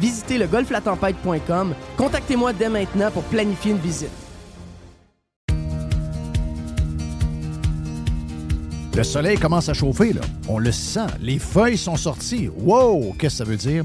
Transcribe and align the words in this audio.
Visitez 0.00 0.38
le 0.38 0.46
golflatempête.com. 0.46 1.74
Contactez-moi 1.96 2.52
dès 2.52 2.68
maintenant 2.68 3.10
pour 3.10 3.22
planifier 3.24 3.72
une 3.72 3.78
visite. 3.78 4.10
Le 8.96 9.04
soleil 9.04 9.36
commence 9.36 9.68
à 9.68 9.74
chauffer, 9.74 10.14
là. 10.14 10.22
On 10.48 10.58
le 10.58 10.72
sent. 10.72 11.06
Les 11.20 11.38
feuilles 11.38 11.76
sont 11.76 11.96
sorties. 11.96 12.48
Wow! 12.48 13.14
Qu'est-ce 13.18 13.40
que 13.40 13.44
ça 13.44 13.50
veut 13.50 13.56
dire? 13.56 13.84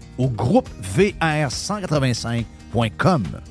ou 0.21 0.29
groupe 0.29 0.69
VR185.com. 0.95 3.50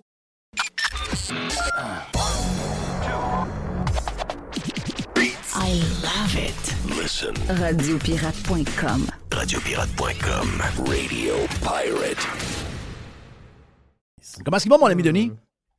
I 5.53 5.81
love 6.01 6.35
it. 6.37 6.55
Listen. 6.97 7.33
Radiopirate.com. 7.49 9.07
Radiopirate.com. 9.29 10.47
Radio 10.87 11.33
Pirate. 11.61 12.27
Comment 14.45 14.55
est-ce 14.55 14.63
qu'il 14.63 14.71
va, 14.71 14.77
mon 14.77 14.85
ami 14.85 15.03
Denis? 15.03 15.33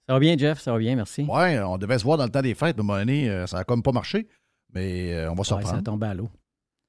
Ça 0.06 0.12
va 0.12 0.18
bien, 0.18 0.36
Jeff, 0.36 0.60
ça 0.60 0.72
va 0.72 0.78
bien, 0.78 0.96
merci. 0.96 1.22
Ouais, 1.26 1.58
on 1.60 1.78
devait 1.78 1.98
se 1.98 2.04
voir 2.04 2.18
dans 2.18 2.24
le 2.24 2.30
temps 2.30 2.42
des 2.42 2.54
fêtes, 2.54 2.76
mais 2.76 2.82
à 2.82 2.84
un 2.84 2.86
moment 2.86 2.98
donné, 2.98 3.30
euh, 3.30 3.46
ça 3.46 3.56
a 3.58 3.64
comme 3.64 3.82
pas 3.82 3.92
marché. 3.92 4.28
Mais 4.74 5.14
euh, 5.14 5.30
on 5.30 5.34
va 5.34 5.44
se 5.44 5.54
Ouais, 5.54 5.64
ça 5.64 5.76
a 5.76 5.82
tombé 5.82 6.08
à 6.08 6.14
l'eau. 6.14 6.28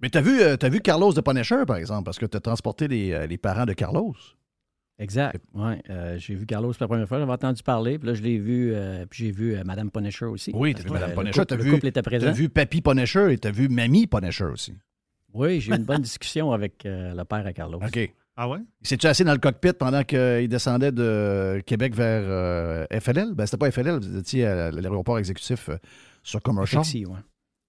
Mais 0.02 0.10
t'as 0.10 0.20
vu, 0.20 0.42
euh, 0.42 0.58
t'as 0.58 0.68
vu 0.68 0.82
Carlos 0.82 1.14
de 1.14 1.22
Punisher, 1.22 1.64
par 1.66 1.78
exemple, 1.78 2.04
parce 2.04 2.20
que 2.20 2.26
t'as 2.26 2.42
transporté 2.42 2.90
les, 2.90 3.26
les 3.26 3.38
parents 3.38 3.66
de 3.66 3.72
Carlos? 3.74 4.14
Exact. 5.00 5.42
Ouais, 5.54 5.82
euh, 5.90 6.18
j'ai 6.20 6.36
vu 6.36 6.46
Carlos 6.46 6.72
pour 6.72 6.78
la 6.82 6.88
première 6.88 7.08
fois, 7.08 7.20
j'avais 7.20 7.32
entendu 7.32 7.64
parler, 7.64 7.98
puis 7.98 8.08
là, 8.08 8.14
je 8.14 8.22
l'ai 8.22 8.38
vu, 8.38 8.72
euh, 8.74 9.06
puis 9.10 9.26
j'ai 9.26 9.32
vu 9.32 9.56
euh, 9.56 9.64
Madame 9.66 9.90
Punisher 9.90 10.26
aussi. 10.26 10.52
Oui, 10.54 10.74
t'as 10.76 10.84
vu 10.84 10.90
que, 10.90 10.94
Madame 10.94 11.14
Punisher, 11.14 11.40
le 11.40 11.46
t'as 11.46 11.56
couple- 11.56 11.64
vu, 11.64 11.70
Le 11.72 11.76
couple 11.78 11.88
était 11.88 12.02
présent. 12.04 12.26
t'as 12.28 12.32
vu 12.32 12.50
Papy 12.50 12.82
Punisher 12.82 13.34
et 13.34 13.38
t'as 13.38 13.52
vu 13.52 13.70
Mamie 13.70 14.08
Punisher 14.08 14.46
aussi. 14.46 14.74
Oui, 15.34 15.60
j'ai 15.60 15.72
eu 15.72 15.76
une 15.78 15.84
bonne 15.84 16.02
discussion 16.04 16.52
avec 16.52 16.86
euh, 16.86 17.14
le 17.16 17.24
père 17.26 17.46
à 17.46 17.54
Carlos. 17.54 17.80
OK. 17.84 18.14
Ah 18.38 18.50
ouais? 18.50 18.60
Il 18.82 18.88
s'est-tu 18.88 19.08
assis 19.08 19.24
dans 19.24 19.32
le 19.34 19.40
cockpit 19.40 19.74
pendant 19.74 20.04
qu'il 20.04 20.48
descendait 20.48 20.92
de 20.92 21.62
Québec 21.66 21.96
vers 21.96 22.24
euh, 22.26 22.86
FLL? 23.00 23.34
Ben, 23.34 23.46
c'était 23.46 23.58
pas 23.58 23.72
FLL, 23.72 24.00
vous 24.00 24.18
étiez 24.18 24.46
à 24.46 24.72
l'aéroport 24.72 25.18
exécutif 25.20 25.70
euh, 25.70 25.78
sur 26.24 26.42
Commercial. 26.42 26.84
FXI, 26.84 27.06
oui. 27.08 27.18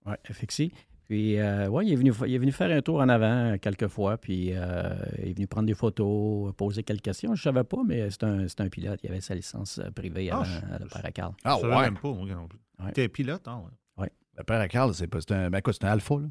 Ouais, 0.07 0.17
FXI. 0.31 0.73
Puis, 1.07 1.39
euh, 1.39 1.69
ouais, 1.69 1.87
il 1.87 1.93
est, 1.93 1.97
venu, 1.97 2.13
il 2.27 2.35
est 2.35 2.39
venu 2.39 2.51
faire 2.51 2.71
un 2.71 2.81
tour 2.81 2.97
en 3.01 3.09
avant 3.11 3.53
euh, 3.53 3.57
quelques 3.59 3.89
fois, 3.89 4.17
puis 4.17 4.53
euh, 4.55 4.95
il 5.19 5.29
est 5.31 5.35
venu 5.35 5.47
prendre 5.47 5.67
des 5.67 5.75
photos, 5.75 6.55
poser 6.57 6.83
quelques 6.83 7.03
questions. 7.03 7.35
Je 7.35 7.41
ne 7.41 7.53
savais 7.55 7.65
pas, 7.65 7.79
mais 7.87 8.09
c'est 8.11 8.25
un, 8.25 8.47
un 8.59 8.69
pilote. 8.69 9.01
Il 9.03 9.11
avait 9.11 9.21
sa 9.21 9.35
licence 9.35 9.79
euh, 9.79 9.91
privée 9.91 10.31
Ah, 10.33 10.37
avant 10.41 10.75
à 10.75 10.79
le 10.79 10.87
père 10.87 11.05
à 11.05 11.11
Carl. 11.13 11.35
Ah 11.45 11.59
ouais. 11.61 11.83
même 11.83 11.99
pas, 11.99 12.11
moi 12.13 12.27
non 12.27 12.49
plus. 12.49 12.59
Ouais. 12.83 12.93
T'es 12.93 13.09
pilote, 13.09 13.47
hein? 13.47 13.63
ouais. 13.99 14.09
Le 14.37 14.45
père 14.45 14.61
à 14.61 14.67
Carl, 14.69 14.95
c'est 14.95 15.07
pas- 15.07 15.21
c'est 15.21 15.33
un, 15.33 15.51
ben, 15.51 15.61
quoi, 15.61 15.73
c'est 15.75 15.85
un 15.85 15.89
alpha, 15.91 16.15
là. 16.15 16.27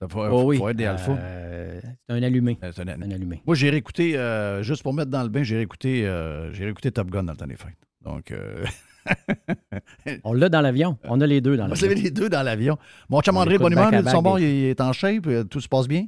Ça 0.00 0.06
faut, 0.08 0.20
Oh 0.30 0.44
oui. 0.44 0.56
faut 0.58 0.68
être 0.68 0.76
des 0.76 0.84
alphas. 0.86 1.16
euh, 1.18 1.80
c'est 1.82 2.14
un 2.14 2.22
allumé. 2.22 2.56
C'est 2.62 2.78
un- 2.88 2.88
Un 3.02 3.10
allumé. 3.10 3.42
Moi, 3.44 3.56
j'ai 3.56 3.68
réécouté, 3.70 4.16
euh, 4.16 4.62
juste 4.62 4.84
pour 4.84 4.94
mettre 4.94 5.10
dans 5.10 5.24
le 5.24 5.28
bain, 5.28 5.42
j'ai 5.42 5.56
réécouté, 5.56 6.06
euh, 6.06 6.52
j'ai 6.52 6.64
réécouté 6.64 6.92
Top 6.92 7.10
Gun 7.10 7.24
dans 7.24 7.32
le 7.32 7.36
temps 7.36 7.46
des 7.48 7.56
fêtes. 7.56 7.74
Donc, 8.02 8.30
euh, 8.30 8.64
On 10.24 10.32
l'a 10.32 10.48
dans 10.48 10.60
l'avion. 10.60 10.96
On 11.04 11.20
a 11.20 11.26
les 11.26 11.40
deux 11.40 11.56
dans 11.56 11.66
l'avion. 11.66 11.74
j'avais 11.76 11.94
les 12.00 12.10
deux 12.10 12.28
dans 12.28 12.42
l'avion. 12.42 12.78
Mon 13.08 13.20
chum 13.20 13.36
André, 13.36 13.58
bonne 13.58 13.72
humeur, 13.72 13.90
son 14.10 14.22
des- 14.22 14.42
il 14.42 14.64
est 14.66 14.80
en 14.80 14.92
shape, 14.92 15.26
euh, 15.26 15.44
tout 15.44 15.60
se 15.60 15.68
passe 15.68 15.88
bien? 15.88 16.06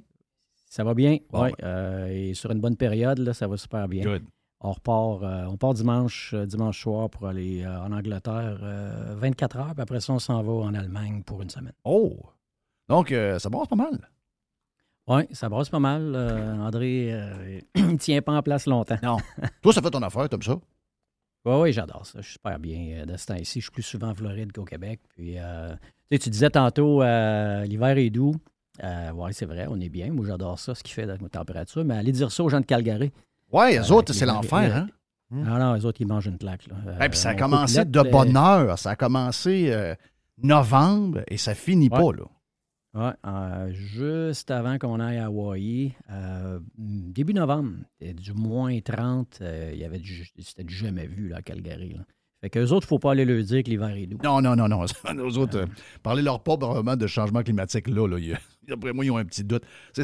Ça 0.69 0.85
va 0.85 0.95
bien, 0.95 1.19
Bon, 1.31 1.45
oui. 1.45 1.51
ouais. 1.65 2.15
et 2.31 2.35
sur 2.35 2.51
une 2.53 2.61
bonne 2.61 2.77
période, 2.77 3.19
là, 3.19 3.35
ça 3.35 3.47
va 3.49 3.57
super 3.57 3.89
bien. 3.89 4.05
Good. 4.05 4.23
On 4.61 4.73
repart, 4.73 5.23
euh, 5.23 5.47
on 5.49 5.57
part 5.57 5.75
dimanche, 5.75 6.33
euh, 6.35 6.45
dimanche 6.47 6.81
soir 6.83 7.09
pour 7.11 7.27
aller 7.27 7.65
euh, 7.65 7.81
en 7.81 7.93
Angleterre, 7.93 8.59
euh, 8.63 9.15
24 9.17 9.57
heures, 9.57 9.73
puis 9.75 9.83
après 9.83 10.01
ça, 10.01 10.13
on 10.13 10.19
s'en 10.19 10.43
va 10.43 10.53
en 10.53 10.75
Allemagne 10.75 11.23
pour 11.25 11.43
une 11.43 11.49
semaine. 11.51 11.73
Oh! 11.85 12.17
Donc, 12.89 13.11
euh, 13.11 13.39
ça 13.39 13.49
brasse 13.49 13.69
pas 13.69 13.77
mal. 13.77 13.99
Oui, 15.09 15.23
ça 15.33 15.49
brasse 15.49 15.71
pas 15.71 15.79
mal. 15.81 16.13
euh, 16.15 16.55
André, 16.59 17.09
euh, 17.13 17.61
il 17.75 17.87
ne 17.93 17.97
tient 17.97 18.21
pas 18.23 18.33
en 18.33 18.43
place 18.43 18.67
longtemps. 18.67 18.99
Non. 19.03 19.17
Toi, 19.63 19.73
ça 19.73 19.81
fait 19.83 19.91
ton 19.91 20.03
affaire, 20.03 20.29
t'aimes 20.29 20.43
ça? 20.43 20.57
Oui, 21.45 21.55
oui, 21.57 21.73
j'adore 21.73 22.05
ça. 22.05 22.19
Je 22.21 22.25
suis 22.25 22.33
super 22.35 22.59
bien 22.59 22.99
euh, 23.01 23.07
de 23.07 23.17
ce 23.17 23.27
temps-ci. 23.27 23.61
Je 23.61 23.65
suis 23.65 23.71
plus 23.71 23.83
souvent 23.83 24.09
en 24.09 24.15
Floride 24.15 24.53
qu'au 24.53 24.65
Québec. 24.65 25.01
Puis, 25.17 25.37
euh, 25.39 25.71
tu 26.11 26.17
sais, 26.17 26.19
tu 26.19 26.31
disais 26.31 26.51
tantôt, 26.51 27.03
euh, 27.03 27.65
l'hiver 27.65 27.97
est 27.97 28.11
doux. 28.11 28.35
Euh, 28.83 29.11
oui, 29.15 29.33
c'est 29.33 29.47
vrai, 29.47 29.67
on 29.69 29.81
est 29.81 29.89
bien. 29.89 30.11
Moi, 30.13 30.27
j'adore 30.27 30.59
ça, 30.59 30.75
ce 30.75 30.83
qui 30.83 30.93
fait 30.93 31.03
avec 31.05 31.21
ma 31.23 31.29
température. 31.29 31.85
Mais 31.85 31.97
aller 31.97 32.13
dire 32.13 32.31
ça 32.31 32.43
aux 32.43 32.49
gens 32.49 32.61
de 32.61 32.67
Calgary. 32.67 33.11
Ouais, 33.53 33.79
eux 33.79 33.93
autres, 33.93 34.13
c'est 34.13 34.27
l'enfer, 34.27 34.61
les- 34.61 34.71
hein? 34.71 34.89
Non, 35.33 35.59
non, 35.59 35.75
les 35.75 35.85
autres, 35.87 36.01
ils 36.01 36.07
mangent 36.07 36.27
une 36.27 36.39
claque. 36.39 36.67
Là. 36.67 37.09
Puis 37.09 37.19
ça 37.19 37.31
a 37.31 37.35
commencé 37.35 37.85
de 37.85 38.03
bonne 38.03 38.37
heure. 38.37 38.77
Ça 38.79 38.91
a 38.91 38.97
commencé 38.97 39.67
euh, 39.71 39.95
novembre 40.43 41.21
et 41.29 41.37
ça 41.37 41.55
finit 41.55 41.89
Ouais. 41.91 41.99
pas, 41.99 42.13
là. 42.13 42.25
Ouais, 42.93 43.13
euh, 43.25 43.73
juste 43.73 44.51
avant 44.51 44.77
qu'on 44.79 44.99
aille 44.99 45.19
à 45.19 45.27
Hawaii, 45.27 45.95
euh, 46.11 46.59
début 46.77 47.35
novembre, 47.35 47.71
du 48.01 48.33
moins 48.33 48.79
30, 48.81 49.39
euh, 49.43 49.71
il 49.73 49.79
y 49.79 49.85
avait 49.85 50.01
du, 50.01 50.29
c'était 50.41 50.65
du 50.65 50.75
jamais 50.75 51.07
vu 51.07 51.29
là, 51.29 51.37
à 51.37 51.43
Calgary. 51.43 51.91
là. 51.95 52.05
Fait 52.43 52.51
qu'eux 52.51 52.65
autres, 52.71 52.87
il 52.87 52.87
ne 52.87 52.89
faut 52.89 52.99
pas 52.99 53.13
aller 53.13 53.25
leur 53.25 53.45
dire 53.45 53.63
que 53.63 53.71
l'hiver 53.71 53.91
est 53.91 54.07
doux. 54.07 54.19
Non, 54.25 54.41
non, 54.41 54.57
non, 54.57 54.67
non. 54.67 54.85
Nous 55.15 55.39
autres, 55.39 55.67
parler 56.03 56.23
leur 56.23 56.43
pas 56.43 56.57
vraiment 56.57 56.97
de 56.97 57.07
changement 57.07 57.43
climatique, 57.45 57.87
là, 57.87 58.09
là 58.09 58.19
il 58.19 58.29
y 58.29 58.33
a- 58.33 58.41
d'après 58.69 58.93
moi, 58.93 59.05
ils 59.05 59.11
ont 59.13 59.19
un 59.19 59.25
petit 59.25 59.45
doute. 59.45 59.63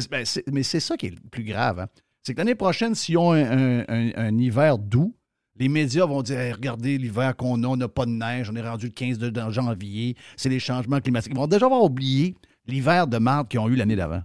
Ben, 0.09 0.23
mais 0.53 0.63
c'est 0.63 0.79
ça 0.79 0.95
qui 0.95 1.07
est 1.07 1.15
le 1.21 1.29
plus 1.29 1.43
grave. 1.43 1.79
hein. 1.79 1.87
C'est 2.23 2.33
que 2.33 2.37
l'année 2.39 2.55
prochaine, 2.55 2.93
s'ils 2.95 3.17
ont 3.17 3.31
un, 3.33 3.83
un- 3.87 4.37
hiver 4.37 4.77
doux, 4.77 5.13
les 5.59 5.67
médias 5.69 6.05
vont 6.05 6.21
dire 6.21 6.37
regardez 6.55 6.97
l'hiver 6.97 7.35
qu'on 7.35 7.63
a, 7.63 7.67
on 7.67 7.75
n'a 7.77 7.87
pas 7.87 8.05
de 8.05 8.11
neige, 8.11 8.49
on 8.51 8.55
est 8.55 8.61
rendu 8.69 8.85
le 8.87 8.91
15 8.91 9.17
de 9.17 9.29
de 9.29 9.41
janvier, 9.49 10.15
c'est 10.35 10.49
les 10.49 10.59
changements 10.59 10.99
climatiques. 11.01 11.31
Ils 11.33 11.37
vont 11.37 11.47
déjà 11.47 11.65
avoir 11.65 11.83
oublié 11.83 12.35
l'hiver 12.67 13.07
de 13.07 13.17
marde 13.17 13.47
qu'ils 13.47 13.59
ont 13.59 13.67
eu 13.69 13.75
l'année 13.75 13.95
d'avant. 13.95 14.21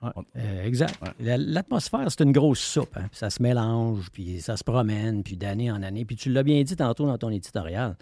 Ouais, 0.00 0.10
euh, 0.36 0.64
exact. 0.64 0.96
La- 1.18 1.36
L'atmosphère, 1.36 2.06
c'est 2.08 2.22
une 2.22 2.30
grosse 2.32 2.60
soupe. 2.60 2.96
hein. 2.96 3.08
Ça 3.12 3.30
se 3.30 3.42
mélange, 3.42 4.10
puis 4.12 4.40
ça 4.40 4.56
se 4.56 4.62
promène, 4.62 5.24
puis 5.24 5.36
d'année 5.36 5.70
en 5.72 5.82
année. 5.82 6.04
Puis 6.04 6.14
tu 6.16 6.30
l'as 6.30 6.44
bien 6.44 6.62
dit 6.62 6.76
tantôt 6.76 7.06
dans 7.06 7.18
ton 7.18 7.30
éditorial. 7.30 7.96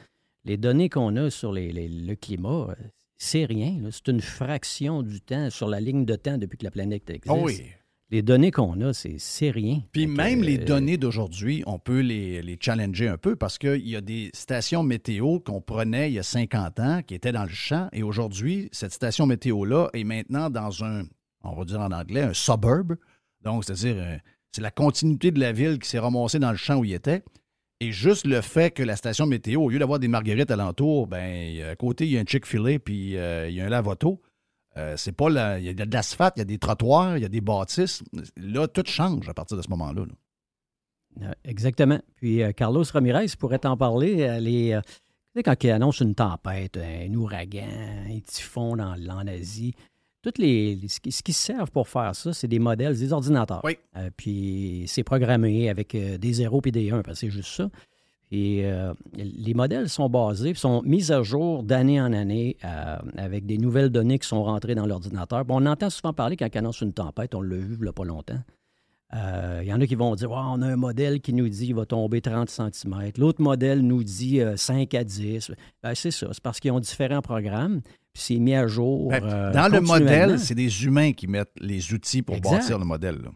Les 0.45 0.59
données 0.59 0.91
qu'on 0.91 1.17
a 1.17 1.31
sur 1.31 1.53
les- 1.53 1.73
les- 1.73 1.89
le 1.89 2.15
climat, 2.15 2.69
euh, 2.71 2.75
c'est 3.17 3.47
rien. 3.47 3.81
C'est 3.91 4.09
une 4.09 4.21
fraction 4.21 5.03
du 5.03 5.21
temps 5.23 5.49
sur 5.51 5.69
la 5.69 5.81
ligne 5.81 6.05
de 6.05 6.17
temps 6.17 6.37
depuis 6.37 6.59
que 6.59 6.65
la 6.65 6.71
planète 6.71 7.09
existe. 7.09 7.35
Oh 7.35 7.45
oui. 7.47 7.63
Les 8.11 8.23
données 8.23 8.53
qu'on 8.53 8.81
a, 8.83 8.93
c'est 8.93 9.51
rien. 9.51 9.83
Puis 9.91 10.07
même 10.07 10.43
les 10.43 10.61
euh, 10.61 10.65
données 10.65 10.97
d'aujourd'hui, 10.97 11.65
on 11.67 11.81
peut 11.81 12.01
les, 12.01 12.41
les 12.41 12.57
challenger 12.61 13.09
un 13.09 13.17
peu 13.17 13.35
parce 13.35 13.59
qu'il 13.59 13.87
y 13.89 13.97
a 13.97 14.01
des 14.01 14.31
stations 14.33 14.85
météo 14.85 15.41
qu'on 15.41 15.61
prenait 15.61 16.11
il 16.11 16.15
y 16.15 16.19
a 16.21 16.23
50 16.23 16.81
ans 16.81 17.01
qui 17.05 17.15
étaient 17.15 17.33
dans 17.33 17.43
le 17.43 17.49
champ 17.49 17.89
et 17.93 18.05
aujourd'hui, 18.05 18.69
cette 18.71 18.93
station 18.93 19.27
météo-là 19.27 19.89
est 19.93 20.05
maintenant 20.05 20.51
dans 20.51 20.85
un, 20.85 21.03
on 21.43 21.57
va 21.57 21.65
dire 21.65 21.81
en 21.81 21.91
anglais, 21.91 22.23
un 22.23 22.33
suburb. 22.33 22.97
Donc, 23.43 23.65
c'est-à-dire, 23.65 23.97
euh, 23.99 24.17
c'est 24.53 24.63
la 24.63 24.71
continuité 24.71 25.33
de 25.33 25.41
la 25.41 25.51
ville 25.51 25.79
qui 25.81 25.89
s'est 25.89 25.99
ramassée 25.99 26.39
dans 26.39 26.53
le 26.53 26.57
champ 26.57 26.77
où 26.77 26.85
il 26.85 26.95
était. 26.95 27.25
Et 27.81 27.93
juste 27.93 28.27
le 28.27 28.41
fait 28.41 28.71
que 28.71 28.83
la 28.83 28.97
station 28.97 29.27
météo, 29.27 29.63
au 29.63 29.69
lieu 29.69 29.79
d'avoir 29.79 29.99
des 29.99 30.09
marguerites 30.09 30.51
alentour, 30.51 31.09
ben, 31.09 31.61
à 31.63 31.77
côté, 31.77 32.07
il 32.07 32.13
y 32.13 32.19
a 32.19 32.21
un 32.21 32.25
Chick-fil-A 32.25 32.79
puis 32.79 33.17
euh, 33.17 33.49
il 33.49 33.57
y 33.57 33.61
a 33.61 33.67
un 33.67 33.69
lave-auto. 33.69 34.23
Euh, 34.77 34.95
c'est 34.97 35.13
pas 35.13 35.31
la- 35.31 35.59
il 35.59 35.65
y 35.65 35.69
a 35.69 35.73
de 35.87 35.93
l'asphalte, 35.93 36.35
il 36.37 36.41
y 36.41 36.43
a 36.43 36.45
des 36.45 36.59
trottoirs, 36.59 37.17
il 37.17 37.23
y 37.23 37.25
a 37.25 37.29
des 37.31 37.41
bâtisses. 37.41 38.03
Là, 38.37 38.69
tout 38.69 38.83
change 38.87 39.29
à 39.29 39.35
partir 39.35 39.57
de 39.57 39.63
ce 39.63 39.71
moment-là. 39.71 40.05
là. 40.05 41.27
Euh, 41.29 41.33
Exactement. 41.45 41.99
Puis 42.17 42.43
euh, 42.43 42.53
Carlos 42.53 42.85
Ramirez 42.93 43.27
pourrait 43.39 43.59
t'en 43.61 43.77
parler. 43.77 44.23
Euh, 44.23 44.81
tu 44.83 44.89
sais, 45.35 45.43
quand 45.43 45.65
il 45.65 45.71
annonce 45.71 46.01
une 46.01 46.15
tempête, 46.15 46.77
un 46.77 47.13
ouragan, 47.15 47.67
un 48.11 48.21
typhon 48.21 48.77
dans, 48.77 48.95
en 49.11 49.27
Asie, 49.27 49.73
toutes 50.23 50.39
les, 50.39 50.75
les- 50.77 50.89
ce, 50.89 51.01
qui, 51.23 51.33
servent 51.33 51.71
pour 51.71 51.89
faire 51.89 52.15
ça, 52.15 52.33
c'est 52.35 52.49
des 52.49 52.59
modèles, 52.59 52.99
des 52.99 53.13
ordinateurs. 53.13 53.63
Oui. 53.65 53.79
Puis 54.17 54.85
c'est 54.89 55.05
programmé 55.05 55.71
avec 55.71 55.97
des 55.97 56.33
0 56.33 56.61
et 56.67 56.71
des 56.71 56.91
1, 56.91 57.01
parce 57.03 57.21
que 57.21 57.27
c'est 57.27 57.31
juste 57.33 57.51
ça. 57.55 57.71
Puis 58.31 58.65
euh, 58.65 58.93
les 59.17 59.55
modèles 59.55 59.89
sont 59.89 60.09
basés, 60.09 60.53
sont 60.55 60.83
mis 60.83 61.13
à 61.13 61.23
jour 61.23 61.63
d'année 61.63 62.01
en 62.01 62.13
année 62.13 62.57
euh, 62.65 62.97
avec 63.17 63.47
des 63.47 63.57
nouvelles 63.57 63.91
données 63.91 64.19
qui 64.19 64.27
sont 64.27 64.43
rentrées 64.43 64.75
dans 64.75 64.87
l'ordinateur. 64.87 65.45
Bon, 65.45 65.63
on 65.63 65.67
entend 65.67 65.91
souvent 65.91 66.13
parler 66.13 66.37
quand 66.37 66.49
il 66.53 66.59
annonce 66.59 66.81
une 66.81 66.93
tempête, 66.93 67.35
on 67.37 67.41
l'a 67.41 67.57
vu 67.57 67.77
il 67.79 67.83
n'y 67.83 67.89
a 67.89 67.93
pas 67.93 68.05
longtemps. 68.05 68.39
Euh, 69.15 69.61
Il 69.63 69.69
y 69.69 69.73
en 69.73 69.81
a 69.81 69.87
qui 69.87 69.95
vont 69.95 70.13
dire 70.17 70.33
on 70.33 70.61
a 70.63 70.67
un 70.67 70.75
modèle 70.77 71.21
qui 71.21 71.33
nous 71.33 71.49
dit 71.49 71.67
qu'il 71.67 71.77
va 71.77 71.87
tomber 71.87 72.21
30 72.21 72.51
cm. 72.51 73.13
L'autre 73.17 73.41
modèle 73.41 73.81
nous 73.83 74.03
dit 74.03 74.41
euh, 74.41 74.57
5 74.57 74.93
à 74.95 75.05
10. 75.05 75.53
Ben, 75.85 75.95
c'est 75.95 76.11
ça. 76.11 76.27
C'est 76.33 76.43
parce 76.43 76.59
qu'ils 76.59 76.73
ont 76.73 76.81
différents 76.81 77.23
programmes. 77.23 77.81
Puis 78.13 78.23
c'est 78.25 78.39
mis 78.39 78.55
à 78.57 78.67
jour. 78.67 79.11
Ben, 79.11 79.53
dans 79.53 79.69
le 79.73 79.81
modèle, 79.81 80.41
c'est 80.41 80.57
des 80.57 80.85
humains 80.85 81.13
qui 81.13 81.29
mettent 81.29 81.55
les 81.61 81.93
outils 81.93 82.23
pour 82.23 82.35
Exact. 82.35 82.57
bâtir 82.57 82.79
le 82.81 82.85
modèle. 82.85 83.19
là. 83.23 83.31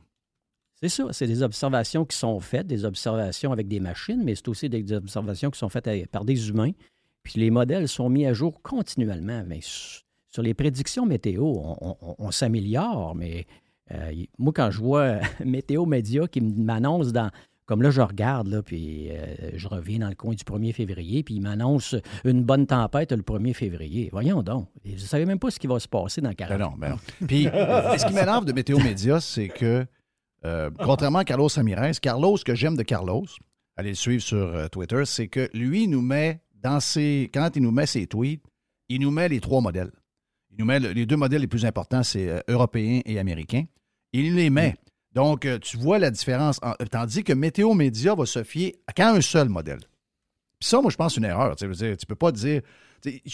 C'est 0.83 0.89
ça. 0.89 1.05
C'est 1.13 1.27
des 1.27 1.43
observations 1.43 2.05
qui 2.05 2.17
sont 2.17 2.41
faites, 2.41 2.67
des 2.67 2.85
observations 2.85 3.53
avec 3.53 3.69
des 3.69 3.81
machines, 3.81 4.23
mais 4.25 4.35
c'est 4.35 4.49
aussi 4.49 4.69
des 4.69 4.93
observations 4.93 5.51
qui 5.51 5.59
sont 5.59 5.69
faites 5.69 5.87
avec- 5.89 6.11
par 6.11 6.25
des 6.25 6.49
humains. 6.49 6.71
Puis 7.23 7.35
les 7.39 7.51
modèles 7.51 7.87
sont 7.89 8.09
mis 8.09 8.25
à 8.27 8.33
jour 8.33 8.63
continuellement. 8.63 9.43
Mais 9.47 9.59
su- 9.61 10.01
sur 10.31 10.43
les 10.43 10.55
prédictions 10.55 11.05
météo, 11.05 11.45
on, 11.45 11.77
on- 12.01 12.15
on 12.19 12.31
s'améliore, 12.31 13.15
mais 13.15 13.47
euh, 13.93 14.13
moi, 14.39 14.53
quand 14.55 14.71
je 14.71 14.79
vois 14.81 15.19
Météo 15.45 15.85
Média 15.87 16.27
qui 16.29 16.41
m'annonce 16.41 17.13
dans. 17.13 17.31
Comme 17.67 17.83
là, 17.83 17.91
je 17.93 18.01
regarde, 18.01 18.49
là, 18.49 18.63
puis 18.65 19.11
euh, 19.13 19.51
je 19.55 19.69
reviens 19.69 20.01
dans 20.01 20.09
le 20.09 20.17
coin 20.17 20.35
du 20.35 20.43
1er 20.43 20.73
février, 20.73 21.23
puis 21.23 21.35
il 21.35 21.41
m'annonce 21.41 21.95
une 22.25 22.43
bonne 22.43 22.67
tempête 22.67 23.13
le 23.13 23.23
1er 23.23 23.55
février. 23.55 24.09
Voyons 24.11 24.43
donc. 24.43 24.67
Je 24.85 24.93
ne 24.95 24.99
savais 24.99 25.25
même 25.25 25.39
pas 25.39 25.53
ce 25.53 25.61
qui 25.61 25.69
va 25.69 25.79
se 25.79 25.87
passer 25.87 26.21
dans 26.21 26.33
40 26.33 26.59
Ben 26.59 26.65
non, 26.65 26.73
ben 26.77 26.89
non. 26.91 27.27
Puis, 27.29 27.45
ce 27.45 28.07
qui 28.07 28.13
m'énerve 28.13 28.45
de 28.45 28.53
Météo 28.53 28.77
Média, 28.81 29.21
c'est 29.21 29.47
que, 29.47 29.87
euh, 30.45 30.71
contrairement 30.85 31.19
à 31.21 31.25
Carlos 31.25 31.49
Ramirez, 31.55 31.93
Carlos, 32.01 32.37
ce 32.37 32.45
que 32.45 32.55
j'aime 32.55 32.77
de 32.77 32.83
Carlos, 32.83 33.25
allez 33.77 33.91
le 33.91 33.95
suivre 33.95 34.23
sur 34.23 34.37
euh, 34.39 34.69
Twitter, 34.69 35.03
c'est 35.05 35.29
que 35.29 35.49
lui, 35.53 35.85
il 35.85 35.91
nous 35.91 36.03
met 36.03 36.41
dans 36.63 36.81
ses. 36.81 37.31
Quand 37.33 37.51
il 37.57 37.63
nous 37.63 37.71
met 37.71 37.87
ses 37.87 38.07
tweets, 38.07 38.43
il 38.89 39.01
nous 39.01 39.11
met 39.11 39.29
les 39.29 39.41
trois 39.41 39.61
modèles. 39.61 39.91
Il 40.51 40.57
nous 40.59 40.65
met 40.65 40.81
le- 40.81 40.93
les 40.93 41.07
deux 41.07 41.17
modèles 41.17 41.41
les 41.43 41.47
plus 41.47 41.65
importants, 41.65 42.03
c'est 42.03 42.29
euh, 42.29 42.41
européen 42.49 43.01
et 43.05 43.19
américain. 43.19 43.65
Il 44.13 44.35
les 44.35 44.51
met. 44.51 44.75
Donc, 45.13 45.45
euh, 45.45 45.59
tu 45.59 45.77
vois 45.77 45.99
la 45.99 46.11
différence. 46.11 46.59
en- 46.63 46.75
tandis 46.91 47.23
que 47.25 47.33
Météo 47.33 47.75
Média 47.75 48.15
va 48.15 48.27
se 48.27 48.43
fier 48.43 48.77
à 48.87 48.93
qu'à 48.93 49.11
un 49.13 49.21
seul 49.21 49.49
modèle. 49.49 49.81
Puis 50.61 50.69
ça, 50.69 50.81
moi, 50.81 50.91
je 50.91 50.97
pense 50.97 51.15
c'est 51.15 51.21
une 51.21 51.27
erreur. 51.27 51.57
Tu 51.57 51.67
tu 51.97 52.07
peux 52.07 52.15
pas 52.15 52.33
dire. 52.33 52.61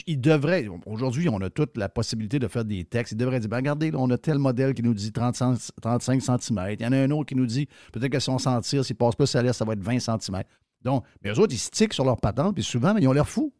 Il 0.06 0.20
devrait. 0.20 0.69
Aujourd'hui, 0.87 1.28
on 1.28 1.40
a 1.40 1.50
toute 1.50 1.76
la 1.76 1.88
possibilité 1.88 2.38
de 2.38 2.46
faire 2.46 2.64
des 2.64 2.84
textes. 2.84 3.12
Il 3.12 3.17
devrait 3.19 3.40
dire 3.40 3.49
ben, 3.49 3.56
regardez, 3.56 3.90
là, 3.90 3.99
on 3.99 4.08
a 4.11 4.17
tel 4.17 4.38
modèle 4.38 4.75
qui 4.75 4.82
nous 4.84 4.94
dit 4.94 5.11
30 5.11 5.34
cent- 5.34 5.73
35 5.82 6.23
cm. 6.23 6.76
Il 6.78 6.82
y 6.82 6.87
en 6.87 6.93
a 6.93 6.99
un 6.99 7.11
autre 7.11 7.26
qui 7.26 7.34
nous 7.34 7.46
dit 7.46 7.67
peut-être 7.93 8.12
que 8.12 8.20
si 8.20 8.31
on 8.31 8.38
s'en 8.38 8.61
tire, 8.61 8.84
s'il 8.84 8.94
passe 8.94 9.17
pas 9.17 9.25
à 9.37 9.43
l'est, 9.43 9.52
ça 9.52 9.64
va 9.64 9.73
être 9.73 9.82
20 9.82 9.99
cm. 9.99 10.43
Donc, 10.82 11.05
mais 11.23 11.31
eux 11.31 11.38
autres, 11.40 11.52
ils 11.52 11.58
stickent 11.58 11.94
sur 11.94 12.05
leur 12.05 12.20
patente, 12.20 12.55
puis 12.55 12.62
souvent, 12.62 12.96
ils 12.96 13.08
ont 13.08 13.12
l'air 13.12 13.28
fous. 13.28 13.52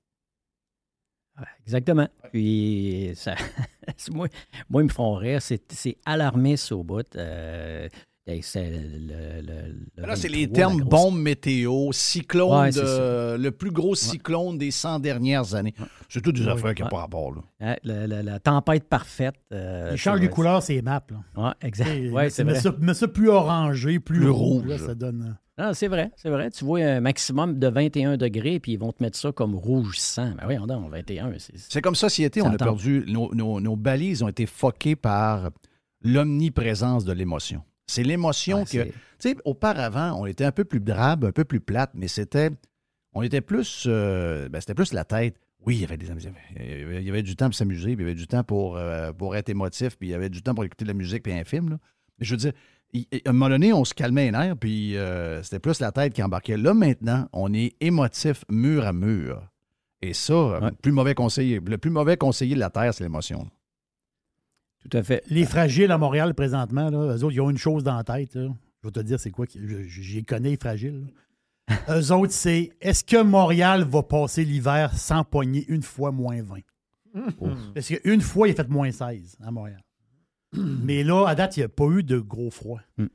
Exactement. 1.65 2.09
Puis, 2.33 3.11
ça, 3.17 3.35
moi, 4.13 4.29
moi, 4.71 4.83
ils 4.83 4.87
me 4.87 4.91
font 4.93 5.15
rire. 5.17 5.43
C'est 5.43 5.61
c'est 5.73 5.99
alarmiste 6.07 6.71
au 6.73 6.85
bout. 6.85 7.05
Euh, 7.17 7.89
et 8.29 8.43
c'est 8.43 8.69
le, 8.71 9.41
le- 9.41 9.75
le 9.97 10.07
Là, 10.07 10.17
c'est 10.17 10.29
23, 10.29 10.31
les 10.31 10.49
termes 10.51 10.77
grosse- 10.81 10.89
bombe 10.89 11.19
météo, 11.21 11.93
cyclone, 11.93 12.61
Ouais, 12.61 12.71
de- 12.71 13.37
le 13.37 13.51
plus 13.53 13.71
gros 13.71 13.95
cyclone 13.95 14.59
des 14.59 14.71
100 14.71 14.99
dernières 14.99 15.55
années. 15.55 15.75
C'est 16.09 16.21
toutes 16.23 16.37
des 16.37 16.45
Ouais. 16.45 16.51
affaires 16.53 16.75
qui 16.75 16.83
n'ont 16.83 16.87
Ouais. 16.87 16.91
pas 16.91 16.99
rapport. 17.01 17.33
Là. 17.61 17.77
La 17.85 18.41
tempête 18.41 18.85
parfaite. 18.89 19.37
euh, 19.53 19.91
Ils 19.93 19.99
changent 19.99 20.21
les 20.21 20.29
couleurs, 20.29 20.63
c'est 20.63 20.83
maps. 20.83 21.03
Là. 21.11 21.45
Ouais, 21.49 21.53
exact. 21.63 21.89
Et 21.89 22.11
Ouais, 22.11 22.31
c'est 22.31 22.45
mets, 22.45 22.53
vrai. 22.59 22.95
ça, 22.95 23.09
plus 23.09 23.29
orangé, 23.29 23.99
plus, 24.01 24.19
Plus 24.21 24.29
rouge. 24.31 24.63
rouge. 24.63 24.67
là, 24.71 24.79
ça 24.79 24.95
donne. 24.95 25.37
Non, 25.59 25.73
c'est 25.73 25.89
vrai, 25.89 26.11
c'est 26.17 26.29
vrai. 26.29 26.51
Tu 26.51 26.65
vois 26.67 26.81
un 26.81 27.01
maximum 27.01 27.59
de 27.59 27.67
21 27.69 28.19
degrés, 28.19 28.61
puis 28.61 28.73
ils 28.73 28.79
vont 28.79 28.93
te 28.93 29.03
mettre 29.03 29.17
ça 29.17 29.33
comme 29.33 29.55
rouge 29.55 29.99
sang. 29.99 30.33
Ben 30.37 30.45
oui, 30.49 30.59
on 30.61 30.67
donne 30.67 30.87
21. 30.91 31.33
c'est- 31.39 31.53
C'est 31.57 31.81
comme 31.81 31.95
société, 31.95 32.41
Ça 32.41 32.49
on 32.49 32.53
a 32.53 32.57
perdu. 32.59 33.05
Nos, 33.09 33.35
nos- 33.35 33.59
nos 33.61 33.75
balises 33.77 34.23
ont 34.23 34.29
été 34.29 34.45
foquées 34.45 34.97
par 34.97 35.49
l'omniprésence 36.03 37.05
de 37.05 37.13
l'émotion. 37.13 37.63
C'est 37.87 38.03
l'émotion 38.03 38.61
Ouais, 38.61 38.65
que. 38.65 38.83
Tu 38.85 38.93
sais, 39.19 39.37
auparavant, 39.45 40.13
on 40.21 40.27
était 40.27 40.45
un 40.45 40.53
peu 40.53 40.65
plus 40.65 40.81
drabe, 40.81 41.25
un 41.25 41.33
peu 41.33 41.45
plus 41.45 41.61
plate, 41.61 41.91
mais 41.95 42.09
c'était. 42.09 42.51
On 43.13 43.23
était 43.23 43.41
plus. 43.41 43.85
euh, 43.87 44.49
ben, 44.49 44.61
c'était 44.61 44.75
plus 44.75 44.93
la 44.93 45.05
tête. 45.05 45.37
Oui, 45.65 45.77
il 45.77 45.81
y 45.81 45.85
avait 45.85 45.97
des 45.97 46.11
amis- 46.11 46.23
il 46.55 46.63
y 46.63 46.83
avait- 46.85 47.01
il 47.01 47.07
y 47.07 47.11
avait 47.11 47.23
du 47.23 47.35
temps 47.35 47.47
pour 47.47 47.55
s'amuser, 47.55 47.97
puis 47.97 48.05
il 48.05 48.09
y 48.09 48.11
avait 48.11 48.15
du 48.15 48.27
temps 48.29 48.45
pour, 48.45 48.77
euh, 48.77 49.13
pour 49.13 49.35
être 49.35 49.49
émotif, 49.49 49.97
puis 49.99 50.09
il 50.09 50.11
y 50.13 50.15
avait 50.15 50.29
du 50.29 50.43
temps 50.43 50.55
pour 50.55 50.65
écouter 50.65 50.85
de 50.85 50.91
la 50.91 50.95
musique, 50.95 51.23
puis 51.25 51.33
un 51.33 51.45
film. 51.45 51.71
là. 51.71 51.79
Mais 52.19 52.25
je 52.27 52.31
veux 52.35 52.37
dire, 52.37 52.53
il- 52.93 53.07
à 53.25 53.31
un 53.31 53.33
moment 53.33 53.49
donné, 53.49 53.73
on 53.73 53.85
se 53.85 53.93
calmait 53.95 54.27
les 54.27 54.31
nerfs, 54.33 54.57
puis 54.57 54.97
euh, 54.97 55.43
c'était 55.43 55.59
plus 55.59 55.81
la 55.81 55.91
tête 55.93 56.13
qui 56.13 56.23
embarquait. 56.23 56.57
Là, 56.57 56.73
maintenant, 56.75 57.29
on 57.33 57.53
est 57.53 57.75
émotif 57.81 58.45
mur 58.49 58.85
à 58.87 58.93
mur. 58.93 59.43
Et 60.03 60.13
ça, 60.13 60.61
Ouais. 60.61 60.71
plus 60.83 60.93
mauvais 60.93 61.15
conseiller, 61.15 61.59
le 61.65 61.79
plus 61.79 61.91
mauvais 61.91 62.17
conseiller 62.17 62.55
de 62.55 62.61
la 62.61 62.71
Terre, 62.71 62.93
c'est 62.95 63.03
l'émotion. 63.03 63.49
Tout 64.89 64.97
à 64.97 65.03
fait. 65.03 65.23
Les 65.29 65.45
fragiles 65.45 65.91
à 65.91 65.99
Montréal 65.99 66.35
présentement, 66.35 66.91
là, 66.91 66.99
eux 67.17 67.25
autres, 67.25 67.35
ils 67.35 67.41
ont 67.41 67.51
une 67.51 67.59
chose 67.59 67.83
dans 67.85 67.97
la 67.97 68.05
tête. 68.05 68.35
là. 68.35 68.49
Je 68.83 68.89
vais 68.89 68.93
te 68.93 69.01
dire, 69.01 69.19
c'est 69.19 69.31
quoi? 69.31 69.47
J'y 69.89 70.25
connais, 70.25 70.51
les 70.51 70.57
fragiles. 70.57 71.07
eux 71.91 72.13
autres, 72.13 72.33
c'est 72.33 72.71
est-ce 72.81 73.03
que 73.03 73.21
Montréal 73.23 73.83
va 73.85 74.03
passer 74.03 74.45
l'hiver 74.45 74.97
sans 74.97 75.25
pogner 75.25 75.65
une 75.69 75.83
fois 75.83 76.13
moins 76.13 76.41
20? 76.43 76.59
Parce 77.75 77.89
qu'une 77.89 78.21
fois, 78.21 78.47
il 78.49 78.53
a 78.53 78.55
fait 78.55 78.69
moins 78.69 78.91
16 78.93 79.39
à 79.45 79.51
Montréal. 79.51 79.83
Mais 80.53 81.03
là, 81.03 81.27
à 81.27 81.35
date, 81.35 81.57
il 81.57 81.61
n'y 81.61 81.65
a 81.65 81.69
pas 81.69 81.87
eu 81.87 82.03
de 82.03 82.19
gros 82.19 82.51
froid. 82.51 82.81
Mm. 82.99 83.07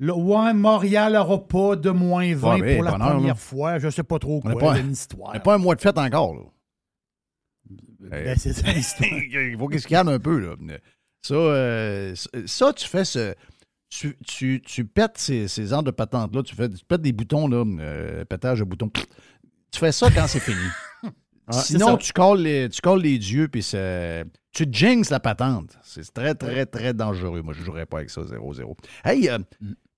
Là, 0.00 0.14
ouais, 0.16 0.54
Montréal 0.54 1.12
n'aura 1.14 1.46
pas 1.46 1.76
de 1.76 1.90
moins 1.90 2.34
20 2.34 2.50
Ouais, 2.54 2.60
mais 2.60 2.74
pour 2.76 2.84
la 2.84 2.90
bonheur, 2.92 3.08
première 3.12 3.28
là. 3.28 3.34
fois. 3.34 3.78
Je 3.78 3.86
ne 3.86 3.90
sais 3.90 4.02
pas 4.02 4.18
trop 4.18 4.40
quoi. 4.40 4.52
pas- 4.56 4.72
il 4.74 4.76
y 4.76 4.80
a 4.80 4.84
une 4.84 4.92
histoire. 4.92 5.42
Pas 5.42 5.54
un 5.54 5.58
mois 5.58 5.74
de 5.74 5.80
fête 5.80 5.98
encore. 5.98 6.34
Là. 6.34 6.42
Ben, 8.10 8.36
c'est 8.38 8.52
ça 8.52 8.72
l'histoire. 8.72 9.10
il 9.10 9.56
faut 9.58 9.68
qu'il 9.68 9.80
se 9.80 9.88
calme 9.88 10.08
un 10.08 10.18
peu. 10.18 10.38
Là. 10.38 10.56
Ça, 11.22 11.34
euh, 11.34 12.14
ça, 12.46 12.72
tu 12.72 12.86
fais 12.86 13.04
ce. 13.04 13.34
Tu, 13.88 14.16
tu, 14.26 14.60
tu 14.60 14.84
pètes 14.84 15.18
ces, 15.18 15.46
ces 15.46 15.66
genres 15.66 15.84
de 15.84 15.92
patentes-là, 15.92 16.42
tu, 16.42 16.54
fais, 16.56 16.68
tu 16.68 16.84
pètes 16.84 17.02
des 17.02 17.12
boutons, 17.12 17.46
là, 17.46 17.64
euh, 17.64 18.24
pétage 18.24 18.58
de 18.58 18.64
boutons. 18.64 18.90
Tu 18.90 19.78
fais 19.78 19.92
ça 19.92 20.10
quand 20.10 20.26
c'est 20.26 20.40
fini. 20.40 20.66
Sinon, 21.50 21.92
ça. 21.92 21.96
tu 21.98 22.12
colles, 22.12 22.42
les, 22.42 22.68
tu 22.68 22.80
colles 22.80 23.02
les 23.02 23.18
dieux, 23.18 23.48
puis 23.48 23.62
tu 23.62 24.66
jinxes 24.70 25.10
la 25.10 25.20
patente. 25.20 25.78
C'est 25.82 26.12
très, 26.12 26.34
très, 26.34 26.66
très 26.66 26.92
dangereux. 26.92 27.42
Moi, 27.42 27.54
je 27.54 27.60
ne 27.60 27.64
jouerais 27.64 27.86
pas 27.86 27.98
avec 27.98 28.10
ça, 28.10 28.22
0-0. 28.22 28.74
Hey, 29.04 29.28
euh, 29.28 29.38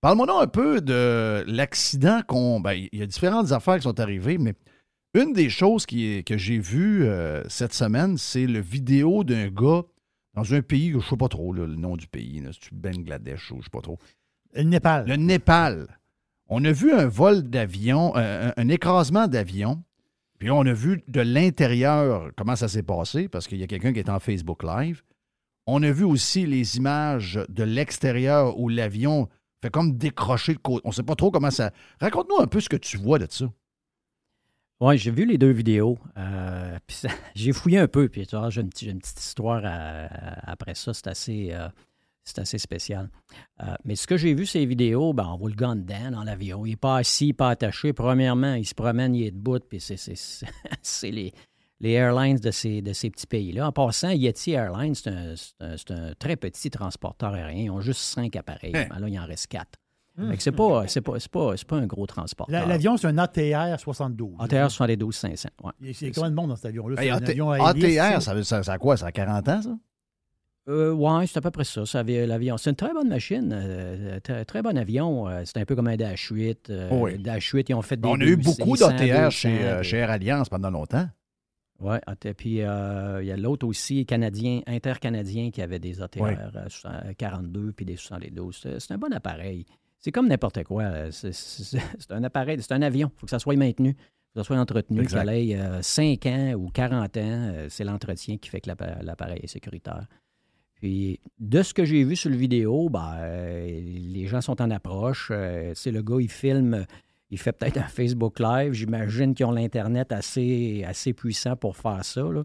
parle-moi 0.00 0.26
donc 0.26 0.42
un 0.42 0.46
peu 0.46 0.80
de 0.80 1.44
l'accident 1.46 2.20
qu'on. 2.26 2.60
Ben, 2.60 2.72
il 2.72 2.98
y 2.98 3.02
a 3.02 3.06
différentes 3.06 3.52
affaires 3.52 3.76
qui 3.76 3.82
sont 3.82 3.98
arrivées, 3.98 4.38
mais 4.38 4.54
Une 5.16 5.32
des 5.32 5.49
choses 5.49 5.87
qui 5.87 6.23
que 6.25 6.37
j'ai 6.37 6.58
vues 6.58 7.04
euh, 7.04 7.42
cette 7.49 7.73
semaine, 7.73 8.18
c'est 8.18 8.46
le 8.46 8.61
vidéo 8.61 9.25
d'un 9.25 9.49
gars 9.49 9.82
dans 10.35 10.52
un 10.52 10.61
pays, 10.61 10.90
je 10.90 10.96
ne 10.96 11.00
sais 11.00 11.16
pas 11.16 11.28
trop 11.28 11.54
là, 11.54 11.66
le 11.66 11.75
nom 11.75 11.96
du 11.96 12.06
pays, 12.06 12.42
c'est 12.52 12.75
Bangladesh 12.75 13.50
ou 13.50 13.54
je 13.54 13.58
ne 13.61 13.62
sais 13.62 13.70
pas 13.73 13.80
trop. 13.80 13.99
Le 14.52 14.64
Népal. 14.64 15.08
Le 15.08 15.16
Népal. 15.16 15.99
On 16.49 16.62
a 16.66 16.70
vu 16.70 16.92
un 16.92 17.06
vol 17.06 17.44
d'avion, 17.44 18.14
euh, 18.16 18.50
un, 18.58 18.62
un 18.62 18.68
écrasement 18.68 19.26
d'avion. 19.26 19.82
Puis 20.38 20.49
là, 20.49 20.54
on 20.54 20.66
a 20.66 20.75
vu 20.75 21.02
de 21.08 21.23
l'intérieur 21.23 22.30
comment 22.37 22.54
ça 22.54 22.68
s'est 22.68 22.82
passé, 22.82 23.26
parce 23.28 23.49
qu'il 23.49 23.56
y 23.56 23.62
a 23.62 23.66
quelqu'un 23.66 23.94
qui 23.94 24.00
est 24.00 24.11
en 24.11 24.20
Facebook 24.20 24.64
Live. 24.64 25.00
On 25.66 25.82
a 25.82 25.92
vu 25.92 26.04
aussi 26.04 26.44
les 26.44 26.76
images 26.76 27.40
de 27.49 27.62
l'extérieur 27.62 28.58
où 28.61 28.68
l'avion 28.68 29.30
fait 29.62 29.70
comme 29.70 29.96
décrocher 29.96 30.52
de 30.52 30.58
côté. 30.58 30.82
On 30.85 30.90
ne 30.90 30.94
sait 30.94 31.02
pas 31.02 31.16
trop 31.16 31.30
comment 31.30 31.50
ça. 31.50 31.70
Raconte-nous 32.02 32.38
un 32.38 32.46
peu 32.46 32.61
ce 32.61 32.68
que 32.68 32.76
tu 32.76 32.99
vois 32.99 33.18
de 33.18 33.26
ça. 33.30 33.46
Oui, 34.80 34.99
j'ai 34.99 35.11
vu 35.11 35.25
les 35.25 35.38
deux 35.38 35.50
vidéos. 35.50 35.99
euh, 36.18 36.78
j'ai 37.35 37.52
fouillé 37.52 37.78
un 37.78 37.88
peu. 37.88 38.09
Puis 38.09 38.26
j'ai 38.30 38.37
une, 38.61 38.68
petite- 38.68 38.85
j'ai 38.85 38.90
une 38.90 38.99
petite 38.99 39.21
histoire 39.21 39.64
à- 39.64 40.06
à- 40.06 40.50
après 40.52 40.75
ça. 40.75 40.92
C'est 40.92 41.06
assez, 41.06 41.49
euh, 41.52 41.68
c'est 42.25 42.38
assez 42.40 42.59
spécial. 42.59 43.09
Euh, 43.62 43.75
mais 43.85 43.97
ce 43.97 44.06
que 44.06 44.16
j'ai 44.18 44.35
vu, 44.35 44.45
ces 44.45 44.66
vidéos, 44.66 45.14
ben, 45.14 45.26
on 45.33 45.37
voit 45.38 45.49
le 45.49 45.56
gars 45.56 45.75
dedans 45.75 46.11
dans 46.11 46.25
l'avion. 46.25 46.66
Il 46.66 46.71
n'est 46.71 46.76
pas 46.76 46.99
assis, 46.99 47.33
pas 47.33 47.50
attaché. 47.50 47.92
Premièrement, 47.95 48.52
il 48.54 48.66
se 48.66 48.75
promène, 48.75 49.14
il 49.14 49.25
est 49.26 49.30
debout. 49.30 49.61
Puis 49.61 49.80
c'est, 50.83 51.11
les, 51.11 51.33
les 51.80 51.90
airlines 51.92 52.37
de 52.38 52.50
ces, 52.50 52.83
de 52.83 52.92
ces 52.92 53.09
petits 53.09 53.26
pays-là. 53.26 53.68
En 53.68 53.73
passant, 53.73 54.11
Yeti 54.11 54.52
Airlines, 54.52 54.95
c'est 54.95 55.09
un, 55.11 55.35
un 55.90 56.14
très 56.18 56.37
petit 56.37 56.68
transporteur 56.71 57.33
aérien. 57.33 57.62
Ils 57.64 57.71
ont 57.71 57.80
juste 57.80 58.00
cinq 58.00 58.37
appareils. 58.37 58.76
Hein. 58.76 58.88
Ben 58.90 58.99
là, 58.99 59.09
il 59.09 59.18
en 59.18 59.25
reste 59.26 59.47
quatre. 59.47 59.78
Que 60.16 60.42
c'est 60.42 60.52
pas, 60.52 60.85
c'est 60.88 61.00
pas, 61.02 61.20
c'est 61.20 61.30
pas, 61.30 61.56
c'est 61.56 61.66
pas 61.66 61.76
un 61.76 61.87
gros 61.87 62.06
transporteur. 62.06 62.61
La- 62.61 62.66
L'avion, 62.66 62.96
c'est 62.96 63.06
un 63.06 63.18
ATR 63.18 63.78
72. 63.78 64.35
ATR 64.38 64.70
72 64.70 65.14
500, 65.14 65.49
ouais. 65.62 65.73
Il- 65.80 65.94
C'est 65.94 66.11
combien 66.11 66.30
de 66.30 66.35
monde 66.35 66.49
dans 66.49 66.56
cet 66.56 66.66
avion-là? 66.66 67.02
Hey, 67.02 67.11
ATR, 67.11 68.14
ça? 68.14 68.20
ça, 68.20 68.35
veut- 68.35 68.42
ça, 68.42 68.62
ça 68.62 68.73
a 68.75 68.78
quoi? 68.78 68.96
Ça 68.96 69.06
a 69.06 69.12
40 69.12 69.49
ans, 69.49 69.62
ça? 69.62 69.76
Euh, 70.68 70.92
ouais, 70.92 71.26
c'est 71.28 71.37
à 71.38 71.40
peu 71.40 71.52
près 71.52 71.62
ça. 71.64 71.87
ça 71.87 72.00
avait 72.00 72.26
l'avion. 72.26 72.56
C'est 72.56 72.70
une 72.70 72.76
très 72.76 72.92
bonne 72.92 73.08
machine. 73.08 73.52
euh, 73.54 74.18
très, 74.20 74.44
très 74.44 74.62
bon 74.62 74.76
avion. 74.76 75.28
euh, 75.28 75.42
c'est 75.44 75.58
un 75.58 75.64
peu 75.64 75.76
comme 75.76 75.87
un 75.87 75.96
Dash 75.96 76.28
8. 76.30 76.70
euh, 76.70 76.88
oui. 76.92 77.18
Dash 77.18 77.50
8, 77.52 77.68
ils 77.68 77.75
ont 77.75 77.82
fait 77.82 77.96
des. 78.00 78.08
On 78.08 78.14
a 78.20 78.25
eu 78.25 78.37
200, 78.37 78.64
beaucoup 78.64 78.76
d'ATR 78.76 78.96
200, 79.26 79.30
chez, 79.30 79.62
euh, 79.64 79.82
chez 79.85 79.99
Air 79.99 80.11
Alliance 80.11 80.49
pendant 80.49 80.70
longtemps. 80.70 81.08
Ouais, 81.78 82.00
AT- 82.06 82.32
puis 82.35 82.62
euh, 82.62 83.23
il 83.23 83.28
y 83.28 83.32
a 83.32 83.37
l'autre 83.37 83.66
aussi, 83.66 84.06
canadien, 84.06 84.62
intercanadien, 84.66 85.50
qui 85.50 85.61
avait 85.62 85.78
des 85.78 86.00
ATR 86.02 86.20
Ouais. 86.23 86.37
euh, 86.56 86.68
60 86.68 87.14
42 87.16 87.70
puis 87.73 87.85
des 87.85 87.96
72. 87.96 88.58
C'est 88.61 88.80
c'est 88.80 88.94
un 88.94 88.99
bon 88.99 89.12
appareil. 89.12 89.66
C'est 90.06 90.12
comme 90.12 90.28
n'importe 90.28 90.62
quoi. 90.62 90.84
euh, 90.84 91.10
C'est 91.10 91.32
c'est- 91.34 91.80
c'est 91.98 92.10
un 92.12 92.22
appareil, 92.22 92.58
c'est 92.62 92.70
un 92.70 92.80
avion. 92.82 93.10
Il 93.12 93.18
faut 93.18 93.26
que 93.26 93.30
ça 93.30 93.40
soit 93.40 93.56
maintenu. 93.56 93.94
Que 93.94 94.00
ça 94.36 94.44
soit 94.44 94.56
entretenu. 94.56 95.04
Qu'il 95.04 95.18
aille 95.18 95.54
euh, 95.56 95.82
5 95.82 96.25
ans 96.26 96.52
ou 96.56 96.68
40 96.70 97.16
ans, 97.16 97.20
euh, 97.25 97.66
c'est 97.68 97.82
l'entretien 97.82 98.36
qui 98.36 98.48
fait 98.48 98.60
que 98.60 98.68
l'appa- 98.70 99.02
l'appareil 99.02 99.40
est 99.42 99.48
sécuritaire. 99.48 100.06
Puis, 100.76 101.18
de 101.40 101.60
ce 101.62 101.75
que 101.75 101.84
j'ai 101.84 102.04
vu 102.04 102.14
sur 102.14 102.30
le 102.30 102.36
vidéo, 102.36 102.88
ben, 102.88 103.14
euh, 103.16 103.66
les 103.66 104.28
gens 104.28 104.40
sont 104.40 104.62
en 104.62 104.70
approche. 104.70 105.32
Sais, 105.75 105.90
le 105.90 106.02
gars, 106.02 106.18
il 106.20 106.30
filme, 106.30 106.86
il 107.30 107.38
fait 107.38 107.50
peut-être 107.52 107.78
un 107.78 107.88
Facebook 107.88 108.38
Live. 108.38 108.75
J'imagine 108.75 109.34
qu'ils 109.34 109.46
ont 109.46 109.50
l'Internet 109.50 110.12
assez, 110.12 110.84
assez 110.86 111.14
puissant 111.14 111.56
pour 111.56 111.76
faire 111.76 112.04
ça. 112.04 112.22
là. 112.22 112.44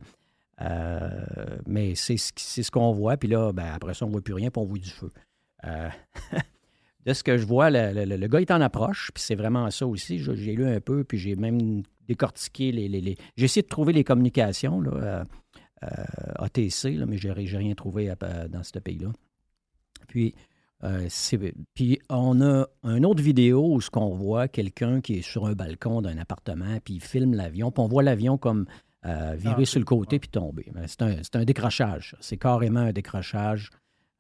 Mais 1.68 1.94
c'est 1.94 2.16
c'est 2.18 2.64
ce 2.64 2.72
qu'on 2.72 2.92
voit. 2.92 3.18
Puis 3.18 3.30
là, 3.30 3.52
ben, 3.54 3.68
après 3.72 3.94
ça, 3.94 4.06
on 4.06 4.08
ne 4.08 4.14
voit 4.14 4.22
plus 4.24 4.34
rien, 4.34 4.50
puis 4.50 4.60
on 4.64 4.66
voit 4.66 4.80
du 4.80 4.90
feu. 4.90 5.12
Euh, 7.08 7.10
de 7.10 7.14
ce 7.14 7.24
que 7.24 7.38
je 7.38 7.46
vois, 7.46 7.70
le, 7.70 8.06
le- 8.06 8.18
le 8.18 8.28
gars 8.28 8.42
est 8.42 8.52
en 8.52 8.62
approche, 8.62 9.12
puis 9.14 9.24
c'est 9.24 9.36
vraiment 9.36 9.70
ça 9.72 9.88
aussi. 9.88 10.20
Je- 10.20 10.34
J'ai 10.34 10.54
lu 10.54 10.66
un 10.66 10.80
peu, 10.80 11.04
puis 11.04 11.18
j'ai 11.18 11.36
même 11.36 11.84
décortiqué 12.08 12.72
les. 12.72 12.88
les- 12.88 13.02
les- 13.02 13.18
J'ai 13.38 13.46
essayé 13.46 13.62
de 13.64 13.68
trouver 13.68 13.94
les 13.94 14.04
communications. 14.04 14.82
Là, 14.82 14.92
euh, 14.94 15.24
euh, 15.84 15.88
ATC, 16.40 16.92
là, 16.98 17.06
mais 17.06 17.18
j'ai 17.18 17.34
j'ai 17.46 17.58
rien 17.58 17.74
trouvé 17.76 18.10
à- 18.10 18.16
à- 18.22 18.48
dans 18.48 18.64
ce 18.64 18.78
pays-là. 18.80 19.10
Puis, 20.08 20.36
euh, 20.84 21.08
puis 21.74 22.00
on 22.10 22.42
a 22.42 22.66
une 22.84 23.06
autre 23.06 23.22
vidéo 23.24 23.74
où 23.76 23.82
ce 23.82 23.90
qu'on 23.90 24.14
voit 24.16 24.48
quelqu'un 24.48 25.00
qui 25.02 25.16
est 25.16 25.22
sur 25.22 25.46
un 25.48 25.54
balcon 25.54 26.02
d'un 26.02 26.18
appartement, 26.18 26.78
puis 26.84 26.96
il 26.96 27.02
filme 27.02 27.34
l'avion, 27.34 27.72
puis 27.72 27.84
on 27.84 27.88
voit 27.88 28.04
l'avion 28.04 28.38
comme 28.38 28.66
euh, 29.06 29.34
virer 29.36 29.64
Ah, 29.64 29.66
sur 29.66 29.80
le 29.80 29.86
côté 29.86 30.20
puis 30.20 30.30
tomber. 30.30 30.72
C'est 30.86 31.02
un, 31.02 31.16
c'est 31.24 31.36
un 31.36 31.44
décrochage. 31.46 32.16
C'est 32.20 32.38
carrément 32.38 32.82
un 32.82 32.92
décrochage. 32.92 33.72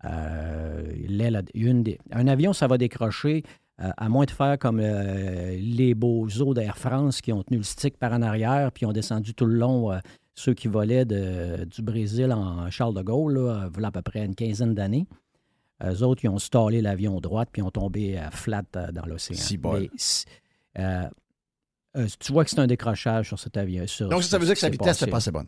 Euh, 0.05 0.83
l'aile 1.07 1.43
une 1.53 1.83
des- 1.83 1.99
un 2.11 2.27
avion, 2.27 2.53
ça 2.53 2.67
va 2.67 2.77
décrocher 2.77 3.43
euh, 3.79 3.89
à 3.97 4.09
moins 4.09 4.25
de 4.25 4.31
faire 4.31 4.57
comme 4.59 4.79
euh, 4.79 5.55
les 5.59 5.93
beaux 5.95 6.25
os 6.27 6.53
d'Air 6.55 6.77
France 6.77 7.21
qui 7.21 7.31
ont 7.33 7.43
tenu 7.43 7.57
le 7.57 7.63
stick 7.63 7.97
par 7.97 8.11
en 8.13 8.21
arrière 8.21 8.71
puis 8.71 8.85
ont 8.85 8.91
descendu 8.91 9.33
tout 9.33 9.45
le 9.45 9.55
long, 9.55 9.91
euh, 9.91 9.99
ceux 10.35 10.53
qui 10.53 10.67
volaient 10.67 11.05
de- 11.05 11.65
du 11.65 11.81
Brésil 11.81 12.31
en 12.33 12.69
Charles 12.69 12.95
de 12.95 13.01
Gaulle, 13.01 13.37
là, 13.37 13.69
voilà 13.71 13.87
à 13.89 13.91
peu 13.91 14.01
près 14.01 14.25
une 14.25 14.35
quinzaine 14.35 14.73
d'années. 14.75 15.07
Eux 15.83 16.03
autres, 16.03 16.23
ils 16.23 16.29
ont 16.29 16.37
stallé 16.37 16.81
l'avion 16.81 17.19
droite 17.19 17.49
puis 17.51 17.61
ont 17.63 17.71
tombé 17.71 18.19
flat 18.31 18.61
dans 18.93 19.05
l'océan. 19.07 19.37
Si. 19.37 19.57
Mais, 20.77 20.83
euh, 20.83 21.09
tu 22.19 22.31
vois 22.31 22.43
que 22.43 22.51
c'est 22.51 22.59
un 22.59 22.67
décrochage 22.67 23.27
sur 23.27 23.39
cet 23.39 23.57
avion. 23.57 23.85
sur- 23.87 24.07
Donc, 24.09 24.21
ça, 24.23 24.29
ça 24.29 24.37
veut 24.37 24.45
dire 24.45 24.53
que 24.53 24.59
qui 24.59 24.71
vitesse 24.71 25.01
n'est 25.01 25.11
pas 25.11 25.17
assez 25.17 25.31
bonne. 25.31 25.47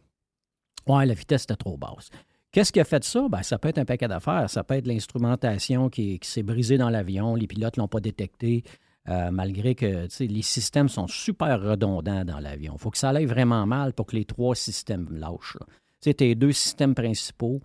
Oui, 0.88 1.06
la 1.06 1.14
vitesse 1.14 1.44
était 1.44 1.56
trop 1.56 1.78
basse. 1.78 2.10
Qu'est-ce 2.54 2.72
qui 2.72 2.80
a 2.80 2.84
fait 2.84 3.04
ça? 3.04 3.28
Ben, 3.30 3.42
ça 3.42 3.58
peut 3.58 3.70
être 3.70 3.80
un 3.80 3.86
paquet 3.86 4.08
d'affaires. 4.08 4.48
Ça 4.48 4.64
peut 4.64 4.76
être 4.76 4.86
l'instrumentation 4.86 5.90
qui, 5.90 6.20
s'est 6.22 6.44
brisée 6.44 6.78
dans 6.78 6.92
l'avion. 6.92 7.34
Les 7.34 7.48
pilotes 7.48 7.78
ne 7.78 7.82
l'ont 7.82 7.88
pas 7.88 8.00
détecté, 8.00 8.64
euh, 9.10 9.32
malgré 9.32 9.74
que 9.74 10.08
les 10.20 10.42
systèmes 10.44 10.88
sont 10.88 11.08
super 11.08 11.60
redondants 11.60 12.24
dans 12.24 12.40
l'avion. 12.40 12.74
Il 12.76 12.80
faut 12.80 12.92
que 12.92 13.00
ça 13.00 13.10
aille 13.10 13.26
vraiment 13.26 13.66
mal 13.66 13.94
pour 13.94 14.06
que 14.06 14.16
les 14.16 14.26
trois 14.26 14.54
systèmes 14.54 15.08
lâchent. 15.10 15.58
Tu 16.00 16.14
tes 16.14 16.36
deux 16.36 16.52
systèmes 16.52 16.94
principaux, 16.94 17.60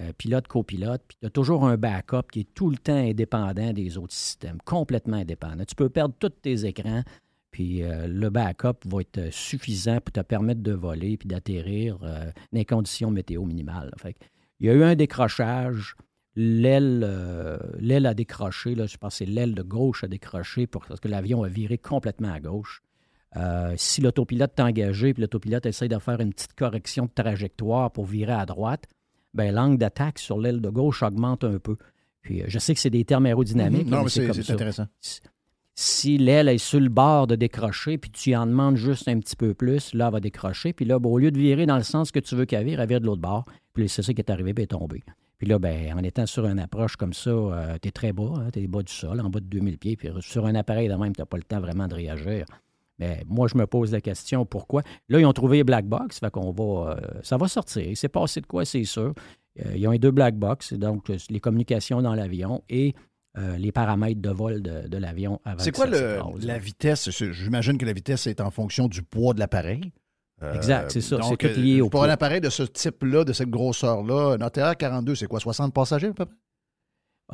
euh, 0.00 0.12
pilote, 0.18 0.48
copilote, 0.48 1.02
puis 1.06 1.18
tu 1.20 1.26
as 1.28 1.30
toujours 1.30 1.64
un 1.64 1.76
backup 1.76 2.26
qui 2.32 2.40
est 2.40 2.52
tout 2.52 2.68
le 2.68 2.78
temps 2.78 2.96
indépendant 2.96 3.72
des 3.72 3.96
autres 3.96 4.14
systèmes, 4.14 4.58
complètement 4.64 5.18
indépendant. 5.18 5.64
Tu 5.64 5.76
peux 5.76 5.88
perdre 5.88 6.16
tous 6.18 6.30
tes 6.30 6.64
écrans, 6.64 7.02
puis 7.52 7.82
euh, 7.82 8.08
le 8.08 8.30
backup 8.30 8.78
va 8.86 9.02
être 9.02 9.18
euh, 9.18 9.28
suffisant 9.30 10.00
pour 10.00 10.10
te 10.10 10.20
permettre 10.20 10.62
de 10.62 10.72
voler 10.72 11.18
puis 11.18 11.28
d'atterrir 11.28 11.98
euh, 12.02 12.24
dans 12.24 12.58
les 12.58 12.64
conditions 12.64 13.10
météo 13.10 13.44
minimales. 13.44 13.92
Fait 13.98 14.16
il 14.58 14.66
y 14.66 14.70
a 14.70 14.72
eu 14.72 14.82
un 14.82 14.96
décrochage. 14.96 15.94
L'aile 16.34 17.02
euh, 17.04 17.58
l'aile 17.78 18.06
a 18.06 18.14
décroché. 18.14 18.74
Là, 18.74 18.86
je 18.86 18.96
pense 18.96 19.12
que 19.12 19.18
c'est 19.18 19.30
l'aile 19.30 19.54
de 19.54 19.62
gauche 19.62 20.02
a 20.02 20.08
décroché 20.08 20.66
pour, 20.66 20.86
parce 20.86 20.98
que 20.98 21.08
l'avion 21.08 21.44
a 21.44 21.48
viré 21.48 21.76
complètement 21.78 22.32
à 22.32 22.40
gauche. 22.40 22.82
Si 23.76 24.02
l'autopilote 24.02 24.52
est 24.58 24.62
engagé 24.62 25.14
puis 25.14 25.22
l'autopilote 25.22 25.64
essaie 25.64 25.88
de 25.88 25.98
faire 25.98 26.20
une 26.20 26.34
petite 26.34 26.54
correction 26.54 27.06
de 27.06 27.10
trajectoire 27.14 27.90
pour 27.90 28.04
virer 28.04 28.34
à 28.34 28.44
droite, 28.44 28.84
ben, 29.32 29.54
l'angle 29.54 29.78
d'attaque 29.78 30.18
sur 30.18 30.38
l'aile 30.38 30.60
de 30.60 30.68
gauche 30.68 31.02
augmente 31.02 31.42
un 31.44 31.58
peu. 31.58 31.76
Puis, 32.20 32.42
je 32.46 32.58
sais 32.58 32.74
que 32.74 32.80
c'est 32.80 32.90
des 32.90 33.06
termes 33.06 33.24
aérodynamiques. 33.24 33.86
Mhm. 33.86 33.90
Non, 33.90 33.96
mais 33.98 34.04
mais 34.04 34.10
c'est 34.10 34.26
comme 34.26 34.34
c'est 34.34 34.42
ça 34.42 34.52
intéressant. 34.52 34.86
Si 35.74 36.18
l'aile 36.18 36.48
est 36.48 36.58
sur 36.58 36.80
le 36.80 36.88
bord 36.88 37.26
de 37.26 37.34
décrocher, 37.34 37.98
puis 37.98 38.10
tu 38.10 38.34
en 38.34 38.46
demandes 38.46 38.76
juste 38.76 39.08
un 39.08 39.18
petit 39.18 39.36
peu 39.36 39.54
plus, 39.54 39.94
là, 39.94 40.06
elle 40.06 40.12
va 40.12 40.20
décrocher. 40.20 40.72
Puis 40.72 40.84
là, 40.84 40.98
ben, 40.98 41.08
au 41.08 41.18
lieu 41.18 41.30
de 41.30 41.38
virer 41.38 41.66
dans 41.66 41.76
le 41.76 41.82
sens 41.82 42.10
que 42.10 42.20
tu 42.20 42.34
veux 42.34 42.44
qu'elle 42.44 42.64
vire, 42.64 42.80
elle 42.80 42.88
vire 42.88 43.00
de 43.00 43.06
l'autre 43.06 43.22
bord. 43.22 43.44
Puis 43.72 43.88
c'est 43.88 44.02
ça 44.02 44.12
qui 44.12 44.20
est 44.20 44.30
arrivé, 44.30 44.52
puis 44.54 44.62
elle 44.62 44.76
est 44.76 44.78
tombée. 44.78 45.02
Puis 45.38 45.46
là, 45.48 45.58
ben, 45.58 45.92
en 45.94 46.02
étant 46.02 46.26
sur 46.26 46.46
une 46.46 46.60
approche 46.60 46.96
comme 46.96 47.14
ça, 47.14 47.32
tu 47.80 47.88
es 47.88 47.90
très 47.90 48.12
bas, 48.12 48.48
tu 48.52 48.60
es 48.60 48.66
bas 48.68 48.82
du 48.82 48.92
sol, 48.92 49.20
en 49.20 49.30
bas 49.30 49.40
de 49.40 49.46
2000 49.46 49.78
pieds. 49.78 49.96
Puis 49.96 50.08
sur 50.20 50.46
un 50.46 50.54
appareil 50.54 50.88
de 50.88 50.94
même, 50.94 51.14
tu 51.14 51.20
n'as 51.20 51.26
pas 51.26 51.36
le 51.36 51.42
temps 51.42 51.60
vraiment 51.60 51.88
de 51.88 51.94
réagir. 51.94 52.44
Mais 52.98 53.24
moi, 53.26 53.48
je 53.48 53.56
me 53.56 53.66
pose 53.66 53.90
la 53.92 54.00
question, 54.00 54.46
pourquoi? 54.46 54.82
Là, 55.08 55.18
ils 55.18 55.26
ont 55.26 55.32
trouvé 55.32 55.64
Black 55.64 55.86
Box, 55.86 56.20
fait 56.20 56.32
va, 56.32 56.40
euh, 56.40 56.96
ça 57.22 57.36
va 57.36 57.48
sortir. 57.48 57.82
Il 57.82 57.96
s'est 57.96 58.08
passé 58.08 58.40
de 58.40 58.46
quoi, 58.46 58.64
c'est 58.64 58.84
sûr. 58.84 59.12
Euh, 59.58 59.76
ils 59.76 59.86
ont 59.88 59.92
eu 59.92 59.98
deux 59.98 60.10
Black 60.10 60.36
Box, 60.36 60.74
donc 60.74 61.10
euh, 61.10 61.16
les 61.28 61.40
communications 61.40 62.00
dans 62.00 62.14
l'avion 62.14 62.62
et 62.68 62.94
euh, 63.38 63.56
les 63.56 63.72
paramètres 63.72 64.20
de 64.20 64.30
vol 64.30 64.62
de, 64.62 64.88
de 64.88 64.96
l'avion 64.98 65.40
avant 65.44 65.58
C'est 65.62 65.72
quoi 65.72 65.86
le- 65.86 66.18
la 66.40 66.58
vitesse? 66.58 67.08
J'imagine 67.10 67.78
que 67.78 67.86
la 67.86 67.92
vitesse 67.94 68.26
est 68.26 68.40
en 68.40 68.50
fonction 68.50 68.88
du 68.88 69.02
poids 69.02 69.32
de 69.34 69.40
l'appareil. 69.40 69.92
Euh, 70.42 70.54
Exact, 70.54 70.90
c'est 70.90 71.00
ça. 71.00 71.18
C'est 71.22 71.36
tout 71.54 71.60
lié 71.60 71.78
euh, 71.78 71.84
au 71.84 71.88
Pour 71.88 72.00
poids. 72.00 72.08
un 72.08 72.12
appareil 72.12 72.40
de 72.40 72.50
ce 72.50 72.62
type-là, 72.64 73.24
de 73.24 73.32
cette 73.32 73.48
grosseur-là, 73.50 74.36
un 74.38 74.40
ATR 74.40 74.76
42, 74.76 75.14
c'est 75.14 75.26
quoi, 75.26 75.38
60 75.40 75.72
passagers 75.72 76.08
à 76.08 76.12
peu 76.12 76.24
près? 76.26 76.34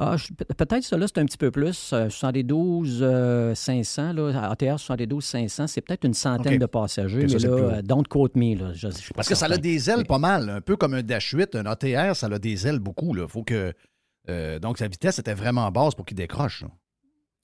Ah, 0.01 0.15
peut-être 0.57 0.85
ça, 0.85 0.97
là, 0.97 1.07
c'est 1.09 1.19
un 1.19 1.25
petit 1.25 1.39
peu 1.39 1.51
plus. 1.51 1.91
euh, 1.93 2.09
72 2.09 3.01
euh, 3.03 3.53
500, 3.55 4.13
là, 4.13 4.49
ATR 4.51 4.79
72 4.79 5.25
500, 5.25 5.67
c'est 5.67 5.81
peut-être 5.81 6.05
une 6.05 6.15
centaine 6.15 6.59
de 6.59 6.67
passagers, 6.67 7.27
mais 7.27 7.39
là, 7.39 7.73
plus 7.79 7.83
don't 7.83 8.05
quote 8.09 8.37
me, 8.37 8.55
là. 8.55 8.73
Je, 8.75 8.89
je 8.91 9.13
Parce 9.13 9.29
que 9.29 9.35
ça 9.35 9.47
a 9.47 9.57
des 9.57 9.91
ailes 9.91 9.99
Mais- 9.99 10.05
pas 10.05 10.19
mal, 10.19 10.51
un 10.51 10.61
peu 10.61 10.77
comme 10.77 10.95
un 10.95 11.03
Dash 11.03 11.31
8, 11.33 11.57
un 11.57 11.67
ATR, 11.67 12.15
ça 12.15 12.27
a 12.27 12.39
des 12.39 12.67
ailes 12.69 12.79
beaucoup. 12.79 13.13
Là. 13.13 13.27
Faut 13.27 13.43
que, 13.43 13.73
euh, 14.29 14.59
donc, 14.59 14.79
sa 14.79 14.89
vitesse 14.89 15.19
était 15.19 15.35
vraiment 15.35 15.71
basse 15.71 15.95
pour 15.95 16.05
qu'il 16.05 16.17
décroche. 16.17 16.65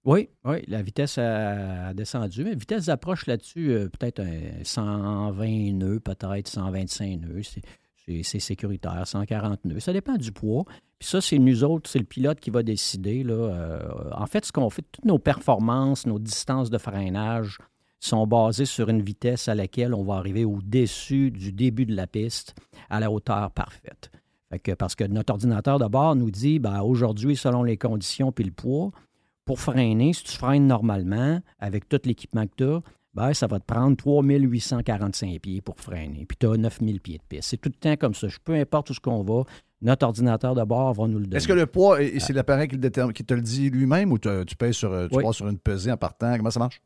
Oui, 0.04 0.28
oui, 0.44 0.62
la 0.68 0.82
vitesse 0.82 1.16
a, 1.16 1.94
descendu. 1.94 2.44
Mais 2.44 2.54
vitesse 2.54 2.86
d'approche 2.86 3.26
là-dessus, 3.26 3.70
euh, 3.70 3.88
peut-être 3.88 4.20
un 4.20 4.62
120 4.62 5.72
nœuds, 5.72 6.00
peut-être 6.00 6.48
125 6.48 7.20
nœuds. 7.20 7.42
C'est- 7.42 7.62
sécuritaire, 8.38 9.06
140 9.06 9.64
nœuds. 9.64 9.80
Ça 9.80 9.94
dépend 9.94 10.16
du 10.16 10.30
poids. 10.30 10.64
Puis 10.98 11.08
ça, 11.08 11.22
c'est 11.22 11.38
nous 11.38 11.64
autres, 11.64 11.88
c'est 11.88 11.98
le 11.98 12.04
pilote 12.04 12.38
qui 12.38 12.50
va 12.50 12.62
décider. 12.62 13.24
Euh, 13.26 13.80
en 14.12 14.26
fait, 14.26 14.44
ce 14.44 14.52
qu'on 14.52 14.68
fait, 14.68 14.84
toutes 14.92 15.06
nos 15.06 15.18
performances, 15.18 16.04
nos 16.04 16.18
distances 16.18 16.68
de 16.68 16.76
freinage, 16.76 17.56
sont 18.00 18.26
basés 18.26 18.66
sur 18.66 18.90
une 18.90 19.00
vitesse 19.00 19.48
à 19.48 19.54
laquelle 19.54 19.94
on 19.94 20.04
va 20.04 20.16
arriver 20.16 20.44
au-dessus 20.44 21.30
du 21.30 21.50
début 21.50 21.86
de 21.86 21.96
la 21.96 22.06
piste 22.06 22.54
à 22.90 23.00
la 23.00 23.10
hauteur 23.10 23.50
parfaite. 23.52 24.10
Que, 24.62 24.72
parce 24.72 24.94
que 24.94 25.04
notre 25.04 25.32
ordinateur 25.32 25.78
de 25.78 25.86
bord 25.86 26.16
nous 26.16 26.30
dit, 26.30 26.58
ben, 26.58 26.80
aujourd'hui, 26.82 27.36
selon 27.36 27.62
les 27.62 27.76
conditions 27.76 28.32
puis 28.32 28.44
le 28.44 28.50
poids, 28.52 28.90
pour 29.44 29.60
freiner, 29.60 30.12
si 30.12 30.24
tu 30.24 30.36
freines 30.36 30.66
normalement 30.66 31.40
avec 31.58 31.88
tout 31.88 32.00
l'équipement 32.04 32.46
que 32.46 32.52
tu 32.56 32.64
as, 32.64 32.80
ben, 33.14 33.32
ça 33.34 33.46
va 33.46 33.60
te 33.60 33.64
prendre 33.64 33.96
3845 33.96 35.40
pieds 35.40 35.60
pour 35.60 35.78
freiner. 35.78 36.24
Puis 36.26 36.36
tu 36.38 36.46
as 36.46 36.56
9000 36.56 37.00
pieds 37.00 37.18
de 37.18 37.22
piste. 37.28 37.50
C'est 37.50 37.56
tout 37.60 37.68
le 37.68 37.78
temps 37.78 37.96
comme 37.96 38.14
ça. 38.14 38.26
Peu 38.44 38.54
importe 38.54 38.90
où 38.90 38.94
ce 38.94 39.00
qu'on 39.00 39.22
va, 39.22 39.42
notre 39.82 40.06
ordinateur 40.06 40.54
de 40.54 40.64
bord 40.64 40.94
va 40.94 41.06
nous 41.06 41.18
le 41.18 41.24
donner. 41.24 41.36
Est-ce 41.36 41.46
que 41.48 41.52
le 41.52 41.66
poids, 41.66 42.02
et- 42.02 42.06
et 42.16 42.20
c'est 42.20 42.32
l'appareil 42.32 42.68
qui, 42.68 42.78
te 42.78 43.34
le 43.34 43.42
dit 43.42 43.70
lui-même 43.70 44.12
ou 44.12 44.18
tu 44.18 44.56
payes 44.58 44.74
sur, 44.74 44.90
tu 45.10 45.16
Oui. 45.16 45.24
sur 45.34 45.46
une 45.48 45.58
pesée 45.58 45.92
en 45.92 45.96
partant? 45.96 46.36
Comment 46.36 46.50
ça 46.50 46.58
marche? 46.60 46.80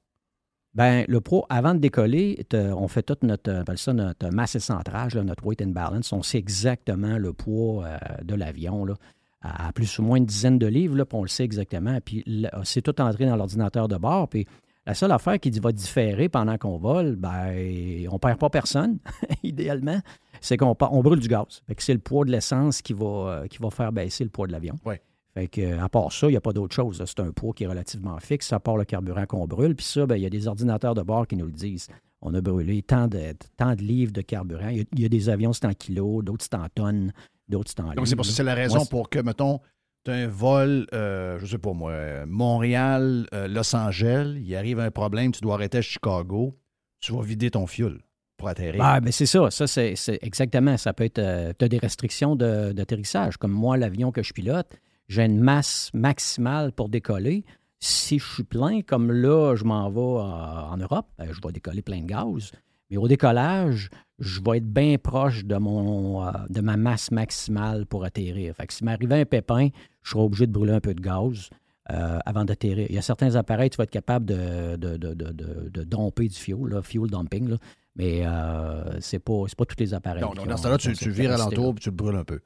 Ben, 0.78 1.04
le 1.08 1.20
pro, 1.20 1.44
avant 1.48 1.74
de 1.74 1.80
décoller, 1.80 2.46
on 2.54 2.86
fait 2.86 3.02
toute 3.02 3.24
notre, 3.24 3.50
on 3.50 3.62
appelle 3.62 3.78
ça 3.78 3.92
notre 3.92 4.28
masse 4.28 4.54
et 4.54 4.60
centrage, 4.60 5.16
notre 5.16 5.44
weight 5.44 5.60
and 5.60 5.70
balance. 5.70 6.12
On 6.12 6.22
sait 6.22 6.38
exactement 6.38 7.18
le 7.18 7.32
poids 7.32 7.84
euh, 7.84 7.98
de 8.22 8.36
l'avion, 8.36 8.84
là, 8.84 8.94
à 9.42 9.72
plus 9.72 9.98
ou 9.98 10.04
moins 10.04 10.18
une 10.18 10.24
dizaine 10.24 10.56
de 10.56 10.68
livres, 10.68 10.94
là, 10.94 11.04
puis 11.04 11.18
on 11.18 11.22
le 11.22 11.28
sait 11.28 11.42
exactement. 11.42 11.98
Puis 12.04 12.24
c'est 12.62 12.80
tout 12.80 13.00
entré 13.00 13.26
dans 13.26 13.34
l'ordinateur 13.34 13.88
de 13.88 13.96
bord. 13.96 14.28
Puis 14.28 14.46
la 14.86 14.94
seule 14.94 15.10
affaire 15.10 15.40
qui 15.40 15.50
va 15.50 15.72
différer 15.72 16.28
pendant 16.28 16.56
qu'on 16.58 16.78
vole, 16.78 17.16
ben, 17.16 18.06
on 18.12 18.20
perd 18.20 18.38
pas 18.38 18.48
personne, 18.48 19.00
idéalement, 19.42 19.98
c'est 20.40 20.56
qu'on 20.56 20.76
on 20.80 21.02
brûle 21.02 21.18
du 21.18 21.26
gaz. 21.26 21.60
C'est 21.78 21.92
le 21.92 21.98
poids 21.98 22.24
de 22.24 22.30
l'essence 22.30 22.82
qui 22.82 22.92
va, 22.92 23.06
euh, 23.06 23.46
qui 23.48 23.58
va 23.58 23.70
faire 23.70 23.90
baisser 23.90 24.22
le 24.22 24.30
poids 24.30 24.46
de 24.46 24.52
l'avion. 24.52 24.76
Ouais. 24.84 25.02
Fait 25.38 25.46
que, 25.46 25.60
euh, 25.60 25.80
à 25.80 25.88
part 25.88 26.10
ça, 26.10 26.26
il 26.26 26.30
n'y 26.30 26.36
a 26.36 26.40
pas 26.40 26.52
d'autre 26.52 26.74
chose. 26.74 27.00
C'est 27.06 27.20
un 27.20 27.30
poids 27.30 27.54
qui 27.54 27.62
est 27.62 27.68
relativement 27.68 28.18
fixe, 28.18 28.52
à 28.52 28.58
part 28.58 28.76
le 28.76 28.84
carburant 28.84 29.24
qu'on 29.24 29.46
brûle. 29.46 29.76
Puis 29.76 29.86
ça, 29.86 30.04
ben, 30.04 30.16
il 30.16 30.22
y 30.22 30.26
a 30.26 30.30
des 30.30 30.48
ordinateurs 30.48 30.94
de 30.94 31.02
bord 31.02 31.28
qui 31.28 31.36
nous 31.36 31.46
le 31.46 31.52
disent. 31.52 31.86
On 32.20 32.34
a 32.34 32.40
brûlé 32.40 32.82
tant 32.82 33.06
de, 33.06 33.34
tant 33.56 33.76
de 33.76 33.82
livres 33.82 34.10
de 34.12 34.20
carburant. 34.20 34.68
Il 34.68 34.78
y 34.78 34.80
a, 34.80 34.84
il 34.94 35.00
y 35.00 35.04
a 35.04 35.08
des 35.08 35.28
avions, 35.28 35.52
c'est 35.52 35.66
en 35.66 35.74
kilos, 35.74 36.24
d'autres, 36.24 36.44
c'est 36.50 36.58
en 36.58 36.66
tonnes, 36.74 37.12
d'autres, 37.48 37.70
c'est 37.70 37.80
en 37.80 37.92
Donc, 37.92 38.08
c'est 38.08 38.16
pour 38.16 38.26
ça, 38.26 38.32
c'est 38.32 38.42
la 38.42 38.56
raison 38.56 38.78
Moi, 38.78 38.86
pour 38.90 39.08
que, 39.08 39.20
mettons, 39.20 39.60
tu 40.04 40.10
as 40.10 40.14
un 40.14 40.26
vol, 40.26 40.88
euh, 40.92 41.38
je 41.38 41.46
sais 41.46 41.58
pas 41.58 41.72
moi, 41.72 41.92
euh, 41.92 42.26
Montréal, 42.26 43.28
euh, 43.32 43.46
Los 43.46 43.76
Angeles, 43.76 44.40
il 44.42 44.56
arrive 44.56 44.80
un 44.80 44.90
problème, 44.90 45.30
tu 45.30 45.40
dois 45.40 45.54
arrêter 45.54 45.78
à 45.78 45.82
Chicago, 45.82 46.58
tu 46.98 47.12
vas 47.12 47.22
vider 47.22 47.52
ton 47.52 47.68
fuel 47.68 48.00
pour 48.36 48.48
atterrir. 48.48 48.82
Ah, 48.82 48.98
ben 48.98 49.12
c'est 49.12 49.26
ça. 49.26 49.52
Ça, 49.52 49.68
c'est 49.68 49.94
exactement. 50.20 50.76
Ça 50.76 50.92
peut 50.92 51.04
être. 51.04 51.54
tu 51.56 51.64
as 51.64 51.68
des 51.68 51.78
restrictions 51.78 52.34
de- 52.34 52.72
d'atterrissage. 52.72 53.36
Comme 53.36 53.52
moi, 53.52 53.76
l'avion 53.76 54.10
que 54.10 54.24
je 54.24 54.32
pilote, 54.32 54.76
j'ai 55.08 55.24
une 55.24 55.40
masse 55.40 55.90
maximale 55.94 56.72
pour 56.72 56.88
décoller. 56.88 57.44
Si 57.80 58.18
je 58.18 58.24
suis 58.34 58.44
plein, 58.44 58.82
comme 58.82 59.10
là, 59.12 59.54
je 59.56 59.64
m'en 59.64 59.88
vais 59.90 60.00
euh, 60.00 60.72
en 60.72 60.76
Europe, 60.76 61.06
ben, 61.18 61.28
je 61.32 61.40
vais 61.44 61.52
décoller 61.52 61.82
plein 61.82 62.00
de 62.00 62.06
gaz. 62.06 62.52
Mais 62.90 62.96
au 62.96 63.06
décollage, 63.06 63.90
je 64.18 64.40
vais 64.40 64.58
être 64.58 64.66
bien 64.66 64.96
proche 64.98 65.44
de, 65.44 65.56
mon, 65.56 66.26
euh, 66.26 66.30
de 66.48 66.60
ma 66.60 66.76
masse 66.76 67.10
maximale 67.10 67.86
pour 67.86 68.04
atterrir. 68.04 68.54
Fait 68.56 68.66
que 68.66 68.72
s'il 68.74 68.86
m'arrivait 68.86 69.20
un 69.20 69.24
pépin, 69.26 69.68
je 70.02 70.10
serai 70.10 70.22
obligé 70.22 70.46
de 70.46 70.52
brûler 70.52 70.72
un 70.72 70.80
peu 70.80 70.94
de 70.94 71.00
gaz 71.00 71.50
euh, 71.92 72.18
avant 72.26 72.44
d'atterrir. 72.44 72.86
Il 72.88 72.94
y 72.94 72.98
a 72.98 73.02
certains 73.02 73.34
appareils, 73.36 73.70
tu 73.70 73.76
vas 73.76 73.84
être 73.84 73.90
capable 73.90 74.24
de, 74.26 74.76
de, 74.76 74.96
de, 74.96 75.14
de, 75.14 75.32
de- 75.70 75.84
domper 75.84 76.28
du 76.28 76.34
fuel, 76.36 76.66
là, 76.68 76.82
fuel 76.82 77.08
dumping, 77.10 77.48
là. 77.48 77.56
mais 77.96 78.22
euh, 78.26 79.00
c'est 79.00 79.18
pas, 79.20 79.44
c'est 79.46 79.56
pas 79.56 79.64
tous 79.66 79.76
les 79.78 79.94
appareils. 79.94 80.22
Qui 80.32 80.48
dans 80.48 80.56
ce 80.56 80.62
temps-là, 80.64 80.78
tu, 80.78 80.92
tu 80.94 81.10
vires 81.10 81.30
alentour 81.34 81.74
puis 81.74 81.82
tu 81.84 81.90
le 81.90 81.94
brûles 81.96 82.16
un 82.16 82.24
peu. 82.24 82.40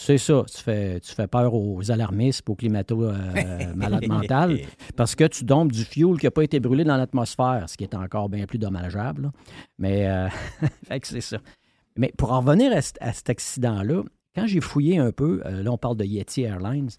C'est 0.00 0.16
ça. 0.18 0.44
Tu 0.54 0.62
fais, 0.62 1.00
tu 1.00 1.12
fais 1.12 1.26
peur 1.26 1.52
aux 1.54 1.90
alarmistes, 1.90 2.48
aux 2.48 2.54
climato 2.54 3.02
euh, 3.02 3.14
malades 3.74 4.06
mentales, 4.06 4.60
parce 4.96 5.16
que 5.16 5.24
tu 5.24 5.44
dompes 5.44 5.72
du 5.72 5.84
fuel 5.84 6.16
qui 6.18 6.26
n'a 6.26 6.30
pas 6.30 6.44
été 6.44 6.60
brûlé 6.60 6.84
dans 6.84 6.96
l'atmosphère, 6.96 7.64
ce 7.68 7.76
qui 7.76 7.82
est 7.82 7.96
encore 7.96 8.28
bien 8.28 8.46
plus 8.46 8.58
dommageable. 8.58 9.22
là. 9.22 9.32
Mais 9.78 10.06
euh, 10.08 10.28
c'est 11.02 11.20
ça. 11.20 11.38
Mais 11.96 12.12
pour 12.16 12.30
en 12.32 12.40
revenir 12.42 12.72
à, 12.76 12.80
cet- 12.80 12.98
à 13.00 13.12
cet 13.12 13.28
accident-là, 13.28 14.04
quand 14.36 14.46
j'ai 14.46 14.60
fouillé 14.60 14.98
un 14.98 15.10
peu, 15.10 15.42
euh, 15.44 15.64
là, 15.64 15.72
on 15.72 15.78
parle 15.78 15.96
de 15.96 16.04
Yeti 16.04 16.42
Airlines. 16.42 16.90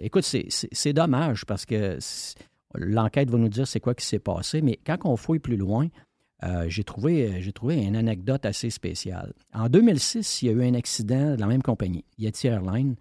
écoute, 0.00 0.22
c'est- 0.24 0.92
dommage 0.92 1.44
parce 1.46 1.66
que 1.66 1.98
l'enquête 2.76 3.28
va 3.28 3.38
nous 3.38 3.48
dire 3.48 3.66
c'est 3.66 3.80
quoi 3.80 3.94
qui 3.96 4.06
s'est 4.06 4.20
passé, 4.20 4.62
mais 4.62 4.78
quand 4.86 4.98
on 5.04 5.16
fouille 5.16 5.40
plus 5.40 5.56
loin, 5.56 5.88
euh, 6.44 6.66
j'ai 6.68 6.84
trouvé, 6.84 7.42
j'ai 7.42 7.52
trouvé 7.52 7.76
une 7.82 7.96
anecdote 7.96 8.46
assez 8.46 8.70
spéciale. 8.70 9.32
En 9.52 9.68
2006, 9.68 10.42
il 10.42 10.46
y 10.46 10.48
a 10.50 10.52
eu 10.52 10.64
un 10.64 10.74
accident 10.74 11.34
de 11.34 11.40
la 11.40 11.46
même 11.46 11.62
compagnie, 11.62 12.04
Yeti 12.18 12.46
Airlines. 12.46 12.96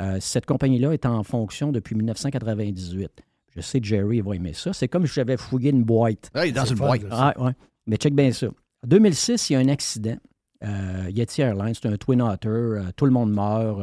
Euh, 0.00 0.18
cette 0.20 0.46
compagnie-là 0.46 0.92
est 0.92 1.06
en 1.06 1.22
fonction 1.22 1.72
depuis 1.72 1.94
1998. 1.94 3.10
Je 3.54 3.60
sais 3.60 3.80
que 3.80 3.86
Jerry 3.86 4.20
va 4.20 4.34
aimer 4.34 4.54
ça. 4.54 4.72
C'est 4.72 4.88
comme 4.88 5.06
si 5.06 5.14
j'avais 5.14 5.36
fouillé 5.36 5.70
une 5.70 5.84
boîte. 5.84 6.30
Ah, 6.34 6.46
il 6.46 6.50
est 6.50 6.52
dans 6.52 6.64
une 6.64 6.76
fun, 6.76 6.86
boîte. 6.86 7.02
Ah, 7.10 7.34
ouais. 7.38 7.52
Mais 7.86 7.96
check 7.96 8.14
bien 8.14 8.32
ça. 8.32 8.46
En 8.46 8.86
2006, 8.86 9.50
il 9.50 9.52
y 9.52 9.56
a 9.56 9.58
un 9.58 9.68
accident. 9.68 10.16
Euh, 10.64 11.10
Yeti 11.10 11.42
Airlines, 11.42 11.74
c'est 11.74 11.88
un 11.88 11.96
Twin 11.96 12.22
Otter. 12.22 12.48
euh, 12.48 12.82
tout 12.96 13.06
le 13.06 13.12
monde 13.12 13.32
meurt. 13.32 13.80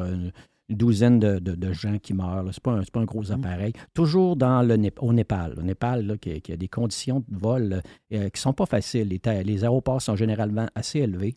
Une 0.69 0.75
douzaine 0.77 1.19
de, 1.19 1.39
de- 1.39 1.56
de 1.56 1.71
gens 1.73 1.97
qui 1.97 2.13
meurent. 2.13 2.43
là. 2.43 2.51
C'est 2.53 2.62
pas, 2.63 2.71
un- 2.73 2.84
c'est 2.84 2.91
pas 2.91 2.99
un 2.99 3.06
gros 3.06 3.32
appareil. 3.32 3.73
Toujours 3.93 4.36
dans 4.36 4.62
le, 4.62 4.75
Nép- 4.75 4.99
au 4.99 5.13
Népal. 5.13 5.53
Au 5.58 5.62
Népal, 5.62 6.06
là, 6.06 6.17
qui, 6.17 6.41
qui 6.41 6.51
a 6.51 6.58
des 6.58 6.67
conditions 6.67 7.23
de 7.27 7.38
vol 7.38 7.82
euh, 8.13 8.30
qui 8.30 8.41
sont 8.41 8.53
pas 8.53 8.65
faciles. 8.65 9.08
Les, 9.08 9.43
les 9.43 9.63
aéroports 9.63 10.01
sont 10.01 10.15
généralement 10.15 10.67
assez 10.75 10.99
élevés. 10.99 11.36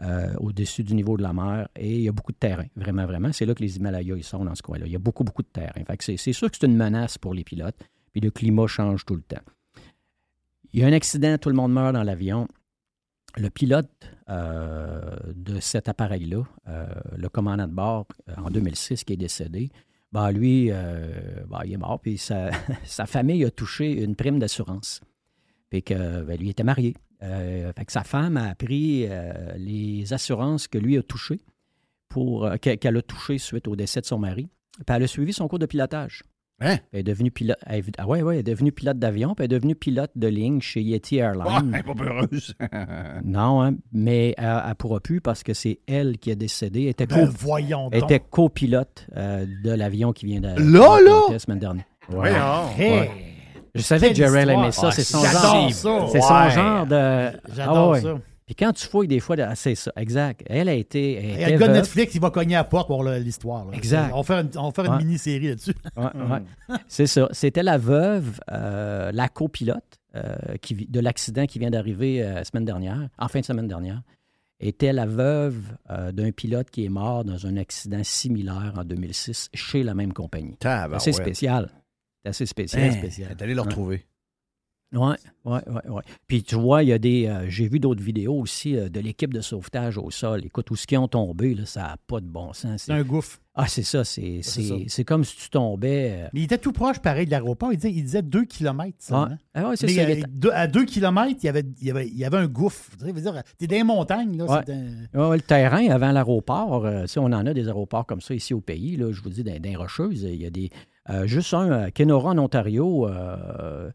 euh, 0.00 0.34
au-dessus 0.40 0.82
du 0.82 0.94
niveau 0.96 1.16
de 1.16 1.22
la 1.22 1.32
mer 1.32 1.68
et 1.76 1.94
il 1.98 2.02
y 2.02 2.08
a 2.08 2.12
beaucoup 2.12 2.32
de 2.32 2.36
terrain, 2.36 2.64
vraiment, 2.74 3.06
vraiment. 3.06 3.32
C'est 3.32 3.46
là 3.46 3.54
que 3.54 3.62
les 3.62 3.76
Himalayas 3.76 4.16
ils 4.16 4.24
sont 4.24 4.44
dans 4.44 4.54
ce 4.56 4.62
coin-là. 4.62 4.86
Il 4.86 4.90
y 4.92 4.96
a 4.96 4.98
beaucoup, 4.98 5.22
beaucoup 5.22 5.42
de 5.42 5.52
terrain. 5.52 5.80
Fait 5.86 5.96
que 5.96 6.02
c'est, 6.02 6.16
c'est 6.16 6.32
sûr 6.32 6.50
que 6.50 6.56
c'est 6.58 6.66
une 6.66 6.76
menace 6.76 7.18
pour 7.18 7.34
les 7.34 7.44
pilotes. 7.44 7.76
Puis 8.10 8.20
le 8.20 8.32
climat 8.32 8.66
change 8.66 9.04
tout 9.06 9.14
le 9.14 9.22
temps. 9.22 9.44
Il 10.72 10.80
y 10.80 10.82
a 10.82 10.88
un 10.88 10.92
accident, 10.92 11.38
tout 11.38 11.50
le 11.50 11.54
monde 11.54 11.72
meurt 11.72 11.92
dans 11.92 12.02
l'avion. 12.02 12.48
Le 13.36 13.48
pilote 13.48 13.90
euh, 14.28 15.16
de 15.34 15.58
cet 15.58 15.88
appareil-là, 15.88 16.42
euh, 16.68 16.86
le 17.16 17.28
commandant 17.28 17.66
de 17.66 17.72
bord 17.72 18.06
euh, 18.28 18.34
en 18.36 18.50
2006 18.50 19.04
qui 19.04 19.14
est 19.14 19.16
décédé, 19.16 19.70
ben 20.12 20.30
lui, 20.30 20.70
ben, 20.70 21.62
il 21.64 21.72
est 21.72 21.78
mort, 21.78 21.98
puis 21.98 22.18
sa, 22.18 22.50
famille 23.06 23.44
a 23.46 23.50
touché 23.50 24.02
une 24.02 24.14
prime 24.14 24.38
d'assurance. 24.38 25.00
Puis 25.70 25.82
que 25.82 26.22
ben, 26.22 26.38
lui 26.38 26.50
était 26.50 26.64
marié. 26.64 26.94
Fait 27.20 27.84
que 27.86 27.92
sa 27.92 28.02
femme 28.02 28.36
a 28.36 28.54
pris 28.54 29.08
les 29.56 30.12
assurances 30.12 30.68
que 30.68 30.76
lui 30.76 30.98
a 30.98 31.02
touchées 31.02 31.40
pour 32.08 32.50
que- 32.60 32.74
qu'elle 32.74 32.96
a 32.98 33.02
touchées 33.02 33.38
suite 33.38 33.66
au 33.68 33.76
décès 33.76 34.02
de 34.02 34.06
son 34.06 34.18
mari. 34.18 34.50
Puis 34.84 34.96
elle 34.96 35.04
a 35.04 35.06
suivi 35.06 35.32
son 35.32 35.48
cours 35.48 35.58
de 35.58 35.66
pilotage. 35.66 36.24
Hein? 36.60 36.76
Elle 36.92 37.00
est 37.00 37.02
devenue 37.02 37.30
pilote. 37.32 37.56
elle 37.66 37.80
est- 37.80 37.92
ah 37.98 38.06
ouais, 38.06 38.22
ouais, 38.22 38.34
elle 38.34 38.40
est 38.40 38.42
devenue 38.44 38.70
pilote 38.70 38.98
d'avion, 38.98 39.34
puis 39.34 39.44
elle 39.44 39.52
est 39.52 39.56
devenue 39.56 39.74
pilote 39.74 40.12
de 40.14 40.28
ligne 40.28 40.60
chez 40.60 40.80
Yeti 40.80 41.16
Ouais, 41.16 41.22
Airlines. 41.22 41.72
elle 41.74 41.80
est 41.80 41.82
pas 41.82 41.94
peureuse. 41.94 42.54
Non, 43.24 43.62
hein, 43.62 43.74
mais 43.92 44.34
elle 44.38 44.62
ne 44.68 44.74
pourra 44.74 45.00
plus 45.00 45.20
parce 45.20 45.42
que 45.42 45.54
c'est 45.54 45.80
elle 45.88 46.18
qui 46.18 46.30
a 46.30 46.34
décédé. 46.36 46.82
Elle 46.82 46.88
était, 46.90 47.06
Ben, 47.06 47.26
co- 47.26 47.32
voyons 47.38 47.88
elle 47.92 48.00
donc. 48.02 48.10
était 48.12 48.24
copilote 48.30 49.06
euh, 49.16 49.44
de 49.64 49.70
l'avion 49.72 50.12
qui 50.12 50.26
vient 50.26 50.40
de. 50.40 50.48
Là, 50.48 50.98
la 51.30 51.38
semaine 51.38 51.58
dernière. 51.58 51.84
Ouais. 52.12 52.32
Hey, 52.78 53.10
Je 53.74 53.80
savais 53.80 54.12
que 54.12 54.20
histoire. 54.22 54.36
aimait 54.36 54.72
ça. 54.72 54.88
Ah, 54.88 54.90
c'est 54.92 55.02
son 55.04 55.18
genre. 55.24 55.72
ça. 55.72 56.06
C'est 56.12 56.20
son 56.20 56.34
Ouais. 56.34 56.50
genre 56.50 56.86
de. 56.86 57.30
J'adore 57.54 57.76
Ah 57.76 57.90
ouais. 57.90 58.00
ça. 58.02 58.18
Puis 58.54 58.66
quand 58.66 58.72
tu 58.74 58.86
fouilles 58.86 59.08
des 59.08 59.18
fois, 59.18 59.34
ah, 59.38 59.54
c'est 59.54 59.74
ça, 59.74 59.92
exact. 59.96 60.42
Elle 60.44 60.68
a 60.68 60.74
été. 60.74 61.14
Elle 61.14 61.48
Et 61.48 61.52
le 61.52 61.58
gars 61.58 61.68
de. 61.68 61.72
Netflix, 61.72 62.14
il 62.14 62.20
va 62.20 62.28
cogner 62.28 62.54
à 62.54 62.58
la 62.58 62.64
porte 62.64 62.86
pour 62.86 63.02
l'histoire. 63.02 63.66
Exact. 63.72 64.10
On 64.12 64.18
va 64.18 64.22
faire 64.24 64.38
une, 64.40 64.50
on 64.58 64.64
va 64.66 64.72
faire 64.72 64.84
une 64.84 64.92
Ouais. 64.92 64.98
mini-série 64.98 65.48
là-dessus. 65.48 65.74
Ouais, 65.96 66.04
ouais. 66.04 66.76
C'est 66.86 67.06
ça. 67.06 67.28
C'était 67.32 67.62
la 67.62 67.78
veuve, 67.78 68.40
euh, 68.50 69.10
la 69.10 69.28
copilote 69.30 69.98
euh, 70.16 70.36
qui, 70.60 70.74
de 70.74 71.00
l'accident 71.00 71.46
qui 71.46 71.60
vient 71.60 71.70
d'arriver 71.70 72.22
euh, 72.22 72.34
la 72.34 72.44
semaine 72.44 72.66
dernière, 72.66 73.08
en 73.18 73.28
fin 73.28 73.40
de 73.40 73.46
semaine 73.46 73.68
dernière, 73.68 74.02
était 74.60 74.92
la 74.92 75.06
veuve 75.06 75.62
euh, 75.90 76.12
d'un 76.12 76.30
pilote 76.30 76.68
qui 76.68 76.84
est 76.84 76.90
mort 76.90 77.24
dans 77.24 77.46
un 77.46 77.56
accident 77.56 78.04
similaire 78.04 78.74
en 78.76 78.84
2006 78.84 79.48
chez 79.54 79.82
la 79.82 79.94
même 79.94 80.12
compagnie. 80.12 80.58
C'est 80.98 81.12
spécial. 81.12 81.70
C'est 82.22 82.28
assez 82.28 82.44
spécial. 82.46 82.92
Spécial. 82.92 83.28
elle 83.30 83.38
est 83.38 83.42
allée 83.44 83.54
le 83.54 83.62
retrouver. 83.62 84.04
Oui, 84.94 85.14
oui, 85.46 85.58
oui. 85.66 85.90
Ouais. 85.90 86.02
Puis 86.26 86.42
tu 86.42 86.54
vois, 86.56 86.82
il 86.82 86.90
y 86.90 86.92
a 86.92 86.98
des. 86.98 87.26
euh, 87.26 87.48
J'ai 87.48 87.66
vu 87.66 87.80
d'autres 87.80 88.02
vidéos 88.02 88.34
aussi 88.38 88.76
euh, 88.76 88.88
de 88.88 89.00
l'équipe 89.00 89.32
de 89.32 89.40
sauvetage 89.40 89.96
au 89.96 90.10
sol. 90.10 90.44
Écoute, 90.44 90.70
où 90.70 90.76
ce 90.76 90.86
qui 90.86 90.96
ont 90.98 91.08
tombé, 91.08 91.54
là, 91.54 91.64
ça 91.64 91.80
n'a 91.80 91.96
pas 92.06 92.20
de 92.20 92.26
bon 92.26 92.52
sens. 92.52 92.82
C'est 92.82 92.92
un 92.92 93.02
gouffre. 93.02 93.38
Ah, 93.54 93.66
c'est 93.68 93.82
ça. 93.82 94.04
C'est 94.04 94.40
ça. 94.42 95.04
comme 95.04 95.24
si 95.24 95.36
tu 95.36 95.48
tombais. 95.50 96.10
euh, 96.24 96.28
Mais 96.34 96.40
il 96.40 96.44
était 96.44 96.58
tout 96.58 96.72
proche, 96.72 96.98
pareil, 96.98 97.24
de 97.26 97.30
l'aéroport. 97.30 97.72
Il 97.72 97.76
disait, 97.76 97.90
il 97.92 98.02
disait 98.02 98.22
2 98.22 98.44
km 98.44 98.94
seulement. 98.98 99.28
ah, 99.30 99.36
ah 99.62 99.68
ouais, 99.70 99.76
c'est 99.76 99.88
ça. 99.88 100.10
il 100.10 100.24
deux- 100.28 100.50
à 100.52 100.66
2 100.66 100.84
km, 100.84 101.36
il 101.42 101.46
y 101.46 101.48
avait, 101.48 101.64
il 101.80 101.86
y 101.86 101.90
avait, 101.90 102.06
il 102.06 102.16
y 102.18 102.24
avait 102.24 102.38
un 102.38 102.46
gouffre. 102.46 102.90
Tu 102.98 103.12
dire, 103.12 103.42
t'es 103.58 103.66
dans 103.66 103.76
les 103.76 103.84
montagnes. 103.84 104.36
Là, 104.36 104.44
Ouais. 104.44 104.60
c'est 104.66 104.72
un- 104.74 105.20
Ouais, 105.22 105.28
ouais, 105.30 105.36
le 105.36 105.42
terrain 105.42 105.86
avant 105.90 106.12
l'aéroport, 106.12 106.86
si 107.06 107.18
on 107.18 107.24
en 107.24 107.46
a 107.46 107.54
des 107.54 107.66
aéroports 107.68 108.06
comme 108.06 108.20
ça 108.20 108.34
ici 108.34 108.52
au 108.54 108.60
pays, 108.60 108.96
là, 108.96 109.10
je 109.12 109.20
vous 109.22 109.30
dis, 109.30 109.42
dans, 109.42 109.52
dans 109.58 109.68
les 109.70 109.76
Rocheuses, 109.76 110.22
il 110.22 110.40
y 110.42 110.46
a 110.46 110.50
des. 110.50 110.70
juste 111.24 111.52
un 111.54 111.90
Kenora 111.90 112.30
en 112.30 112.38
Ontario, 112.38 113.08
euh, 113.08 113.90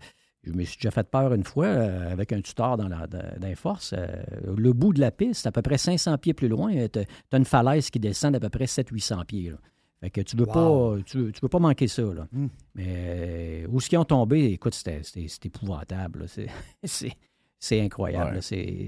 je 0.47 0.53
me 0.53 0.63
suis 0.63 0.77
déjà 0.77 0.91
fait 0.91 1.07
peur 1.09 1.33
une 1.33 1.43
fois 1.43 1.65
euh, 1.65 2.11
avec 2.11 2.31
un 2.33 2.41
tuteur 2.41 2.77
dans, 2.77 2.87
la, 2.87 3.05
dans, 3.07 3.19
dans 3.39 3.47
les 3.47 3.55
forces. 3.55 3.93
euh, 3.97 4.05
le 4.57 4.73
bout 4.73 4.93
de 4.93 4.99
la 4.99 5.11
piste, 5.11 5.45
à 5.47 5.51
peu 5.51 5.61
près 5.61 5.77
500 5.77 6.17
pieds 6.17 6.33
plus 6.33 6.47
loin, 6.47 6.71
tu 6.91 6.99
as 6.99 7.37
une 7.37 7.45
falaise 7.45 7.89
qui 7.89 7.99
descend 7.99 8.33
d'à 8.33 8.39
peu 8.39 8.49
près 8.49 8.65
700-800 8.65 9.25
pieds. 9.25 9.49
là. 9.51 9.57
Fait 9.99 10.11
que 10.11 10.21
tu 10.21 10.35
veux 10.37 10.45
Wow. 10.45 10.97
pas 10.97 11.01
tu, 11.03 11.31
tu 11.31 11.39
veux 11.41 11.49
pas 11.49 11.57
manquer 11.59 11.87
ça. 11.87 12.03
Là. 12.03 12.27
Hmm. 12.31 12.47
Mais 12.75 12.85
euh, 12.87 13.67
où 13.71 13.79
ce 13.79 13.89
qu'ils 13.89 13.97
ont 13.97 14.05
tombé, 14.05 14.45
écoute, 14.53 14.75
c'était 14.75 15.01
épouvantable. 15.43 16.25
C'est- 17.59 17.81
incroyable. 17.81 18.35
Ouais. 18.51 18.87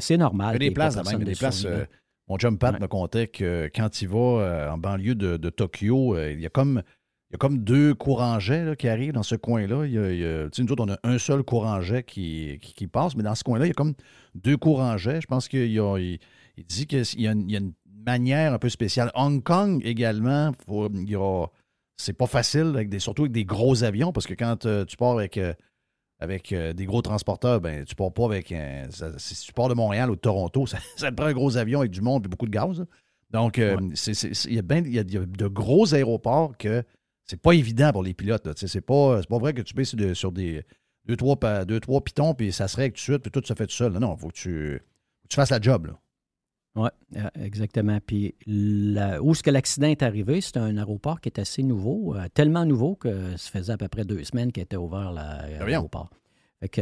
C'est 0.00 0.16
normal. 0.18 0.56
Il 0.56 0.62
y 0.62 0.66
a 0.66 0.68
des 0.68 0.74
places, 0.74 0.96
là, 0.96 1.02
même, 1.10 1.24
des 1.24 1.34
places. 1.34 1.64
euh, 1.64 1.86
mon 2.28 2.36
chum 2.36 2.58
Pat 2.58 2.74
Ouais. 2.74 2.80
me 2.80 2.86
contait 2.88 3.26
que 3.28 3.70
quand 3.74 4.02
il 4.02 4.08
va 4.08 4.18
euh, 4.18 4.70
en 4.70 4.76
banlieue 4.78 5.14
de, 5.14 5.36
de 5.38 5.50
Tokyo, 5.50 6.14
euh, 6.16 6.30
il 6.32 6.40
y 6.40 6.46
a 6.46 6.50
comme. 6.50 6.82
Il 7.30 7.34
y 7.34 7.36
a 7.36 7.38
comme 7.38 7.58
deux 7.58 7.94
courants 7.94 8.40
jets 8.40 8.74
qui 8.76 8.88
arrivent 8.88 9.12
dans 9.12 9.22
ce 9.22 9.36
coin-là. 9.36 9.86
Il 9.86 9.92
y 9.92 9.98
a- 9.98 10.12
il 10.12 10.18
y 10.18 10.24
a- 10.24 10.44
tu 10.50 10.56
sais, 10.56 10.62
nous 10.64 10.72
autres, 10.72 10.84
on 10.84 10.92
a 10.92 10.98
un 11.04 11.16
seul 11.18 11.42
courant 11.44 11.80
jet 11.80 12.02
qui, 12.02 12.58
qui, 12.60 12.74
qui 12.74 12.86
passe, 12.88 13.14
mais 13.14 13.22
dans 13.22 13.36
ce 13.36 13.44
coin-là, 13.44 13.66
il 13.66 13.68
y 13.68 13.70
a 13.70 13.74
comme 13.74 13.94
deux 14.34 14.56
courants 14.56 14.96
jets. 14.98 15.20
Je 15.20 15.26
pense 15.28 15.46
qu'il 15.48 15.70
y 15.70 15.78
a- 15.78 15.96
il, 15.98 16.18
il 16.56 16.64
dit 16.64 16.86
qu'il 16.86 17.04
y, 17.20 17.28
a 17.28 17.32
une- 17.32 17.48
il 17.48 17.52
y 17.52 17.56
a 17.56 17.60
une 17.60 17.72
manière 18.04 18.52
un 18.52 18.58
peu 18.58 18.68
spéciale. 18.68 19.12
Hong 19.14 19.42
Kong 19.44 19.80
également, 19.84 20.50
c'est 21.96 22.14
pas 22.14 22.26
facile, 22.26 22.72
avec 22.74 22.88
des, 22.88 22.98
surtout 22.98 23.22
avec 23.22 23.32
des 23.32 23.44
gros 23.44 23.84
avions, 23.84 24.12
parce 24.12 24.26
que 24.26 24.34
quand 24.34 24.66
euh, 24.66 24.84
tu 24.84 24.96
pars 24.96 25.12
avec, 25.12 25.36
euh, 25.36 25.52
avec 26.18 26.52
euh, 26.52 26.72
des 26.72 26.84
gros 26.86 27.02
transporteurs, 27.02 27.60
ben, 27.60 27.84
tu 27.84 27.94
pars 27.94 28.12
pas 28.12 28.24
avec 28.24 28.50
un. 28.52 28.86
ça- 28.90 29.12
si 29.18 29.36
tu 29.46 29.52
pars 29.52 29.68
de 29.68 29.74
Montréal 29.74 30.10
ou 30.10 30.16
de 30.16 30.20
Toronto, 30.20 30.66
ça, 30.66 30.78
ça 30.96 31.10
te 31.10 31.16
prend 31.16 31.26
un 31.26 31.32
gros 31.32 31.56
avion 31.56 31.80
avec 31.80 31.92
du 31.92 32.00
monde 32.00 32.24
et 32.26 32.28
beaucoup 32.28 32.46
de 32.46 32.50
gaz. 32.50 32.80
là. 32.80 32.86
Donc, 33.30 33.58
y 34.54 34.56
il 34.88 35.12
y 35.12 35.18
a 35.18 35.24
de 35.24 35.46
gros 35.46 35.94
aéroports 35.94 36.56
que 36.56 36.82
c'est 37.30 37.40
pas 37.40 37.52
évident 37.52 37.92
pour 37.92 38.02
les 38.02 38.14
pilotes. 38.14 38.48
C'est 38.56 38.80
pas, 38.80 39.22
pas 39.22 39.38
vrai 39.38 39.54
que 39.54 39.62
tu 39.62 39.74
baisses 39.74 39.94
de- 39.94 40.14
sur 40.14 40.32
des 40.32 40.64
deux, 41.06 41.16
trois, 41.16 41.36
deux, 41.64 41.80
trois 41.80 42.00
pitons, 42.02 42.34
puis 42.34 42.52
ça 42.52 42.68
se 42.68 42.76
règle 42.76 42.94
tout 42.94 42.98
de 42.98 43.02
suite, 43.02 43.18
puis 43.22 43.30
tout 43.30 43.42
se 43.44 43.54
fait 43.54 43.66
tout 43.66 43.72
seul. 43.74 43.92
Non, 43.92 44.00
non, 44.00 44.14
il 44.16 44.20
faut 44.20 44.28
que 44.28 44.34
tu, 44.34 44.80
tu 45.28 45.34
fasses 45.36 45.50
la 45.50 45.60
job. 45.60 45.86
Là. 45.86 45.98
Oui, 46.76 46.88
exactement. 47.40 47.98
Puis 48.04 48.34
la- 48.46 49.20
où 49.22 49.32
est-ce 49.32 49.42
que 49.42 49.50
l'accident 49.50 49.88
est 49.88 50.02
arrivé? 50.02 50.40
C'est 50.40 50.56
un 50.56 50.76
aéroport 50.76 51.20
qui 51.20 51.28
est 51.28 51.38
assez 51.40 51.62
nouveau, 51.62 52.14
euh, 52.14 52.26
tellement 52.32 52.64
nouveau 52.64 52.94
que 52.94 53.36
ça 53.36 53.50
faisait 53.50 53.72
à 53.72 53.76
peu 53.76 53.88
près 53.88 54.04
deux 54.04 54.22
semaines 54.24 54.52
qu'il 54.52 54.62
était 54.62 54.76
ouvert 54.76 55.12
la- 55.12 55.46
l'aéroport. 55.66 56.10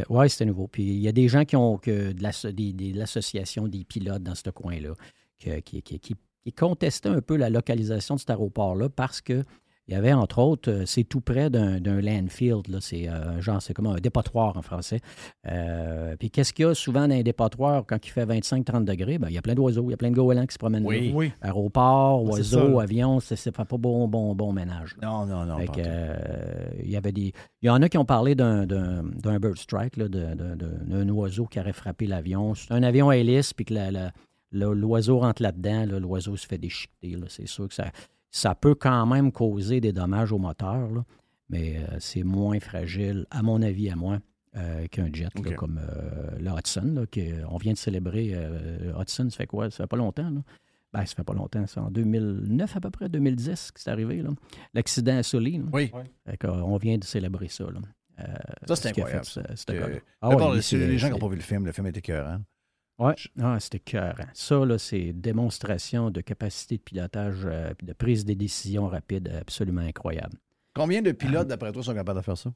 Ouais, 0.09 0.29
c'était 0.29 0.45
nouveau. 0.45 0.67
Puis 0.67 0.83
il 0.83 0.99
y 0.99 1.07
a 1.07 1.11
des 1.11 1.27
gens 1.27 1.45
qui 1.45 1.55
ont 1.55 1.77
que 1.77 2.11
de 2.11 2.51
des- 2.51 2.73
des- 2.73 2.93
l'association 2.93 3.67
des 3.67 3.83
pilotes 3.85 4.21
dans 4.23 4.35
ce 4.35 4.49
coin-là 4.49 4.93
qui, 5.39 5.81
qui- 5.81 5.99
qui 5.99 6.53
contestaient 6.53 7.09
un 7.09 7.21
peu 7.21 7.35
la 7.37 7.49
localisation 7.49 8.15
de 8.15 8.19
cet 8.19 8.29
aéroport-là 8.29 8.89
parce 8.89 9.21
que 9.21 9.43
il 9.89 9.93
y 9.93 9.95
avait, 9.95 10.13
entre 10.13 10.39
autres, 10.39 10.69
euh, 10.71 10.83
c'est 10.85 11.03
tout 11.03 11.19
près 11.19 11.49
d'un 11.49 11.79
d'un 11.79 11.99
landfill. 11.99 12.61
là. 12.69 12.77
C'est 12.79 13.09
euh, 13.09 13.37
un 13.37 13.41
genre, 13.41 13.61
c'est 13.61 13.73
comme 13.73 13.87
un 13.87 13.95
dépotoir 13.95 14.55
en 14.55 14.61
français. 14.61 14.99
Euh, 15.47 16.15
puis 16.17 16.29
qu'est-ce 16.29 16.53
qu'il 16.53 16.65
y 16.65 16.67
a 16.67 16.75
souvent 16.75 17.07
dans 17.07 17.15
un 17.15 17.21
dépotoir 17.23 17.85
quand 17.87 17.97
il 18.05 18.09
fait 18.09 18.25
25-30 18.25 18.85
degrés? 18.85 19.17
Ben, 19.17 19.29
il 19.29 19.33
y 19.33 19.37
a 19.37 19.41
plein 19.41 19.55
d'oiseaux, 19.55 19.85
il 19.87 19.91
y 19.91 19.93
a 19.93 19.97
plein 19.97 20.11
de 20.11 20.15
goélands 20.15 20.45
qui 20.45 20.53
se 20.53 20.59
promènent 20.59 20.85
Oui. 20.85 21.09
là. 21.09 21.15
Oui. 21.15 21.31
Aéroport, 21.41 22.23
c'est 22.35 22.43
ça, 22.43 22.57
oiseaux, 22.57 22.79
avions, 22.79 23.19
ça 23.19 23.33
ne 23.35 23.37
fait 23.39 23.51
pas 23.51 23.65
bon, 23.77 24.07
bon, 24.07 24.35
bon 24.35 24.53
ménage. 24.53 24.95
là. 25.01 25.07
Non, 25.07 25.25
non, 25.25 25.45
non. 25.45 25.57
Fait 25.57 25.67
que, 25.67 25.81
euh, 25.85 26.69
il 26.83 26.91
y 26.91 26.95
avait 26.95 27.11
des. 27.11 27.33
Il 27.61 27.65
y 27.67 27.69
en 27.69 27.81
a 27.81 27.89
qui 27.89 27.97
ont 27.97 28.05
parlé 28.05 28.35
d'un, 28.35 28.65
d'un, 28.67 29.03
d'un 29.03 29.39
bird 29.39 29.57
strike, 29.57 29.97
là, 29.97 30.07
de- 30.07 30.35
de- 30.35 30.55
de- 30.55 30.77
d'un 30.85 31.09
oiseau 31.09 31.45
qui 31.45 31.59
aurait 31.59 31.73
frappé 31.73 32.05
l'avion. 32.05 32.53
C'est 32.53 32.71
un 32.71 32.83
avion 32.83 33.09
à 33.09 33.17
hélice, 33.17 33.53
puis 33.53 33.65
que 33.65 33.73
la- 33.73 33.91
la- 33.91 34.11
le- 34.51 34.73
l'oiseau 34.73 35.19
rentre 35.19 35.41
là-dedans, 35.41 35.85
là, 35.85 35.99
l'oiseau 35.99 36.35
se 36.37 36.45
fait 36.47 36.57
déchiqueter. 36.57 37.11
là. 37.15 37.25
C'est 37.27 37.47
sûr 37.47 37.67
que 37.67 37.73
ça, 37.73 37.85
ça 38.31 38.55
peut 38.55 38.75
quand 38.75 39.05
même 39.05 39.31
causer 39.31 39.81
des 39.81 39.91
dommages 39.93 40.31
au 40.31 40.37
moteur, 40.37 40.89
là, 40.91 41.03
mais 41.49 41.77
euh, 41.77 41.97
c'est 41.99 42.23
moins 42.23 42.59
fragile, 42.59 43.25
à 43.31 43.41
mon 43.41 43.61
avis, 43.61 43.89
à 43.89 43.95
moi, 43.95 44.19
euh, 44.55 44.87
qu'un 44.87 45.11
jet, 45.13 45.29
là, 45.43 45.51
comme 45.55 45.79
euh, 45.81 46.37
le 46.39 46.49
Hudson. 46.51 46.93
Là, 46.95 47.05
on 47.49 47.57
vient 47.57 47.73
de 47.73 47.77
célébrer 47.77 48.31
euh, 48.33 48.93
Hudson, 48.99 49.29
ça 49.29 49.37
fait 49.37 49.47
quoi? 49.47 49.69
Ça 49.71 49.83
fait 49.83 49.87
pas 49.87 49.97
longtemps, 49.97 50.29
là? 50.29 50.41
Ben, 50.91 51.05
ça 51.05 51.13
fait 51.15 51.23
pas 51.23 51.35
longtemps, 51.35 51.63
c'est 51.67 51.79
en 51.79 51.91
2009 51.91 52.75
à 52.75 52.79
peu 52.81 52.89
près, 52.89 53.09
2010 53.09 53.71
que 53.71 53.79
c'est 53.79 53.91
arrivé, 53.91 54.23
là. 54.23 54.29
L'accident 54.73 55.17
à 55.17 55.23
Sully. 55.23 55.61
Oui. 55.71 55.91
Fait 56.25 56.37
qu'on 56.37 56.77
vient 56.77 56.97
de 56.97 57.03
célébrer 57.03 57.47
ça. 57.47 57.65
Là. 57.65 57.79
Euh, 58.21 58.23
Ça, 58.67 58.75
c'est 58.75 58.89
incroyable. 58.89 59.23
fait, 59.25 59.55
ça. 59.55 59.73
Que-. 59.73 60.01
Ah 60.21 60.29
ouais, 60.35 60.55
les- 60.55 60.97
gens 60.97 61.07
qui 61.07 61.13
n'ont 61.13 61.19
pas 61.19 61.27
vu 61.27 61.35
le 61.35 61.41
film, 61.43 61.65
le 61.67 61.71
film 61.71 61.85
est 61.87 61.95
écœurant. 61.97 62.39
Ouais. 62.99 63.15
Ah, 63.41 63.57
c'était 63.59 63.79
cœur. 63.79 64.15
Ça, 64.33 64.65
là, 64.65 64.77
c'est 64.77 65.13
démonstration 65.13 66.11
de 66.11 66.19
capacité 66.21 66.77
de 66.77 66.81
pilotage 66.81 67.37
euh, 67.45 67.71
de 67.81 67.93
prise 67.93 68.25
de 68.25 68.33
décision 68.33 68.87
rapide 68.87 69.31
absolument 69.39 69.81
incroyable. 69.81 70.37
Combien 70.75 71.01
de 71.01 71.11
pilotes, 71.13 71.47
d'après 71.47 71.71
toi, 71.71 71.81
sont 71.81 71.93
capables 71.93 72.19
de 72.19 72.23
faire 72.25 72.37
ça? 72.37 72.53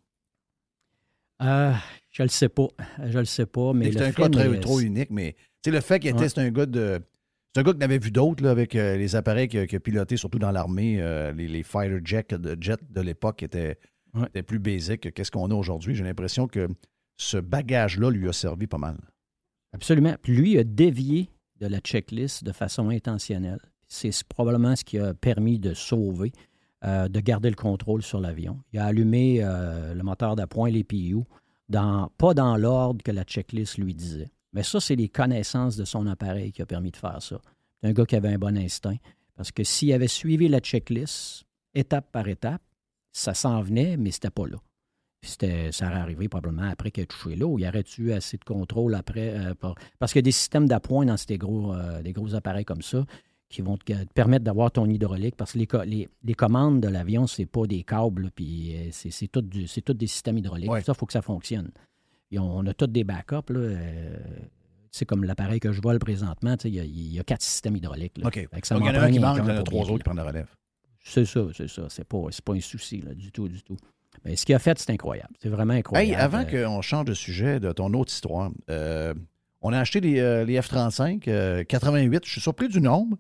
Euh, 1.42 1.74
je 2.12 2.24
le 2.24 2.30
sais 2.30 2.50
pas. 2.50 2.68
Je 3.06 3.20
le 3.20 3.26
sais 3.26 3.46
pas, 3.46 3.74
mais 3.74 3.92
C'est 3.92 4.02
un 4.02 4.12
cas 4.12 4.24
film 4.24 4.32
très, 4.32 4.50
est- 4.56 4.60
trop 4.60 4.80
unique, 4.80 5.10
mais 5.10 5.34
tu 5.62 5.70
sais, 5.70 5.72
le 5.72 5.82
fait 5.82 6.00
qu'il 6.00 6.10
était, 6.12 6.20
Ouais. 6.38 6.40
un 6.40 6.52
gars 6.52 6.66
de. 6.66 7.02
C'est 7.54 7.62
un 7.62 7.64
gars 7.64 7.74
qui 7.74 7.80
n'avait 7.80 7.98
vu 8.00 8.12
d'autres 8.12 8.44
là, 8.44 8.52
avec 8.52 8.76
euh, 8.76 8.98
les 8.98 9.16
appareils 9.16 9.48
qu'il 9.48 9.60
a, 9.60 9.80
pilotés, 9.80 10.18
surtout 10.18 10.40
dans 10.40 10.52
l'armée, 10.52 11.02
euh, 11.02 11.32
les, 11.34 11.48
les 11.48 11.64
fighter 11.64 12.00
jets 12.04 12.38
de, 12.38 12.58
jets 12.62 12.78
de 12.90 13.02
l'époque 13.02 13.44
étaient, 13.44 13.78
Ouais. 14.14 14.28
étaient 14.28 14.44
plus 14.44 14.60
basiques 14.60 15.02
que 15.02 15.10
qu'est-ce 15.10 15.32
qu'on 15.32 15.50
a 15.52 15.56
aujourd'hui. 15.56 15.96
J'ai 15.96 16.04
l'impression 16.04 16.48
que 16.48 16.68
ce 17.18 17.38
bagage-là 17.38 18.10
lui 18.12 18.28
a 18.30 18.34
servi 18.34 18.68
pas 18.68 18.78
mal. 18.78 18.98
Absolument. 19.74 20.16
Puis 20.22 20.36
lui 20.36 20.58
a 20.58 20.64
dévié 20.64 21.30
de 21.60 21.68
la 21.68 21.80
checklist 21.80 22.44
de 22.44 22.52
façon 22.52 22.90
intentionnelle. 22.90 23.60
C'est 23.88 24.24
probablement 24.24 24.76
ce 24.76 24.84
qui 24.84 24.98
a 24.98 25.14
permis 25.14 25.60
de 25.60 25.74
sauver, 25.74 26.32
euh, 26.84 27.08
de 27.08 27.20
garder 27.20 27.50
le 27.50 27.56
contrôle 27.56 28.02
sur 28.02 28.20
l'avion. 28.20 28.60
Il 28.72 28.80
a 28.80 28.86
allumé 28.86 29.40
euh, 29.42 29.94
le 29.94 30.04
moteur 30.04 30.36
d'appoint, 30.36 30.70
les 30.70 30.84
PU, 30.84 31.18
dans, 31.70 32.12
pas 32.18 32.34
dans 32.34 32.58
l'ordre 32.58 33.04
que 33.04 33.12
la 33.12 33.24
checklist 33.24 33.78
lui 33.78 33.94
disait. 33.94 34.32
Mais 34.54 34.64
ça, 34.64 34.80
c'est 34.80 34.96
les 34.96 35.10
connaissances 35.10 35.76
de 35.76 35.86
son 35.86 36.06
appareil 36.08 36.52
qui 36.52 36.62
a 36.62 36.66
permis 36.66 36.92
de 36.92 36.98
faire 36.98 37.22
ça. 37.22 37.40
C'est 37.82 37.90
un 37.90 37.94
gars 37.94 38.06
qui 38.06 38.16
avait 38.16 38.34
un 38.34 38.38
bon 38.38 38.58
instinct. 38.58 38.98
Parce 39.36 39.52
que 39.52 39.64
s'il 39.64 39.92
avait 39.94 40.08
suivi 40.08 40.48
la 40.48 40.60
checklist, 40.60 41.44
étape 41.74 42.12
par 42.12 42.28
étape, 42.28 42.62
ça 43.12 43.34
s'en 43.34 43.62
venait, 43.62 43.98
mais 43.98 44.12
c'était 44.12 44.30
pas 44.30 44.48
là. 44.48 44.58
C'était- 45.26 45.72
ça 45.72 45.88
aurait 45.88 46.00
arrivé 46.00 46.28
probablement 46.28 46.70
après 46.70 46.92
qu'il 46.92 47.04
ait 47.04 47.08
touché 47.08 47.36
l'eau. 47.36 47.58
Il 47.58 47.66
aurait 47.68 47.84
eu 47.98 48.12
assez 48.12 48.38
de 48.38 48.44
contrôle 48.44 48.94
après. 48.96 49.30
euh, 49.30 49.54
par- 49.56 49.76
parce 50.00 50.12
qu'il 50.12 50.20
y 50.20 50.24
a 50.26 50.30
des 50.30 50.32
systèmes 50.32 50.68
d'appoint 50.68 51.06
dans 51.06 51.18
ces 51.18 51.38
gros, 51.38 51.74
euh, 51.74 52.02
des 52.02 52.12
gros 52.14 52.36
appareils 52.36 52.66
comme 52.66 52.82
ça 52.82 53.06
qui 53.50 53.62
vont 53.62 53.78
te, 53.78 53.84
te 53.94 54.14
permettre 54.14 54.44
d'avoir 54.44 54.72
ton 54.72 54.86
hydraulique. 54.90 55.36
Parce 55.38 55.54
que 55.54 55.60
les, 55.60 55.68
co- 55.68 55.84
les, 55.84 56.10
les 56.24 56.34
commandes 56.34 56.82
de 56.82 56.88
l'avion, 56.88 57.26
c'est 57.28 57.46
pas 57.46 57.66
des 57.68 57.84
câbles, 57.84 58.32
puis 58.36 58.76
euh, 58.76 58.90
c'est 58.92 59.12
c'est 59.12 59.28
tout, 59.28 59.42
du- 59.42 59.68
c'est 59.68 59.82
tout 59.82 59.94
des 59.94 60.08
systèmes 60.08 60.38
hydrauliques. 60.40 60.70
Ouais. 60.72 60.82
Ça, 60.82 60.92
il 60.94 61.00
faut 61.00 61.06
que 61.06 61.14
ça 61.14 61.22
fonctionne. 61.22 61.70
Et 62.32 62.40
on, 62.40 62.58
on 62.58 62.66
a 62.66 62.74
tous 62.74 62.88
des 62.88 63.04
backups. 63.04 63.50
Là, 63.54 63.60
euh, 63.60 64.18
c'est 64.92 65.06
comme 65.06 65.24
l'appareil 65.24 65.60
que 65.60 65.72
je 65.72 65.82
vole 65.82 66.00
présentement, 66.00 66.56
il 66.66 66.74
y, 66.76 66.80
a- 66.80 66.84
il 66.84 67.14
y 67.14 67.20
a 67.20 67.24
quatre 67.24 67.42
systèmes 67.44 67.76
hydrauliques. 67.78 68.18
là. 68.18 68.28
OK. 68.28 68.48
Donc, 68.76 68.84
il 68.90 68.94
y 68.96 68.98
en 68.98 69.02
a 69.02 69.06
un 69.06 69.12
qui 69.12 69.20
manque, 69.20 69.38
il 69.38 69.40
y 69.40 69.42
en 69.44 69.46
a 69.60 69.64
trois 69.64 69.80
autres 69.84 69.98
qui 70.00 70.04
prennent 70.04 70.18
la 70.18 70.24
relève. 70.26 70.48
C'est 71.06 71.26
ça, 71.26 71.42
c'est 71.54 71.68
ça. 71.70 71.84
C'est 71.90 72.06
pas, 72.08 72.24
c'est 72.32 72.44
pas 72.44 72.54
un 72.54 72.60
souci, 72.62 73.02
là, 73.02 73.14
du 73.14 73.32
tout, 73.32 73.48
du 73.50 73.62
tout. 73.62 73.78
Mais 74.26 74.36
ce 74.36 74.46
qu'il 74.46 74.56
a 74.56 74.60
fait, 74.60 74.78
c'est 74.80 74.90
incroyable. 74.92 75.34
C'est 75.42 75.50
vraiment 75.50 75.74
incroyable. 75.74 76.10
Hey, 76.12 76.16
avant 76.16 76.44
Euh, 76.52 76.66
qu'on 76.66 76.82
change 76.82 77.06
de 77.06 77.14
sujet 77.14 77.60
de 77.60 77.72
ton 77.72 77.94
autre 77.94 78.12
histoire, 78.12 78.52
euh, 78.70 79.14
on 79.62 79.74
a 79.74 79.80
acheté 79.80 80.00
les, 80.02 80.20
euh, 80.20 80.46
les 80.46 80.60
F-35, 80.62 81.28
euh, 81.28 81.64
88. 81.64 82.26
Je 82.26 82.32
suis 82.32 82.42
surpris 82.42 82.68
du 82.68 82.82
nombre. 82.82 83.18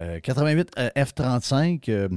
Euh, 0.00 0.18
88 0.20 0.70
euh, 0.78 0.90
F-35 0.96 1.88
euh, 1.88 2.08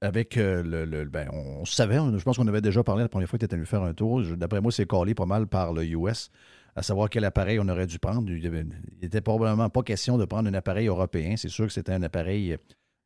avec 0.00 0.36
le. 0.36 0.62
le- 0.84 1.04
ben, 1.04 1.28
on, 1.32 1.60
on 1.60 1.64
savait, 1.64 1.98
on- 1.98 2.16
je 2.16 2.22
pense 2.24 2.36
qu'on 2.36 2.46
avait 2.46 2.60
déjà 2.60 2.82
parlé 2.84 3.02
la 3.02 3.08
première 3.08 3.28
fois 3.28 3.38
que 3.38 3.40
tu 3.40 3.46
étais 3.46 3.56
venu 3.56 3.66
faire 3.66 3.82
un 3.82 3.92
tour. 3.94 4.22
D'après 4.36 4.60
moi, 4.60 4.70
c'est 4.72 4.86
collé 4.86 5.14
pas 5.14 5.26
mal 5.26 5.46
par 5.46 5.72
le 5.72 5.84
US, 5.84 6.30
à 6.76 6.82
savoir 6.82 7.10
quel 7.10 7.24
appareil 7.24 7.58
on 7.58 7.68
aurait 7.68 7.86
dû 7.88 7.98
prendre. 7.98 8.30
Il 8.30 8.68
n'était 9.02 9.20
probablement 9.20 9.68
pas 9.68 9.82
question 9.82 10.16
de 10.16 10.24
prendre 10.24 10.48
un 10.48 10.54
appareil 10.54 10.86
européen. 10.86 11.34
C'est 11.36 11.48
sûr 11.48 11.66
que 11.66 11.72
c'était 11.72 11.92
un 11.92 12.02
appareil 12.02 12.56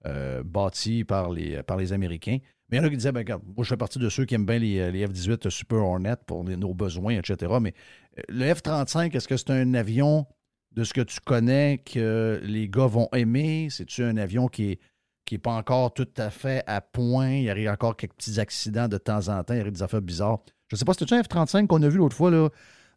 euh, 0.06 0.42
bâti 0.44 1.04
par 1.04 1.30
les, 1.30 1.62
par 1.62 1.76
les 1.78 1.92
Américains. 1.94 2.38
Mais 2.72 2.78
il 2.78 2.80
y 2.80 2.84
en 2.84 2.86
a 2.86 2.90
qui 2.90 2.96
disaient, 2.96 3.12
ben, 3.12 3.20
regarde, 3.20 3.42
moi, 3.44 3.62
je 3.64 3.68
fais 3.68 3.76
partie 3.76 3.98
de 4.00 4.08
ceux 4.08 4.24
qui 4.24 4.34
aiment 4.34 4.46
bien 4.46 4.58
les, 4.58 4.90
les 4.90 5.06
F-18 5.06 5.48
Super 5.50 5.78
Hornet 5.78 6.16
pour 6.26 6.42
les- 6.42 6.56
nos 6.56 6.72
besoins, 6.74 7.12
etc. 7.18 7.52
Mais 7.60 7.74
euh, 8.18 8.22
le 8.30 8.46
F-35, 8.54 9.14
est-ce 9.14 9.28
que 9.28 9.36
c'est 9.36 9.50
un 9.50 9.74
avion 9.74 10.26
de 10.72 10.82
ce 10.84 10.94
que 10.94 11.02
tu 11.02 11.20
connais 11.20 11.82
que 11.84 12.40
les 12.42 12.68
gars 12.70 12.86
vont 12.86 13.08
aimer? 13.14 13.68
C'est-tu 13.70 14.02
un 14.02 14.16
avion 14.16 14.48
qui 14.48 14.70
est, 14.72 14.80
qui 15.26 15.34
n'est 15.34 15.38
pas 15.38 15.52
encore 15.52 15.92
tout 15.92 16.08
à 16.16 16.30
fait 16.30 16.64
à 16.66 16.80
point? 16.80 17.28
Il 17.30 17.50
arrive 17.50 17.68
encore 17.68 17.94
quelques 17.96 18.14
petits 18.14 18.40
accidents 18.40 18.88
de 18.88 18.96
temps 18.96 19.28
en 19.28 19.44
temps, 19.44 19.52
il 19.54 19.60
arrive 19.60 19.72
des 19.74 19.82
affaires 19.82 20.00
bizarres. 20.02 20.38
Je 20.68 20.76
ne 20.76 20.78
sais 20.78 20.86
pas, 20.86 20.94
c'était 20.94 21.14
un 21.14 21.20
F-35 21.22 21.66
qu'on 21.66 21.82
a 21.82 21.88
vu 21.90 21.98
l'autre 21.98 22.16
fois 22.16 22.30
là, 22.30 22.48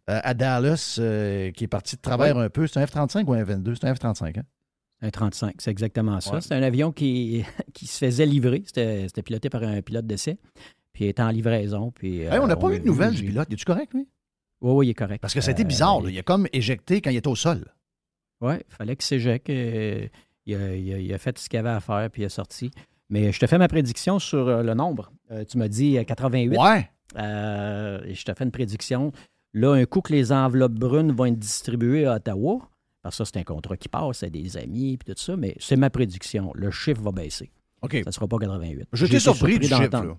euh, 0.10 0.20
à 0.24 0.34
Dallas, 0.34 0.96
euh, 1.00 1.52
qui 1.52 1.66
est 1.66 1.68
parti 1.68 1.98
de 1.98 2.02
travers 2.02 2.38
un 2.38 2.50
peu? 2.50 2.66
C'est 2.68 2.80
un 2.80 2.86
F-35 2.86 3.26
ou 3.26 3.34
un 3.34 3.44
F-22? 3.44 3.76
C'est 3.76 3.88
un 3.88 3.94
F-35, 3.94 4.40
hein? 4.40 4.44
Un 5.02 5.10
35, 5.10 5.56
c'est 5.60 5.72
exactement 5.72 6.20
ça. 6.22 6.36
Ouais. 6.36 6.42
C'est 6.42 6.54
un 6.56 6.64
avion 6.64 6.92
qui, 6.92 7.44
qui 7.74 7.86
se 7.88 7.98
faisait 8.06 8.26
livrer. 8.26 8.64
C'était 8.66 9.04
c'était 9.08 9.22
piloté 9.24 9.50
par 9.50 9.64
un 9.64 9.82
pilote 9.82 10.08
d'essai. 10.08 10.38
Puis 10.94 11.06
il 11.06 11.08
était 11.10 11.22
en 11.22 11.30
livraison. 11.30 11.92
Puis, 11.92 12.22
Hey, 12.22 12.40
on 12.40 12.48
n'a 12.48 12.54
euh, 12.54 12.56
pas 12.56 12.70
eu 12.72 12.80
de 12.80 12.86
nouvelles 12.86 13.14
du 13.14 13.24
pilote. 13.24 13.52
Es-tu 13.52 13.66
correct, 13.66 13.94
lui? 13.94 14.08
Oui, 14.62 14.72
oui, 14.74 14.88
il 14.88 14.90
est 14.92 14.94
correct. 14.94 15.22
Parce 15.22 15.34
que 15.34 15.42
ça 15.42 15.50
a 15.50 15.52
été 15.52 15.64
Euh, 15.64 15.68
bizarre. 15.68 16.02
là. 16.02 16.10
Il 16.10 16.18
a 16.18 16.24
comme 16.24 16.48
éjecté 16.54 17.02
quand 17.02 17.10
il 17.10 17.18
était 17.18 17.28
au 17.28 17.36
sol. 17.36 17.66
Oui, 18.42 18.54
il 18.70 18.74
fallait 18.76 18.96
qu'il 18.96 19.06
s'éjecte. 19.06 19.50
euh, 19.50 20.08
Il 20.48 20.56
a, 20.56 20.76
il 20.76 20.94
a- 20.94 21.00
il 21.00 21.14
a 21.14 21.18
fait 21.18 21.38
ce 21.40 21.50
qu'il 21.50 21.58
avait 21.60 21.70
à 21.70 21.80
faire, 21.80 22.08
puis 22.12 22.22
il 22.22 22.26
est 22.26 22.30
sorti. 22.30 22.72
Mais 23.10 23.32
je 23.32 23.40
te 23.40 23.48
fais 23.48 23.58
ma 23.58 23.68
prédiction 23.68 24.20
sur 24.20 24.48
euh, 24.48 24.64
le 24.64 24.74
nombre. 24.76 25.12
Euh, 25.32 25.44
tu 25.44 25.58
m'as 25.58 25.68
dit 25.68 25.98
euh, 25.98 26.04
88. 26.04 26.58
Ouais. 26.58 26.90
Euh, 27.18 28.00
et 28.06 28.14
je 28.14 28.24
te 28.26 28.34
fais 28.34 28.44
une 28.44 28.52
prédiction. 28.52 29.12
Là, 29.54 29.74
un 29.74 29.86
coup 29.86 30.02
que 30.02 30.12
les 30.14 30.32
enveloppes 30.32 30.74
brunes 30.74 31.12
vont 31.12 31.26
être 31.26 31.38
distribuées 31.40 32.06
à 32.06 32.16
Ottawa, 32.16 32.60
parce 33.06 33.18
que 33.18 33.24
ça, 33.24 33.32
c'est 33.32 33.40
un 33.40 33.44
contrat 33.44 33.78
qui 33.78 33.88
passe 33.88 34.24
à 34.24 34.30
des 34.30 34.58
amis 34.58 34.94
et 34.94 34.98
tout 34.98 35.14
ça, 35.16 35.38
mais 35.38 35.56
c'est 35.60 35.76
ma 35.76 35.90
prédiction. 35.90 36.52
Le 36.56 36.72
chiffre 36.72 37.02
va 37.02 37.12
baisser. 37.12 37.52
OK. 37.82 37.94
Ça 37.94 38.04
ne 38.08 38.12
sera 38.12 38.28
pas 38.28 38.38
88. 38.38 38.88
Je 38.92 38.98
J'ai 38.98 39.06
t'ai 39.06 39.16
été 39.16 39.20
surpris 39.20 39.60
du 39.60 39.68
chiffre. 39.68 40.18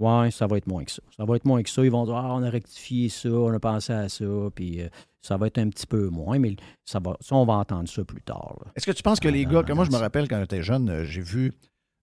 Ouais, 0.00 0.30
ça 0.32 0.48
va 0.48 0.56
être 0.56 0.66
moins 0.66 0.82
que 0.82 0.90
ça. 0.90 1.02
Ça 1.16 1.24
va 1.24 1.36
être 1.36 1.44
moins 1.44 1.62
que 1.62 1.70
ça. 1.70 1.84
Ils 1.84 1.90
vont 1.90 2.04
dire, 2.04 2.16
ah, 2.16 2.34
on 2.34 2.42
a 2.42 2.50
rectifié 2.50 3.08
ça, 3.08 3.28
on 3.28 3.52
a 3.52 3.60
pensé 3.60 3.92
à 3.92 4.08
ça, 4.08 4.24
puis 4.52 4.82
euh, 4.82 4.88
ça 5.22 5.36
va 5.36 5.46
être 5.46 5.58
un 5.58 5.68
petit 5.68 5.86
peu 5.86 6.08
moins, 6.08 6.40
mais 6.40 6.56
ça, 6.84 6.98
va, 6.98 7.16
ça 7.20 7.36
on 7.36 7.44
va 7.44 7.54
entendre 7.54 7.88
ça 7.88 8.04
plus 8.04 8.22
tard. 8.22 8.58
Est-ce 8.74 8.86
que 8.86 8.90
tu 8.90 9.04
penses 9.04 9.20
que 9.20 9.28
les 9.28 9.46
gars, 9.46 9.62
que 9.62 9.72
moi 9.72 9.84
je 9.84 9.92
me 9.92 9.96
rappelle 9.96 10.26
quand 10.26 10.40
j'étais 10.40 10.62
jeune, 10.62 10.90
euh, 10.90 11.04
j'ai 11.04 11.22
vu 11.22 11.52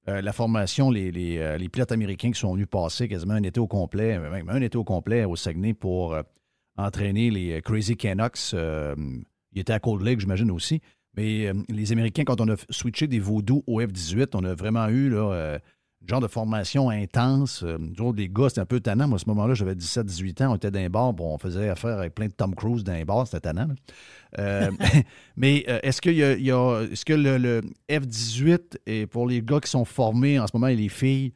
euh, 0.08 0.22
la 0.22 0.34
formation, 0.34 0.90
les, 0.90 1.12
les, 1.12 1.38
euh, 1.38 1.58
les 1.58 1.70
pilotes 1.70 1.92
américains 1.92 2.32
qui 2.32 2.40
sont 2.40 2.54
venus 2.54 2.68
passer 2.68 3.08
quasiment 3.08 3.36
un 3.36 3.44
été 3.44 3.60
au 3.60 3.68
complet, 3.68 4.18
même 4.18 4.50
un 4.50 4.62
été 4.62 4.78
au 4.78 4.84
complet 4.84 5.26
au 5.26 5.36
Saguenay 5.36 5.76
pour 5.76 6.16
euh, 6.16 6.24
entraîner 6.78 7.30
les 7.30 7.62
Crazy 7.62 7.98
Canucks. 7.98 8.56
Ils 9.54 9.62
étaient 9.62 9.74
à 9.74 9.80
Cold 9.80 10.02
Lake, 10.02 10.20
j'imagine 10.20 10.52
aussi. 10.52 10.82
Mais 11.16 11.48
euh, 11.48 11.54
les 11.70 11.92
Américains, 11.92 12.24
quand 12.24 12.40
on 12.42 12.48
a 12.48 12.56
switché 12.70 13.08
des 13.08 13.20
Vaudous 13.20 13.64
au 13.68 13.82
F-18, 13.82 14.30
on 14.34 14.44
a 14.44 14.54
vraiment 14.54 14.88
eu 14.88 15.10
là, 15.10 15.34
euh, 15.34 15.60
un 16.04 16.08
genre 16.08 16.22
de 16.22 16.28
formation 16.28 16.90
intense. 16.90 17.64
Euh, 17.64 17.78
les 18.16 18.30
gars, 18.30 18.50
c'était 18.50 18.62
un 18.62 18.66
peu 18.66 18.80
tannant. 18.80 19.08
Moi, 19.08 19.18
à 19.18 19.20
ce 19.20 19.28
moment-là, 19.28 19.54
j'avais 19.54 19.76
17-18 19.76 20.44
ans, 20.44 20.52
on 20.54 20.56
était 20.56 20.72
dans 20.72 20.80
les 20.80 20.90
bars, 20.90 21.14
bon, 21.14 21.34
on 21.34 21.38
faisait 21.38 21.70
affaire 21.70 22.00
avec 22.00 22.16
plein 22.16 22.28
de 22.28 22.34
Tom 22.34 22.56
Cruise 22.56 22.84
dans 22.84 22.94
les 22.94 23.06
bars, 23.06 23.28
c'était 23.28 23.42
tannant. 23.42 23.68
Euh, 24.40 24.72
mais 25.36 25.66
est-ce, 25.84 26.02
qu'il 26.02 26.16
y 26.16 26.24
a, 26.24 26.34
il 26.34 27.04
que 27.06 27.14
le, 27.14 27.38
le 27.38 27.62
F-18 27.90 28.78
est 28.86 29.06
pour 29.06 29.28
les 29.28 29.42
gars 29.42 29.60
qui 29.60 29.70
sont 29.70 29.86
formés 29.86 30.40
en 30.40 30.48
ce 30.48 30.52
moment 30.54 30.68
et 30.68 30.76
les 30.76 30.90
filles, 30.90 31.34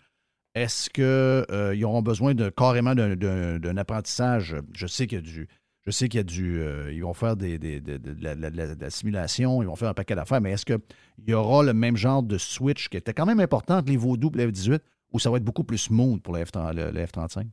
est-ce 0.56 0.90
qu'ils 0.90 1.84
auront 1.84 2.02
besoin 2.02 2.34
de, 2.34 2.50
carrément 2.50 2.96
d'un 2.96 3.78
apprentissage? 3.78 4.56
Je 4.74 4.88
sais 4.88 5.06
qu'il 5.06 5.18
y 5.18 5.20
a 5.20 5.22
du. 5.22 5.50
Je 5.86 5.92
sais 5.92 6.10
qu'il 6.10 6.18
y 6.18 6.22
a 6.22 6.24
du. 6.24 6.60
euh, 6.62 6.92
ils 6.92 7.02
vont 7.04 7.14
faire 7.14 7.36
des, 7.36 7.60
des- 7.60 7.80
de, 7.80 7.98
de- 7.98 8.14
de 8.14 8.24
la, 8.24 8.76
de 8.76 8.90
simulation, 8.90 9.62
ils 9.62 9.68
vont 9.68 9.76
faire 9.76 9.90
un 9.90 9.94
paquet 9.94 10.16
d'affaires, 10.16 10.42
mais 10.42 10.52
est-ce 10.52 10.66
qu'il 10.66 10.80
y 11.28 11.34
aura 11.34 11.62
le 11.64 11.74
même 11.74 11.96
genre 11.96 12.24
de 12.24 12.38
switch 12.40 12.90
qui 12.90 12.98
était 12.98 13.14
quand 13.14 13.26
même 13.28 13.40
important 13.40 13.78
entre 13.78 13.92
les 13.92 13.98
Vaudous 13.98 14.32
et 14.36 14.46
le 14.46 14.52
F-18 14.52 14.80
ou 15.14 15.20
ça 15.20 15.30
va 15.30 15.38
être 15.38 15.44
beaucoup 15.44 15.64
plus 15.64 15.78
smooth 15.78 16.22
pour 16.22 16.34
le, 16.36 16.44
F-30 16.44 16.74
le- 16.74 16.92
le 16.92 17.06
F-35? 17.06 17.46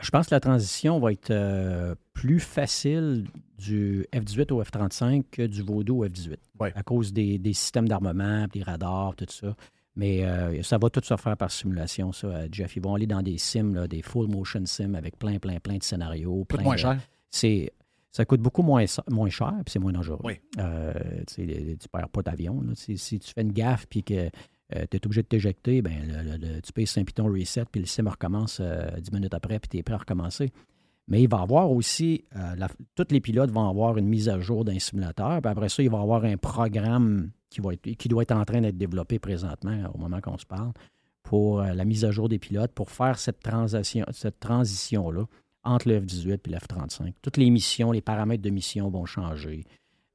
Je 0.00 0.10
pense 0.10 0.28
que 0.28 0.34
la 0.34 0.40
transition 0.40 0.98
va 1.00 1.12
être 1.12 1.30
euh, 1.30 1.94
plus 2.14 2.40
facile 2.40 3.24
du 3.58 4.06
F-18 4.12 4.52
au 4.52 4.62
F-35 4.62 5.24
que 5.30 5.46
du 5.46 5.62
Vaudou 5.62 6.02
au 6.02 6.06
F-18. 6.08 6.36
Ouais. 6.60 6.72
À 6.74 6.82
cause 6.82 7.12
des, 7.12 7.38
des 7.38 7.52
systèmes 7.52 7.86
d'armement, 7.88 8.46
des 8.52 8.62
radars, 8.62 9.14
tout 9.16 9.26
ça. 9.28 9.54
Mais 9.96 10.24
euh, 10.24 10.62
ça 10.62 10.78
va 10.78 10.88
tout 10.90 11.00
se 11.04 11.16
faire 11.16 11.36
par 11.36 11.50
simulation, 11.50 12.12
ça, 12.12 12.28
Jeff. 12.50 12.76
Ils 12.76 12.82
vont 12.82 12.94
aller 12.94 13.08
dans 13.08 13.22
des 13.22 13.36
sims, 13.38 13.74
là, 13.74 13.86
des 13.88 14.02
full 14.02 14.28
motion 14.28 14.62
sims 14.64 14.94
avec 14.94 15.16
plein, 15.18 15.38
plein, 15.38 15.58
plein 15.58 15.76
de 15.76 15.82
scénarios. 15.82 16.44
Plein 16.44 16.62
moins 16.62 16.74
de- 16.76 16.80
cher. 16.80 16.98
C'est 17.30 17.72
ça 18.12 18.24
coûte 18.24 18.40
beaucoup 18.40 18.62
moins, 18.62 18.84
moins 19.08 19.28
cher 19.30 19.52
puis 19.64 19.70
c'est 19.72 19.78
moins 19.78 19.92
dangereux. 19.92 20.18
Oui. 20.24 20.34
Euh, 20.58 20.92
tu 21.32 21.46
tu 21.78 21.88
perds 21.88 22.08
pas 22.08 22.22
d'avion. 22.22 22.60
Si, 22.74 22.98
si 22.98 23.18
tu 23.20 23.32
fais 23.32 23.42
une 23.42 23.52
gaffe 23.52 23.86
puis 23.88 24.02
que 24.02 24.28
tu 24.70 24.96
es 24.96 25.06
obligé 25.06 25.22
de 25.22 25.28
t'éjecter, 25.28 25.80
ben, 25.82 25.92
le- 26.06 26.32
le- 26.32 26.54
le- 26.54 26.60
tu 26.60 26.72
payes 26.72 26.86
un 26.96 27.04
piton 27.04 27.26
reset 27.32 27.64
puis 27.70 27.80
le 27.80 27.86
sim 27.86 28.08
recommence 28.08 28.58
euh, 28.60 28.90
10 29.00 29.12
minutes 29.12 29.34
après 29.34 29.58
puis 29.60 29.68
tu 29.68 29.78
es 29.78 29.82
prêt 29.84 29.94
à 29.94 29.98
recommencer. 29.98 30.52
Mais 31.08 31.22
il 31.22 31.28
va 31.28 31.38
y 31.38 31.42
avoir 31.42 31.70
aussi, 31.72 32.24
euh, 32.36 32.54
la- 32.56 32.68
tous 32.94 33.06
les 33.10 33.20
pilotes 33.20 33.50
vont 33.50 33.68
avoir 33.68 33.96
une 33.96 34.06
mise 34.06 34.28
à 34.28 34.38
jour 34.40 34.64
d'un 34.64 34.78
simulateur. 34.78 35.40
Puis 35.40 35.50
après 35.50 35.68
ça, 35.68 35.82
il 35.82 35.90
va 35.90 35.98
y 35.98 36.02
avoir 36.02 36.24
un 36.24 36.36
programme 36.36 37.30
qui, 37.48 37.60
va 37.60 37.72
être, 37.74 37.82
qui 37.82 38.08
doit 38.08 38.22
être 38.22 38.32
en 38.32 38.44
train 38.44 38.60
d'être 38.60 38.78
développé 38.78 39.18
présentement 39.18 39.90
au 39.94 39.98
moment 39.98 40.20
qu'on 40.20 40.38
se 40.38 40.46
parle 40.46 40.72
pour 41.24 41.60
euh, 41.60 41.74
la 41.74 41.84
mise 41.84 42.04
à 42.04 42.10
jour 42.10 42.28
des 42.28 42.38
pilotes, 42.38 42.72
pour 42.72 42.90
faire 42.90 43.18
cette, 43.18 43.40
transition, 43.40 44.04
cette 44.12 44.38
transition-là 44.40 45.24
entre 45.64 45.88
le 45.88 46.00
F-18 46.00 46.40
et 46.46 46.50
le 46.50 46.56
F-35. 46.58 47.12
Toutes 47.22 47.36
les 47.36 47.50
missions, 47.50 47.92
les 47.92 48.00
paramètres 48.00 48.42
de 48.42 48.50
mission 48.50 48.88
vont 48.90 49.04
changer 49.06 49.64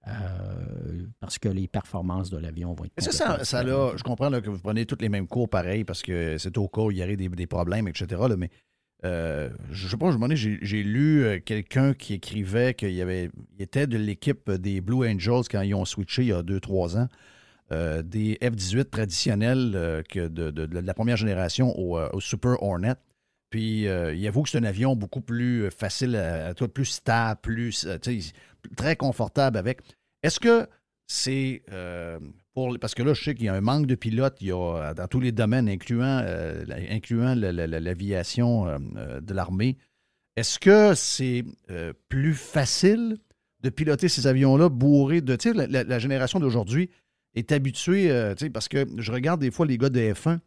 euh, 0.07 0.11
parce 1.19 1.39
que 1.39 1.49
les 1.49 1.67
performances 1.67 2.29
de 2.29 2.37
l'avion 2.37 2.73
vont 2.73 2.85
être 2.85 2.93
Est-ce 2.97 3.09
que 3.09 3.15
ça, 3.15 3.43
ça 3.43 3.63
là, 3.63 3.91
je 3.95 4.03
comprends 4.03 4.29
là, 4.29 4.41
que 4.41 4.49
vous 4.49 4.59
prenez 4.59 4.85
tous 4.85 4.97
les 5.01 5.09
mêmes 5.09 5.27
cours 5.27 5.49
pareil 5.49 5.83
parce 5.83 6.01
que 6.03 6.37
c'est 6.37 6.57
au 6.57 6.67
cas 6.67 6.81
où 6.81 6.91
il 6.91 6.97
y 6.97 7.03
aurait 7.03 7.15
des, 7.17 7.27
des 7.29 7.47
problèmes, 7.47 7.87
etc. 7.87 8.21
là, 8.29 8.35
mais 8.37 8.49
euh, 9.03 9.49
je 9.71 9.87
sais 9.87 9.97
pas, 9.97 10.11
je 10.11 10.17
me 10.17 10.35
j'ai 10.35 10.83
lu 10.83 11.23
euh, 11.23 11.39
quelqu'un 11.39 11.93
qui 11.93 12.13
écrivait 12.15 12.73
qu'il 12.73 12.93
y 12.93 13.01
avait, 13.01 13.29
il 13.57 13.61
était 13.61 13.87
de 13.87 13.97
l'équipe 13.97 14.49
des 14.51 14.79
Blue 14.81 15.07
Angels 15.07 15.43
quand 15.49 15.61
ils 15.61 15.75
ont 15.75 15.85
switché 15.85 16.21
il 16.23 16.27
y 16.29 16.33
a 16.33 16.41
2-3 16.41 16.97
ans. 16.97 17.07
euh, 17.71 18.03
des 18.03 18.37
F-18 18.41 18.85
traditionnels 18.91 20.03
que 20.09 20.27
de, 20.27 20.51
de- 20.51 20.65
de 20.67 20.79
la 20.79 20.93
première 20.93 21.17
génération 21.17 21.77
au, 21.77 21.97
au 21.99 22.19
Super 22.19 22.61
Hornet. 22.61 22.93
Puis 23.49 23.87
euh, 23.87 24.13
il 24.13 24.27
avoue 24.27 24.43
que 24.43 24.49
c'est 24.49 24.57
un 24.57 24.63
avion 24.63 24.95
beaucoup 24.95 25.21
plus 25.21 25.69
facile, 25.71 26.15
à, 26.15 26.53
toi, 26.53 26.67
plus 26.67 26.85
stable, 26.85 27.39
plus 27.41 27.85
euh, 27.85 27.97
très 28.75 28.95
confortable 28.95 29.57
avec. 29.57 29.79
Est-ce 30.23 30.39
que 30.39 30.67
c'est 31.07 31.61
euh, 31.71 32.19
pour 32.53 32.77
parce 32.79 32.95
que 32.95 33.03
là, 33.03 33.13
je 33.13 33.23
sais 33.23 33.35
qu'il 33.35 33.45
y 33.45 33.49
a 33.49 33.53
un 33.53 33.61
manque 33.61 33.85
de 33.85 33.95
pilotes, 33.95 34.37
il 34.41 34.47
y 34.47 34.51
a 34.51 34.93
dans 34.93 35.07
tous 35.07 35.19
les 35.19 35.31
domaines, 35.31 35.69
incluant, 35.69 36.21
euh, 36.25 36.65
incluant 36.89 37.35
la- 37.35 37.51
la- 37.51 37.67
la- 37.67 37.79
l'aviation 37.79 38.67
euh, 38.67 38.77
euh, 38.97 39.21
de 39.21 39.33
l'armée. 39.33 39.77
Est-ce 40.35 40.59
que 40.59 40.93
c'est 40.95 41.45
euh, 41.69 41.93
plus 42.09 42.33
facile 42.33 43.17
de 43.61 43.69
piloter 43.69 44.09
ces 44.09 44.27
avions-là 44.27 44.69
bourrés 44.69 45.21
de. 45.21 45.37
La, 45.53 45.83
la- 45.83 45.99
génération 45.99 46.39
d'aujourd'hui 46.39 46.89
est 47.35 47.51
habituée, 47.51 48.09
euh, 48.11 48.33
tu 48.33 48.45
sais, 48.45 48.49
parce 48.49 48.67
que 48.67 48.85
je 48.97 49.11
regarde 49.11 49.41
des 49.41 49.51
fois 49.51 49.65
les 49.65 49.77
gars 49.77 49.89
de 49.89 49.99
F1 49.99 50.39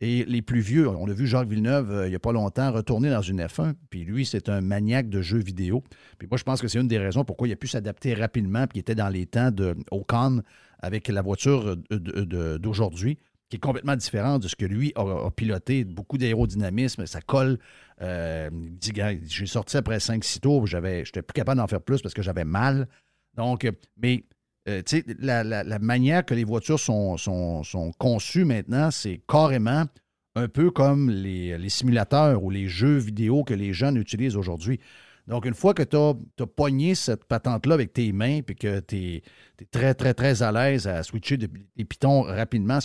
et 0.00 0.24
les 0.24 0.42
plus 0.42 0.60
vieux. 0.60 0.88
On 0.88 1.08
a 1.08 1.12
vu 1.12 1.26
Jacques 1.26 1.48
Villeneuve 1.48 1.90
euh, 1.90 2.06
il 2.06 2.10
n'y 2.10 2.16
a 2.16 2.20
pas 2.20 2.32
longtemps 2.32 2.72
retourner 2.72 3.10
dans 3.10 3.22
une 3.22 3.40
F1, 3.40 3.74
puis 3.90 4.04
lui, 4.04 4.26
c'est 4.26 4.48
un 4.48 4.60
maniaque 4.60 5.08
de 5.08 5.22
jeux 5.22 5.38
vidéo. 5.38 5.82
Puis 6.18 6.28
moi, 6.28 6.36
je 6.36 6.44
pense 6.44 6.60
que 6.60 6.68
c'est 6.68 6.80
une 6.80 6.88
des 6.88 6.98
raisons 6.98 7.24
pourquoi 7.24 7.48
il 7.48 7.52
a 7.52 7.56
pu 7.56 7.68
s'adapter 7.68 8.14
rapidement, 8.14 8.66
puis 8.66 8.78
il 8.78 8.80
était 8.80 8.94
dans 8.94 9.08
les 9.08 9.26
temps 9.26 9.50
de 9.50 9.76
Ocon 9.90 10.42
avec 10.80 11.08
la 11.08 11.22
voiture 11.22 11.76
d'aujourd'hui, 11.90 13.18
qui 13.48 13.56
est 13.56 13.60
complètement 13.60 13.96
différente 13.96 14.42
de 14.42 14.48
ce 14.48 14.56
que 14.56 14.66
lui 14.66 14.92
a, 14.96 15.30
piloté. 15.30 15.84
Beaucoup 15.84 16.18
d'aérodynamisme, 16.18 17.06
ça 17.06 17.20
colle. 17.20 17.58
Euh, 18.02 18.50
j'ai 19.26 19.46
sorti 19.46 19.76
après 19.76 19.98
5-6 19.98 20.40
tours, 20.40 20.66
j'étais 20.66 21.22
plus 21.22 21.34
capable 21.34 21.58
d'en 21.58 21.66
faire 21.66 21.80
plus 21.80 22.02
parce 22.02 22.14
que 22.14 22.22
j'avais 22.22 22.44
mal. 22.44 22.88
Donc, 23.36 23.64
euh, 23.64 23.72
mais 24.00 24.24
euh, 24.68 24.82
la, 25.18 25.44
la- 25.44 25.78
manière 25.78 26.24
que 26.24 26.34
les 26.34 26.44
voitures 26.44 26.80
sont, 26.80 27.16
conçues 27.98 28.44
maintenant, 28.44 28.90
c'est 28.90 29.20
carrément 29.28 29.84
un 30.36 30.48
peu 30.48 30.70
comme 30.70 31.10
les, 31.10 31.68
simulateurs 31.68 32.42
ou 32.42 32.50
les 32.50 32.66
jeux 32.66 32.96
vidéo 32.96 33.44
que 33.44 33.54
les 33.54 33.72
jeunes 33.72 33.96
utilisent 33.96 34.36
aujourd'hui. 34.36 34.80
Donc, 35.26 35.46
une 35.46 35.54
fois 35.54 35.74
que 35.74 35.82
tu 35.82 35.96
as, 35.96 36.46
pogné 36.46 36.94
cette 36.94 37.24
patente-là 37.24 37.74
avec 37.74 37.92
tes 37.92 38.12
mains 38.12 38.40
puis 38.42 38.56
que 38.56 38.80
tu 38.80 38.96
es, 38.96 39.22
très, 39.70 39.94
très, 39.94 40.12
très 40.14 40.42
à 40.42 40.50
l'aise 40.50 40.86
à 40.86 41.02
switcher 41.02 41.36
des, 41.36 41.48
pitons 41.84 42.22
rapidement, 42.22 42.78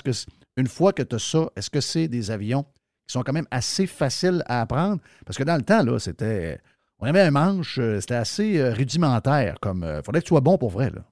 une 0.57 0.67
fois 0.67 0.93
que 0.93 1.03
tu 1.03 1.15
as 1.15 1.19
ça, 1.19 1.49
est-ce 1.55 1.69
que 1.69 1.81
c'est 1.81 2.07
des 2.07 2.31
avions 2.31 2.63
qui 3.07 3.13
sont 3.13 3.23
quand 3.23 3.33
même 3.33 3.47
assez 3.51 3.87
faciles 3.87 4.43
à 4.45 4.61
apprendre? 4.61 5.01
Parce 5.25 5.37
que 5.37 5.43
dans 5.43 5.55
le 5.55 5.63
temps, 5.63 5.83
là, 5.83 5.97
c'était. 5.99 6.59
On 7.01 7.05
avait 7.05 7.21
un 7.21 7.31
manche, 7.31 7.79
euh, 7.79 8.01
c'était 8.01 8.15
assez 8.15 8.57
euh, 8.59 8.73
rudimentaire. 8.73 9.57
Comme, 9.61 9.85
il 9.87 10.03
faudrait 10.03 10.19
que 10.19 10.25
tu 10.25 10.29
sois 10.29 10.41
bon 10.41 10.57
pour 10.57 10.69
vrai. 10.69 10.89
Là. 10.89 11.08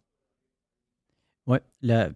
Oui. 1.47 1.57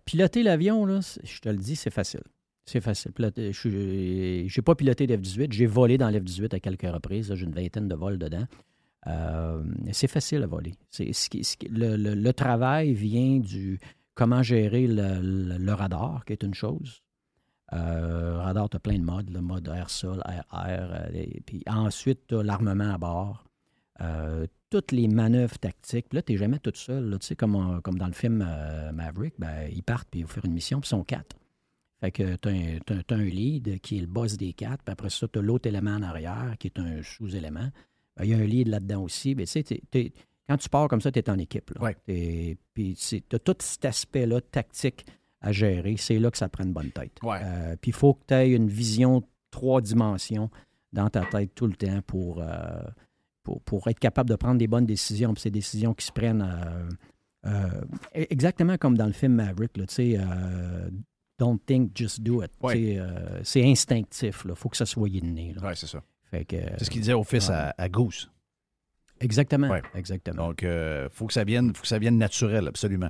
Piloter 0.06 0.44
l'avion, 0.44 0.86
là, 0.86 1.00
je 1.24 1.40
te 1.40 1.50
le 1.50 1.58
dis, 1.58 1.76
c'est 1.76 1.90
facile. 1.90 2.22
C'est 2.66 2.82
facile. 2.82 3.12
Piloter- 3.12 3.52
Je 3.54 3.70
n'ai 3.70 4.62
pas 4.64 4.76
piloté 4.76 5.08
l'F-18. 5.08 5.52
J'ai 5.52 5.66
volé 5.66 5.98
dans 5.98 6.10
l'F-18 6.10 6.54
à 6.54 6.60
quelques 6.60 6.84
reprises. 6.90 7.34
J'ai 7.34 7.46
une 7.46 7.54
vingtaine 7.54 7.88
de 7.88 7.96
vols 7.96 8.18
dedans. 8.20 8.46
Euh, 9.08 9.64
c'est 9.92 10.08
facile 10.08 10.44
à 10.44 10.48
voler. 10.48 10.74
Le, 11.00 12.32
travail 12.34 12.94
vient 12.94 13.40
du 13.40 13.80
comment 14.14 14.44
gérer 14.44 14.86
le, 14.88 15.72
radar, 15.74 16.24
qui 16.26 16.34
est 16.34 16.44
une 16.44 16.54
chose. 16.54 17.02
Euh, 17.74 18.38
radar, 18.38 18.70
tu 18.70 18.78
as 18.78 18.80
plein 18.80 19.00
de 19.00 19.04
modes, 19.04 19.30
le 19.30 19.42
mode 19.42 19.68
air-sol, 19.70 20.22
air-air. 20.28 21.10
euh, 21.16 21.26
puis 21.46 21.64
ensuite, 21.68 22.28
tu 22.28 22.36
as 22.36 22.44
l'armement 22.44 22.94
à 22.94 22.98
bord. 22.98 23.46
Euh, 24.02 24.46
toutes 24.72 24.92
les 24.92 25.08
manœuvres 25.08 25.60
tactiques. 25.60 26.08
Puis 26.10 26.16
là, 26.16 26.22
tu 26.24 26.32
n'es 26.32 26.38
jamais 26.40 26.58
toute 26.58 26.78
seule. 26.78 27.10
là. 27.10 27.20
Tu 27.20 27.28
sais, 27.28 27.36
comme, 27.36 27.56
en- 27.56 27.82
comme 27.82 28.00
dans 28.00 28.08
le 28.08 28.14
film 28.14 28.44
euh, 28.48 28.92
Maverick, 28.92 29.36
ben, 29.38 29.70
ils 29.72 29.84
partent 29.84 30.08
puis 30.10 30.22
ils 30.22 30.24
vont 30.24 30.30
faire 30.30 30.46
une 30.46 30.54
mission, 30.54 30.80
puis 30.80 30.88
ils 30.88 30.90
sont 30.90 31.04
quatre. 31.04 31.36
Fait 32.00 32.12
que 32.12 32.36
tu 32.38 32.50
as, 32.50 33.16
un 33.16 33.24
lead 33.24 33.80
qui 33.82 33.98
est 33.98 34.02
le 34.02 34.08
boss 34.08 34.36
des 34.38 34.54
quatre, 34.54 34.82
puis 34.84 34.92
après 34.92 35.12
ça, 35.12 35.28
tu 35.28 35.38
as 35.38 35.42
l'autre 35.44 35.68
élément 35.68 35.92
en 35.92 36.02
arrière 36.02 36.56
qui 36.58 36.68
est 36.68 36.80
un 36.80 37.04
sous-élément. 37.04 37.70
Ben, 38.18 38.24
Il 38.24 38.30
y 38.32 38.34
a 38.34 38.38
un 38.38 38.44
lead 38.46 38.70
là-dedans 38.70 39.04
aussi. 39.04 39.36
Mais 39.36 39.46
tu 39.46 39.62
sais, 39.64 40.14
quand 40.50 40.58
tu 40.58 40.70
pars 40.70 40.88
comme 40.88 41.02
ça, 41.02 41.12
tu 41.12 41.20
es 41.20 41.30
en 41.30 41.38
équipe. 41.38 41.70
là. 41.76 41.82
Ouais. 41.84 41.98
T'es- 42.06 42.58
Puis 42.74 42.96
tu 42.96 43.36
as 43.36 43.40
tout 43.40 43.56
cet 43.60 43.86
aspect-là 43.86 44.42
tactique 44.42 45.06
à 45.42 45.52
gérer. 45.52 45.96
C'est 45.98 46.18
là 46.18 46.32
que 46.32 46.38
ça 46.38 46.50
prend 46.50 46.64
une 46.64 46.74
bonne 46.74 46.92
tête. 46.92 47.20
Ouais. 47.24 47.38
Euh, 47.44 47.76
puis 47.80 47.90
il 47.92 47.94
faut 47.96 48.14
que 48.16 48.24
tu 48.28 48.34
aies 48.34 48.52
une 48.52 48.68
vision 48.70 49.22
trois 49.52 49.82
dimensions 49.82 50.50
dans 50.94 51.10
ta 51.10 51.26
tête 51.26 51.54
tout 51.56 51.68
le 51.68 51.74
temps 51.76 52.02
pour, 52.08 52.42
euh, 52.42 52.82
pour, 53.44 53.62
pour 53.62 53.88
être 53.88 54.00
capable 54.00 54.30
de 54.30 54.36
prendre 54.36 54.58
des 54.58 54.68
bonnes 54.68 54.86
décisions. 54.86 55.34
Puis 55.34 55.42
ces 55.42 55.52
décisions 55.52 55.94
qui 55.94 56.06
se 56.06 56.12
prennent 56.12 56.42
euh, 56.42 56.90
euh, 57.48 57.82
exactement 58.14 58.78
comme 58.78 58.98
dans 58.98 59.08
le 59.08 59.14
film 59.14 59.34
Maverick. 59.36 59.78
Là, 59.78 59.86
tu 59.88 59.96
sais, 59.96 60.18
euh, 60.18 60.90
don't 61.40 61.60
think, 61.66 61.92
just 61.96 62.22
do 62.22 62.44
it. 62.44 62.52
Ouais. 62.62 62.98
Euh, 62.98 63.40
c'est 63.44 63.64
instinctif. 63.64 64.44
Il 64.48 64.56
faut 64.56 64.70
que 64.70 64.78
ça 64.78 64.86
soit 64.86 65.10
inné. 65.10 65.56
Oui, 65.62 65.72
c'est 65.76 65.88
ça. 65.88 66.02
Fait 66.30 66.46
que, 66.46 66.58
C'est 66.78 66.86
ce 66.86 66.90
qu'il 66.90 67.02
disait 67.02 67.14
au 67.14 67.24
fils 67.24 67.50
ouais. 67.50 67.56
à, 67.56 67.76
à 67.78 67.90
Goose. 67.90 68.32
Exactement. 69.20 69.70
Ouais. 69.70 69.82
exactement. 69.96 70.48
Donc, 70.48 70.62
il 70.64 71.08
faut, 71.12 71.28
que 71.28 71.34
ça 71.34 71.44
vienne- 71.44 71.76
faut 71.76 71.82
que 71.84 71.88
ça 71.88 72.00
vienne 72.00 72.18
naturel, 72.18 72.68
absolument. 72.68 73.10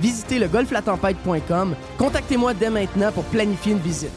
Visitez 0.00 0.38
le 0.38 0.48
golflatempête.com. 0.48 1.74
Contactez-moi 1.98 2.54
dès 2.54 2.70
maintenant 2.70 3.12
pour 3.12 3.24
planifier 3.24 3.72
une 3.72 3.78
visite. 3.78 4.10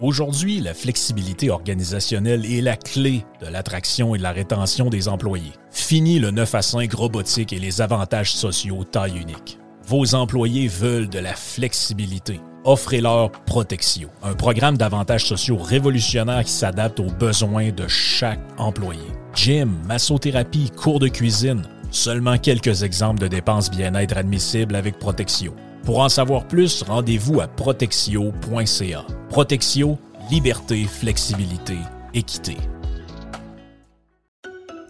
Aujourd'hui, 0.00 0.60
la 0.60 0.74
flexibilité 0.74 1.50
organisationnelle 1.50 2.44
est 2.44 2.60
la 2.60 2.76
clé 2.76 3.24
de 3.40 3.46
l'attraction 3.46 4.14
et 4.14 4.18
de 4.18 4.24
la 4.24 4.32
rétention 4.32 4.90
des 4.90 5.08
employés. 5.08 5.52
Fini 5.70 6.18
le 6.18 6.32
9 6.32 6.54
à 6.54 6.62
5 6.62 6.92
robotique 6.92 7.52
et 7.52 7.60
les 7.60 7.80
avantages 7.80 8.32
sociaux 8.32 8.82
taille 8.84 9.18
unique. 9.18 9.58
Vos 9.86 10.14
employés 10.14 10.66
veulent 10.66 11.08
de 11.08 11.20
la 11.20 11.34
flexibilité. 11.34 12.40
Offrez-leur 12.64 13.30
Protexio, 13.30 14.08
un 14.22 14.34
programme 14.34 14.76
d'avantages 14.76 15.26
sociaux 15.26 15.58
révolutionnaire 15.58 16.42
qui 16.44 16.52
s'adapte 16.52 16.98
aux 16.98 17.10
besoins 17.10 17.70
de 17.70 17.86
chaque 17.86 18.40
employé. 18.58 19.02
Gym, 19.34 19.78
massothérapie, 19.86 20.70
cours 20.70 20.98
de 20.98 21.08
cuisine, 21.08 21.62
Seulement 21.94 22.38
quelques 22.38 22.82
exemples 22.82 23.20
de 23.20 23.28
dépenses 23.28 23.70
bien-être 23.70 24.16
admissibles 24.16 24.74
avec 24.74 24.98
Protexio. 24.98 25.54
Pour 25.84 26.00
en 26.00 26.08
savoir 26.08 26.48
plus, 26.48 26.82
rendez-vous 26.82 27.40
à 27.40 27.46
protexio.ca. 27.46 29.06
Protexio, 29.28 29.96
liberté, 30.28 30.86
flexibilité, 30.86 31.76
équité. 32.12 32.56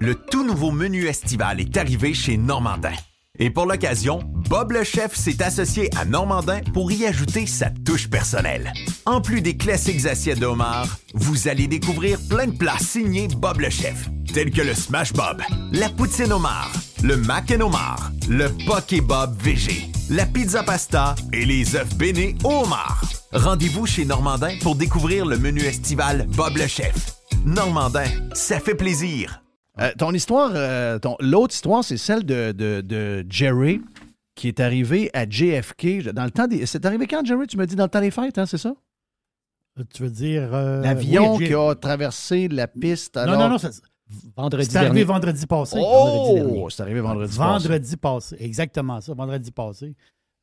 Le 0.00 0.14
tout 0.14 0.46
nouveau 0.46 0.70
menu 0.70 1.04
estival 1.04 1.60
est 1.60 1.76
arrivé 1.76 2.14
chez 2.14 2.38
Normandin. 2.38 2.94
Et 3.38 3.50
pour 3.50 3.66
l'occasion, 3.66 4.20
Bob 4.48 4.72
le 4.72 4.82
chef 4.82 5.14
s'est 5.14 5.42
associé 5.42 5.90
à 5.98 6.06
Normandin 6.06 6.60
pour 6.72 6.90
y 6.90 7.04
ajouter 7.04 7.46
sa 7.46 7.68
touche 7.84 8.08
personnelle. 8.08 8.72
En 9.04 9.20
plus 9.20 9.42
des 9.42 9.58
classiques 9.58 10.06
assiettes 10.06 10.40
de 10.40 10.46
homard, 10.46 10.98
vous 11.12 11.48
allez 11.48 11.66
découvrir 11.66 12.18
plein 12.30 12.46
de 12.46 12.56
plats 12.56 12.78
signés 12.78 13.28
Bob 13.36 13.60
le 13.60 13.68
chef, 13.68 14.08
tels 14.32 14.50
que 14.50 14.62
le 14.62 14.72
Smash 14.72 15.12
Bob, 15.12 15.42
la 15.72 15.88
poutine 15.90 16.32
homard, 16.32 16.70
le 17.04 17.16
mac 17.16 17.50
and 17.50 17.60
homard, 17.60 18.10
le 18.28 18.48
poké 18.66 19.00
Bob 19.00 19.36
VG, 19.40 19.90
la 20.10 20.24
pizza 20.26 20.62
pasta 20.62 21.14
et 21.32 21.44
les 21.44 21.76
œufs 21.76 21.94
bénis 21.96 22.34
au 22.44 22.62
homard. 22.64 23.02
Rendez-vous 23.32 23.84
chez 23.86 24.04
Normandin 24.04 24.56
pour 24.62 24.74
découvrir 24.76 25.26
le 25.26 25.36
menu 25.38 25.60
estival 25.60 26.26
Bob 26.36 26.56
le 26.56 26.66
chef. 26.66 26.94
Normandin, 27.44 28.04
ça 28.32 28.58
fait 28.60 28.74
plaisir. 28.74 29.42
Euh, 29.80 29.90
ton 29.98 30.12
histoire, 30.12 30.52
euh, 30.54 30.98
ton- 30.98 31.16
l'autre 31.20 31.52
histoire, 31.54 31.82
c'est 31.84 31.96
celle 31.96 32.24
de, 32.24 32.52
de- 32.52 32.80
de 32.80 33.26
Jerry 33.28 33.82
qui 34.34 34.48
est 34.48 34.60
arrivé 34.60 35.10
à 35.12 35.28
JFK 35.28 36.10
dans 36.12 36.24
le 36.24 36.30
temps 36.30 36.46
des. 36.46 36.64
C'est 36.66 36.86
arrivé 36.86 37.06
quand, 37.06 37.24
Jerry? 37.24 37.46
Tu 37.46 37.56
me 37.56 37.66
dis 37.66 37.76
dans 37.76 37.84
le 37.84 37.90
temps 37.90 38.00
des 38.00 38.10
fêtes, 38.10 38.38
hein, 38.38 38.46
c'est 38.46 38.58
ça? 38.58 38.72
Tu 39.92 40.02
veux 40.04 40.10
dire. 40.10 40.54
euh, 40.54 40.80
L'avion 40.82 41.36
oui, 41.36 41.46
qui 41.48 41.54
a 41.54 41.74
traversé 41.74 42.48
la 42.48 42.68
piste. 42.68 43.16
Non, 43.16 43.22
alors- 43.22 43.38
non, 43.40 43.48
non. 43.50 43.58
ça- 43.58 43.70
Vendredi 44.36 44.66
C'est 44.66 44.76
arrivé 44.76 44.90
dernier. 44.90 45.04
vendredi 45.04 45.46
passé. 45.46 45.78
Oh! 45.80 46.68
C'est 46.70 46.82
arrivé 46.82 47.00
vendredi. 47.00 47.36
passé. 47.36 47.68
Vendredi 47.68 47.96
passé. 47.96 48.36
Exactement 48.38 49.00
ça, 49.00 49.14
vendredi 49.14 49.50
passé. 49.50 49.94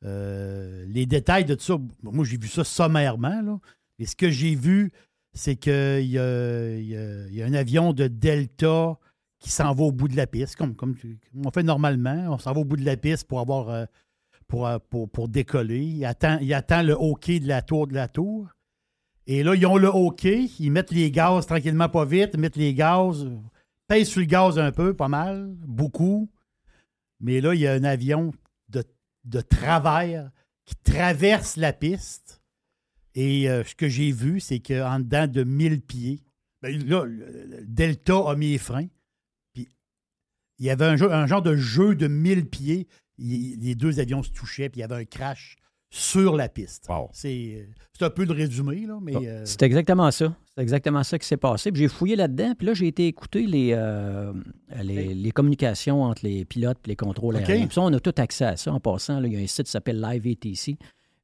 Euh, 0.04 0.84
les 0.88 1.06
détails 1.06 1.44
de 1.44 1.54
tout 1.54 1.62
ça, 1.62 1.76
moi 2.02 2.24
j'ai 2.24 2.36
vu 2.36 2.48
ça 2.48 2.64
sommairement. 2.64 3.40
Là. 3.40 3.58
Et 3.98 4.06
ce 4.06 4.16
que 4.16 4.30
j'ai 4.30 4.54
vu, 4.56 4.90
c'est 5.32 5.56
qu'il 5.56 5.72
y 6.06 6.18
a, 6.18 6.76
y 6.76 7.34
y 7.34 7.42
un 7.42 7.54
avion 7.54 7.92
de 7.92 8.08
Delta 8.08 8.98
qui 9.38 9.50
s'en 9.50 9.72
va 9.74 9.84
au 9.84 9.92
bout 9.92 10.08
de 10.08 10.16
la 10.16 10.26
piste, 10.26 10.56
comme, 10.56 10.74
on 11.44 11.50
fait 11.50 11.62
normalement. 11.62 12.26
On 12.30 12.38
s'en 12.38 12.52
va 12.52 12.60
au 12.60 12.64
bout 12.64 12.76
de 12.76 12.84
la 12.84 12.96
piste 12.96 13.26
pour 13.26 13.40
avoir 13.40 13.68
euh, 13.68 13.84
pour, 14.46 14.66
euh, 14.66 14.78
pour, 14.90 15.08
pour 15.08 15.28
décoller. 15.28 15.82
Il 15.82 16.04
attend, 16.04 16.38
il 16.40 16.52
attend 16.52 16.82
le 16.82 16.92
hockey 16.92 17.40
de 17.40 17.48
la 17.48 17.62
tour 17.62 17.86
de 17.86 17.94
la 17.94 18.08
tour. 18.08 18.48
Et 19.26 19.42
là, 19.42 19.54
ils 19.54 19.64
ont 19.66 19.76
le 19.76 19.88
hockey, 19.88 20.48
ils 20.58 20.70
mettent 20.70 20.90
les 20.90 21.10
gaz 21.10 21.46
tranquillement, 21.46 21.88
pas 21.88 22.04
vite, 22.04 22.30
ils 22.34 22.40
mettent 22.40 22.56
les 22.56 22.74
gaz, 22.74 23.26
euh, 23.90 23.94
pèsent 23.94 24.08
sur 24.08 24.20
le 24.20 24.26
gaz 24.26 24.58
un 24.58 24.72
peu, 24.72 24.94
pas 24.94 25.08
mal, 25.08 25.54
beaucoup. 25.66 26.30
Mais 27.20 27.40
là, 27.40 27.54
il 27.54 27.60
y 27.60 27.66
a 27.66 27.72
un 27.72 27.84
avion 27.84 28.32
de, 28.68 28.84
de 29.24 29.40
travers 29.40 30.30
qui 30.64 30.74
traverse 30.76 31.56
la 31.56 31.72
piste. 31.72 32.40
Et 33.14 33.48
euh, 33.48 33.62
ce 33.64 33.74
que 33.74 33.88
j'ai 33.88 34.10
vu, 34.10 34.40
c'est 34.40 34.60
qu'en 34.60 34.98
dedans 35.00 35.26
de 35.26 35.44
1000 35.44 35.80
pieds, 35.82 36.20
ben 36.62 36.76
là, 36.86 37.04
le- 37.04 37.44
le 37.46 37.64
Delta 37.66 38.30
a 38.30 38.36
mis 38.36 38.52
les 38.52 38.58
freins. 38.58 38.88
Puis 39.54 39.68
il 40.58 40.66
y 40.66 40.70
avait 40.70 40.86
un, 40.86 40.96
jeu- 40.96 41.12
un 41.12 41.26
genre 41.26 41.42
de 41.42 41.56
jeu 41.56 41.94
de 41.94 42.06
1000 42.08 42.48
pieds. 42.48 42.86
Il- 43.18 43.60
les 43.60 43.74
deux 43.74 44.00
avions 44.00 44.22
se 44.22 44.30
touchaient, 44.30 44.68
puis 44.70 44.78
il 44.78 44.82
y 44.82 44.84
avait 44.84 44.96
un 44.96 45.04
crash 45.04 45.56
sur 45.90 46.36
la 46.36 46.48
piste. 46.48 46.86
C'est 47.12 47.68
c'est 47.92 48.04
un 48.04 48.10
peu 48.10 48.24
le 48.24 48.32
résumé, 48.32 48.86
là, 48.86 48.98
mais. 49.02 49.14
euh, 49.28 49.44
C'est 49.44 49.62
exactement 49.62 50.10
ça. 50.10 50.34
C'est 50.56 50.62
exactement 50.62 51.02
ça 51.02 51.18
qui 51.18 51.26
s'est 51.26 51.36
passé. 51.38 51.72
Puis 51.72 51.80
j'ai 51.82 51.88
fouillé 51.88 52.14
là-dedans, 52.14 52.52
puis 52.56 52.66
là, 52.66 52.74
j'ai 52.74 52.86
été 52.86 53.06
écouter 53.06 53.46
les, 53.46 53.70
euh, 53.72 54.32
les, 54.82 55.14
les 55.14 55.30
communications 55.30 56.02
entre 56.02 56.26
les 56.26 56.44
pilotes 56.44 56.78
et 56.84 56.88
les 56.90 56.96
contrôles 56.96 57.36
OK. 57.36 57.48
aériens. 57.48 57.66
Puis 57.66 57.74
ça, 57.74 57.80
on 57.80 57.92
a 57.92 58.00
tout 58.00 58.12
accès 58.18 58.44
à 58.44 58.56
ça. 58.58 58.70
En 58.72 58.78
passant, 58.80 59.18
là, 59.20 59.28
il 59.28 59.32
y 59.32 59.36
a 59.36 59.40
un 59.40 59.46
site 59.46 59.64
qui 59.66 59.72
s'appelle 59.72 60.00
Live 60.00 60.26
ATC. 60.26 60.76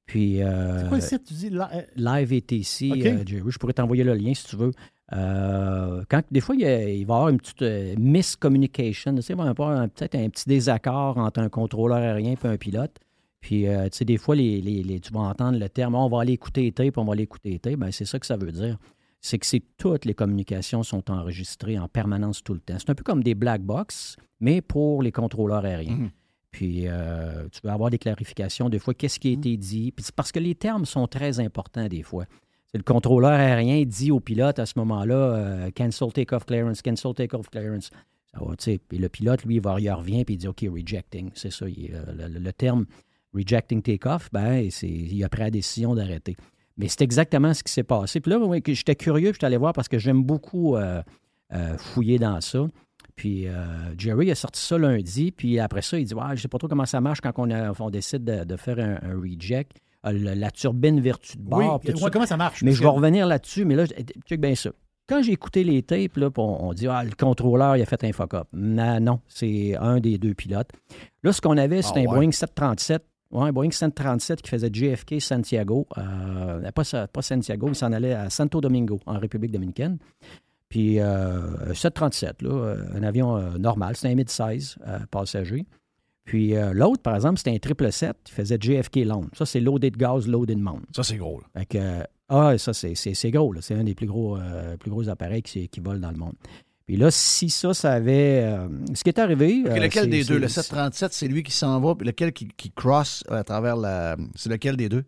Puis, 0.07 0.43
euh, 0.43 0.79
c'est 0.81 0.89
quoi 0.89 0.97
le 0.97 1.03
site, 1.03 1.25
tu 1.25 1.35
dis? 1.35 1.51
euh, 1.53 1.83
Live 1.97 2.33
ATC, 2.33 2.85
euh, 3.07 3.23
Jerry, 3.27 3.51
je 3.51 3.59
pourrais 3.59 3.75
t'envoyer 3.75 4.03
le 4.05 4.15
lien 4.15 4.33
si 4.33 4.45
tu 4.47 4.57
veux. 4.57 4.71
Euh, 5.13 6.03
quand, 6.09 6.23
des 6.31 6.41
fois, 6.41 6.55
il, 6.55 6.63
y 6.63 6.65
a- 6.67 6.89
il 6.89 7.05
va 7.07 7.15
y 7.15 7.17
avoir 7.17 7.29
une 7.29 7.37
petite 7.39 7.61
euh, 7.63 7.95
miscommunication. 7.99 9.15
Tu 9.15 9.23
sais, 9.23 9.33
il 9.35 9.37
va 9.37 9.45
y 9.45 9.49
avoir 9.49 9.89
peut-être 9.91 10.15
un 10.15 10.29
petit 10.31 10.49
désaccord 10.49 11.19
entre 11.19 11.41
un 11.41 11.49
contrôleur 11.51 11.99
aérien 11.99 12.35
et 12.43 12.47
un 12.47 12.57
pilote. 12.57 12.97
Puis, 13.41 13.67
euh, 13.69 13.85
tu 13.91 13.99
sais, 13.99 14.05
des 14.05 14.17
fois, 14.17 14.35
les, 14.37 14.61
les- 14.61 14.83
les- 14.83 15.01
tu 15.01 15.13
vas 15.13 15.21
entendre 15.21 15.59
le 15.59 15.69
terme 15.69 15.95
on 15.95 16.09
va 16.09 16.23
aller 16.23 16.33
écouter 16.33 16.63
les 16.63 16.73
tapes, 16.73 16.97
on 16.99 17.05
va 17.05 17.13
aller 17.13 17.23
écouter 17.25 17.51
les 17.51 17.59
tapes. 17.59 17.77
Ben, 17.77 17.93
c'est 17.93 18.05
ça 18.05 18.19
que 18.19 18.27
ça 18.27 18.37
veut 18.37 18.51
dire. 18.53 18.79
C'est 19.21 19.39
que 19.39 19.47
c'est 19.47 19.63
toutes 19.77 20.05
les 20.05 20.15
communications 20.15 20.83
sont 20.83 21.11
enregistrées 21.11 21.79
en 21.79 21.89
permanence 21.89 22.43
tout 22.43 22.55
le 22.55 22.61
temps. 22.61 22.77
C'est 22.79 22.91
un 22.91 22.95
peu 22.95 23.03
comme 23.03 23.23
des 23.23 23.35
black 23.35 23.63
box, 23.63 24.17
mais 24.41 24.61
pour 24.61 25.03
les 25.03 25.11
contrôleurs 25.13 25.65
aériens. 25.65 26.11
Puis, 26.51 26.85
euh, 26.87 27.47
tu 27.53 27.61
vas 27.65 27.75
avoir 27.75 27.91
des 27.91 27.99
clarifications 27.99 28.69
des 28.71 28.79
fois, 28.79 28.95
qu'est-ce 28.95 29.19
qui 29.21 29.29
a 29.29 29.33
été 29.33 29.57
dit. 29.57 29.93
Puis 29.93 30.05
c'est 30.05 30.15
parce 30.15 30.33
que 30.33 30.39
les 30.39 30.55
termes 30.55 30.87
sont 30.87 31.07
très 31.07 31.41
importants 31.41 31.89
des 31.89 32.03
fois. 32.03 32.25
C'est 32.71 32.79
le 32.79 32.85
contrôleur 32.85 33.33
aérien 33.33 33.85
dit 33.85 34.11
au 34.11 34.21
pilote 34.21 34.59
à 34.59 34.67
ce 34.67 34.75
moment-là 34.79 35.15
euh, 35.15 35.71
cancel 35.73 36.13
take-off 36.13 36.45
clearance, 36.45 36.81
cancel 36.83 37.13
take-off 37.15 37.49
clearance. 37.51 37.91
Ça 38.33 38.41
va. 38.45 38.55
Puis 38.57 38.99
le 38.99 39.09
pilote, 39.09 39.45
lui, 39.45 39.57
il, 39.57 39.61
va, 39.61 39.81
il 39.81 39.91
revient 39.91 40.25
puis 40.25 40.35
il 40.35 40.39
dit 40.39 40.49
OK, 40.49 40.65
rejecting. 40.71 41.31
C'est 41.35 41.51
ça. 41.53 41.69
il- 41.69 41.91
euh, 41.93 42.29
le, 42.29 42.39
le 42.39 42.53
terme 42.53 42.87
rejecting 43.35 43.83
take-off, 43.83 44.29
ben, 44.33 44.71
c'est, 44.71 44.89
il 44.89 45.23
a 45.25 45.29
pris 45.29 45.41
la 45.43 45.51
décision 45.51 45.95
d'arrêter. 45.95 46.37
Mais 46.79 46.89
c'est 46.89 47.03
exactement 47.03 47.53
ce 47.55 47.63
qui 47.63 47.73
s'est 47.73 47.83
passé. 47.83 48.21
Puis 48.21 48.31
là, 48.33 48.61
que 48.61 48.73
j'étais 48.73 48.95
curieux, 48.97 49.31
puis 49.31 49.35
j'étais 49.35 49.47
allé 49.47 49.57
voir 49.57 49.73
parce 49.73 49.89
que 49.89 49.99
j'aime 49.99 50.23
beaucoup 50.23 50.77
euh, 50.77 51.03
euh, 51.53 51.77
fouiller 51.77 52.19
dans 52.19 52.41
ça. 52.41 52.67
Puis 53.17 53.49
euh, 53.49 53.53
Jerry 53.99 54.31
a 54.31 54.35
sorti 54.37 54.61
ça 54.63 54.79
lundi, 54.79 55.33
puis 55.33 55.59
après 55.59 55.83
ça, 55.83 55.99
il 55.99 56.05
dit 56.07 56.15
ouais, 56.15 56.37
Je 56.37 56.43
sais 56.43 56.49
pas 56.49 56.59
trop 56.59 56.69
comment 56.69 56.87
ça 56.87 57.01
marche 57.01 57.21
quand 57.21 57.33
on, 57.37 57.51
a- 57.51 57.73
on 57.81 57.91
décide 57.91 58.23
de, 58.25 58.45
de 58.45 58.57
faire 58.57 58.79
un, 58.79 58.99
un 59.03 59.21
reject. 59.21 59.73
Euh, 60.07 60.13
la, 60.13 60.37
la 60.37 60.51
turbine 60.53 61.01
vertu 61.01 61.37
de 61.37 61.43
Oui, 61.53 61.65
bord. 61.65 61.81
tout 61.81 61.91
ouais, 62.01 62.11
comment 62.13 62.27
ça 62.27 62.37
marche? 62.37 62.63
Mais 62.63 62.71
je 62.71 62.81
vais 62.81 62.89
revenir 62.89 63.27
là-dessus, 63.27 63.65
mais 63.65 63.75
là, 63.75 63.85
je- 63.85 63.95
check 64.29 64.41
bien 64.41 64.55
ça. 64.55 64.71
Quand 65.09 65.21
j'ai 65.23 65.33
écouté 65.33 65.65
les 65.65 65.83
tapes, 65.83 66.17
là, 66.19 66.29
on, 66.37 66.43
on 66.69 66.73
dit 66.75 66.87
Ah, 66.87 67.03
le 67.03 67.11
contrôleur, 67.19 67.77
il 67.77 67.83
a 67.83 67.87
fait 67.87 68.05
un 68.05 68.13
fuck-up. 68.13 68.47
Non, 68.53 69.01
non, 69.01 69.21
c'est 69.27 69.75
un 69.77 69.99
des 69.99 70.17
deux 70.19 70.35
pilotes. 70.35 70.71
Là, 71.25 71.33
ce 71.33 71.41
qu'on 71.41 71.57
avait, 71.57 71.83
c'était 71.83 72.05
Ah, 72.07 72.13
un. 72.13 72.15
Boeing 72.15 72.31
737. 72.31 73.05
Ouais, 73.31 73.49
un 73.49 73.53
Boeing 73.53 73.71
737 73.71 74.43
qui 74.43 74.51
faisait 74.51 74.71
JFK 74.73 75.21
Santiago. 75.21 75.87
euh, 75.99 76.71
pas, 76.73 77.07
pas 77.07 77.23
Santiago, 77.23 77.69
il 77.69 77.75
s'en 77.75 77.93
allait 77.93 78.15
à 78.15 78.31
Santo 78.31 78.61
Domingo, 78.61 79.01
en 79.07 79.19
République 79.19 79.53
dominicaine. 79.53 79.99
Puis 80.69 81.01
euh, 81.01 81.73
737, 81.75 82.43
là, 82.43 82.51
euh, 82.51 82.85
un 82.95 83.03
avion 83.03 83.37
euh, 83.37 83.59
normal, 83.59 83.97
c'était 83.97 84.09
un 84.09 84.15
mid-size 84.15 84.77
passager. 85.11 85.67
Puis 86.25 86.53
l'autre, 86.75 87.01
par 87.01 87.15
exemple, 87.15 87.39
c'était 87.39 87.53
un 87.53 87.55
777 87.55 88.19
qui 88.23 88.33
faisait 88.35 88.59
JFK 88.61 88.97
Londres. 89.07 89.31
Ça, 89.33 89.47
c'est 89.47 89.61
loaded 89.61 89.97
gas, 89.97 90.27
loaded 90.27 90.59
mount. 90.59 90.83
Ça, 90.95 91.03
c'est 91.03 91.17
gros. 91.17 91.41
là. 91.41 91.47
Fait 91.61 91.65
que, 91.65 92.05
ah, 92.29 92.59
ça, 92.59 92.75
c'est, 92.75 93.31
gros. 93.31 93.55
C'est 93.63 93.73
un 93.73 93.85
des 93.85 93.95
plus 93.95 94.07
gros, 94.07 94.37
plus 94.79 94.91
gros 94.91 95.09
appareils 95.09 95.41
qui, 95.41 95.71
qui 95.71 95.81
volent 95.81 96.01
dans 96.01 96.11
le 96.11 96.19
monde. 96.19 96.35
Puis 96.89 96.97
là, 96.97 97.11
si 97.11 97.51
ça, 97.51 97.75
ça 97.75 97.93
avait. 97.93 98.41
euh, 98.45 98.67
ce 98.95 99.03
qui 99.05 99.11
est 99.11 99.19
arrivé. 99.19 99.63
Euh, 99.67 99.77
lequel 99.77 100.09
des 100.09 100.25
deux? 100.25 100.39
Le 100.39 100.49
737, 100.49 101.13
c'est 101.13 101.29
lui 101.29 101.43
qui 101.43 101.53
s'en 101.53 101.79
va, 101.81 101.95
puis 101.95 102.07
lequel 102.07 102.33
qui, 102.33 102.49
qui 102.57 102.71
cross 102.73 103.23
à 103.29 103.45
travers 103.45 103.77
la. 103.77 104.17
C'est 104.35 104.49
lequel 104.49 104.77
des 104.79 104.89
deux? 104.89 105.05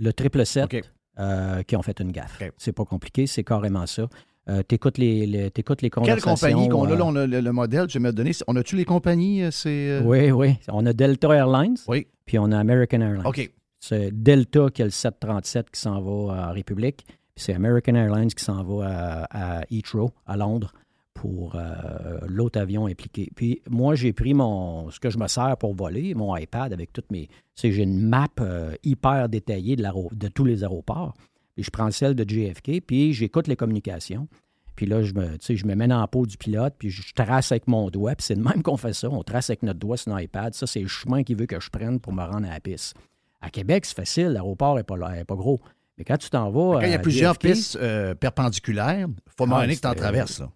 Le 0.00 0.12
triple 0.12 0.44
7 0.44 0.64
OK. 0.64 0.82
euh, 1.20 1.62
qui 1.62 1.76
ont 1.76 1.82
fait 1.82 2.00
une 2.00 2.10
gaffe. 2.10 2.42
C'est 2.58 2.72
pas 2.72 2.84
compliqué, 2.84 3.28
c'est 3.28 3.44
carrément 3.44 3.86
ça. 3.86 4.08
Euh, 4.48 4.64
t'écoutes 4.64 4.98
les, 4.98 5.26
les, 5.26 5.48
t'écoutes 5.52 5.80
les 5.80 5.90
Quelle 5.90 6.02
conversations. 6.20 6.34
compagnie 6.50 6.68
qu'on 6.68 6.86
a? 6.86 6.90
Euh, 6.92 6.96
là, 6.96 7.04
on 7.06 7.14
a 7.16 7.26
le, 7.26 7.40
le 7.40 7.52
modèle, 7.52 7.86
tu 7.86 8.00
m'as 8.00 8.10
donné. 8.12 8.32
On 8.48 8.56
a-tu 8.56 8.74
les 8.74 8.84
compagnies? 8.84 9.44
euh, 9.44 9.50
C'est. 9.52 9.88
euh, 9.88 10.02
Oui, 10.04 10.32
oui. 10.32 10.56
On 10.68 10.84
a 10.86 10.92
Delta 10.92 11.28
Airlines, 11.32 11.76
Oui. 11.86 12.08
puis 12.24 12.38
on 12.40 12.50
a 12.50 12.58
American 12.58 13.00
Airlines. 13.00 13.26
OK. 13.26 13.48
C'est 13.78 14.10
Delta 14.12 14.70
qui 14.74 14.82
a 14.82 14.86
le 14.86 14.90
737 14.90 15.70
qui 15.70 15.80
s'en 15.80 16.00
va 16.00 16.48
en 16.48 16.52
République, 16.52 17.04
puis 17.06 17.44
c'est 17.44 17.54
American 17.54 17.94
Airlines 17.94 18.32
qui 18.32 18.42
s'en 18.44 18.64
va 18.64 18.88
à, 19.30 19.58
à 19.58 19.62
Heathrow, 19.70 20.10
à 20.26 20.36
Londres, 20.36 20.72
pour 21.16 21.56
euh, 21.56 22.18
l'autre 22.26 22.60
avion 22.60 22.86
impliqué. 22.86 23.30
Puis 23.34 23.62
moi, 23.70 23.94
j'ai 23.94 24.12
pris 24.12 24.34
mon 24.34 24.90
ce 24.90 25.00
que 25.00 25.10
je 25.10 25.18
me 25.18 25.26
sers 25.28 25.56
pour 25.56 25.74
voler, 25.74 26.14
mon 26.14 26.36
iPad 26.36 26.72
avec 26.72 26.92
toutes 26.92 27.10
mes... 27.10 27.26
tu 27.26 27.32
sais, 27.54 27.72
J'ai 27.72 27.82
une 27.84 28.00
map 28.00 28.28
euh, 28.40 28.74
hyper 28.84 29.28
détaillée 29.28 29.76
de, 29.76 29.84
de 30.14 30.28
tous 30.28 30.44
les 30.44 30.62
aéroports. 30.62 31.14
Puis 31.54 31.64
je 31.64 31.70
prends 31.70 31.90
celle 31.90 32.14
de 32.14 32.28
JFK, 32.28 32.82
puis 32.86 33.14
j'écoute 33.14 33.48
les 33.48 33.56
communications. 33.56 34.28
Puis 34.76 34.84
là, 34.84 35.02
je 35.02 35.14
me, 35.14 35.38
tu 35.38 35.46
sais, 35.46 35.56
je 35.56 35.64
me 35.66 35.74
mets 35.74 35.88
dans 35.88 36.00
la 36.00 36.06
peau 36.06 36.26
du 36.26 36.36
pilote, 36.36 36.74
puis 36.78 36.90
je 36.90 37.14
trace 37.14 37.50
avec 37.50 37.66
mon 37.66 37.88
doigt. 37.88 38.14
Puis 38.14 38.26
c'est 38.26 38.34
de 38.34 38.42
même 38.42 38.62
qu'on 38.62 38.76
fait 38.76 38.92
ça. 38.92 39.08
On 39.08 39.22
trace 39.22 39.48
avec 39.48 39.62
notre 39.62 39.78
doigt 39.80 39.96
sur 39.96 40.14
l'iPad. 40.14 40.52
Ça, 40.52 40.66
c'est 40.66 40.80
le 40.82 40.88
chemin 40.88 41.22
qu'il 41.22 41.36
veut 41.38 41.46
que 41.46 41.58
je 41.58 41.70
prenne 41.70 41.98
pour 41.98 42.12
me 42.12 42.22
rendre 42.22 42.46
à 42.46 42.50
la 42.52 42.60
piste. 42.60 42.94
À 43.40 43.48
Québec, 43.48 43.86
c'est 43.86 43.96
facile. 43.96 44.26
L'aéroport 44.28 44.76
n'est 44.76 44.82
pas, 44.82 44.96
est 45.16 45.24
pas 45.24 45.34
gros. 45.34 45.60
Mais 45.96 46.04
quand 46.04 46.18
tu 46.18 46.28
t'en 46.28 46.50
vas. 46.50 46.80
Quand 46.80 46.86
il 46.86 46.90
y 46.90 46.94
a 46.94 46.98
plusieurs 46.98 47.32
JFK, 47.32 47.40
pistes 47.42 47.76
euh, 47.80 48.14
perpendiculaires, 48.14 49.06
il 49.08 49.32
faut 49.34 49.44
Ah, 49.44 49.46
m'en 49.46 49.60
que 49.62 49.72
tu 49.72 49.86
en 49.86 49.90
c'est- 49.92 49.94
traverses. 49.96 50.40
Là. 50.40 50.50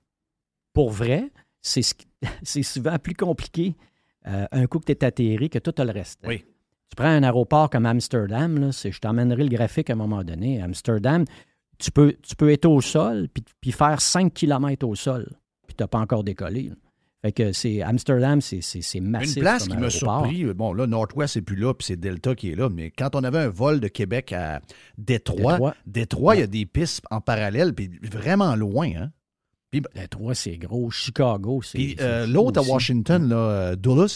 Pour 0.73 0.91
vrai, 0.91 1.31
c'est 1.63 1.83
ce 1.83 1.95
souvent 2.63 2.99
plus 2.99 3.15
compliqué 3.15 3.77
euh, 4.27 4.47
un 4.53 4.67
coup 4.67 4.79
que 4.79 4.87
tu 4.87 4.93
es 4.93 5.05
atterri 5.05 5.51
que 5.51 5.59
tout 5.59 5.75
le 5.79 5.91
reste. 5.91 6.21
Oui. 6.27 6.45
Tu 6.89 6.97
prends 6.97 7.07
un 7.07 7.23
aéroport 7.23 7.71
comme 7.71 7.87
Amsterdam, 7.87 8.59
là, 8.59 8.71
je 8.71 8.99
t'emmènerai 8.99 9.45
le 9.45 9.49
graphique 9.49 9.91
à 9.91 9.93
un 9.93 9.97
moment 9.97 10.25
donné. 10.25 10.61
Amsterdam, 10.61 11.25
tu 11.79 11.91
peux, 11.91 12.17
tu 12.21 12.35
peux 12.35 12.51
être 12.51 12.67
au 12.67 12.81
sol 12.81 13.29
puis, 13.33 13.45
puis 13.61 13.73
faire 13.73 14.01
5 14.01 14.35
km 14.35 14.87
au 14.87 14.95
sol, 14.95 15.29
puis 15.67 15.77
tu 15.77 15.83
n'as 15.83 15.89
pas 15.89 15.99
encore 15.99 16.25
décollé. 16.25 16.65
là. 16.65 16.75
Fait 17.23 17.33
que 17.33 17.53
c'est 17.53 17.83
Amsterdam, 17.83 18.41
c'est 18.41 18.57
massif. 19.01 19.37
Une 19.37 19.43
place 19.43 19.69
qui 19.69 19.77
m'a 19.77 19.91
surpris, 19.91 20.45
euh, 20.45 20.55
bon 20.55 20.73
là, 20.73 20.87
Northwest 20.87 21.37
n'est 21.37 21.43
plus 21.43 21.57
là, 21.57 21.75
puis 21.75 21.87
c'est 21.87 21.97
Delta 21.97 22.35
qui 22.35 22.51
est 22.51 22.55
là, 22.55 22.71
mais 22.71 22.91
quand 22.91 23.15
on 23.15 23.23
avait 23.25 23.41
un 23.41 23.51
vol 23.51 23.79
de 23.79 23.89
Québec 23.89 24.33
à 24.33 24.63
Détroit, 24.97 25.53
Détroit. 25.53 25.75
Détroit, 25.87 26.37
il 26.37 26.41
y 26.41 26.45
a 26.45 26.47
des 26.47 26.65
pistes 26.65 27.03
en 27.11 27.21
parallèle, 27.21 27.75
puis 27.75 27.91
vraiment 28.03 28.57
loin. 28.57 28.91
Hein? 28.97 29.11
Détroit, 29.95 30.35
c'est 30.35 30.57
gros. 30.59 30.91
Chicago, 30.91 31.63
c'est. 31.63 31.79
Puis 31.79 31.97
euh, 32.01 32.27
l'autre 32.27 32.61
à. 32.61 32.63
Washington, 32.73 33.29
là, 33.29 33.37
euh, 33.37 33.77
Dulles, 33.77 34.07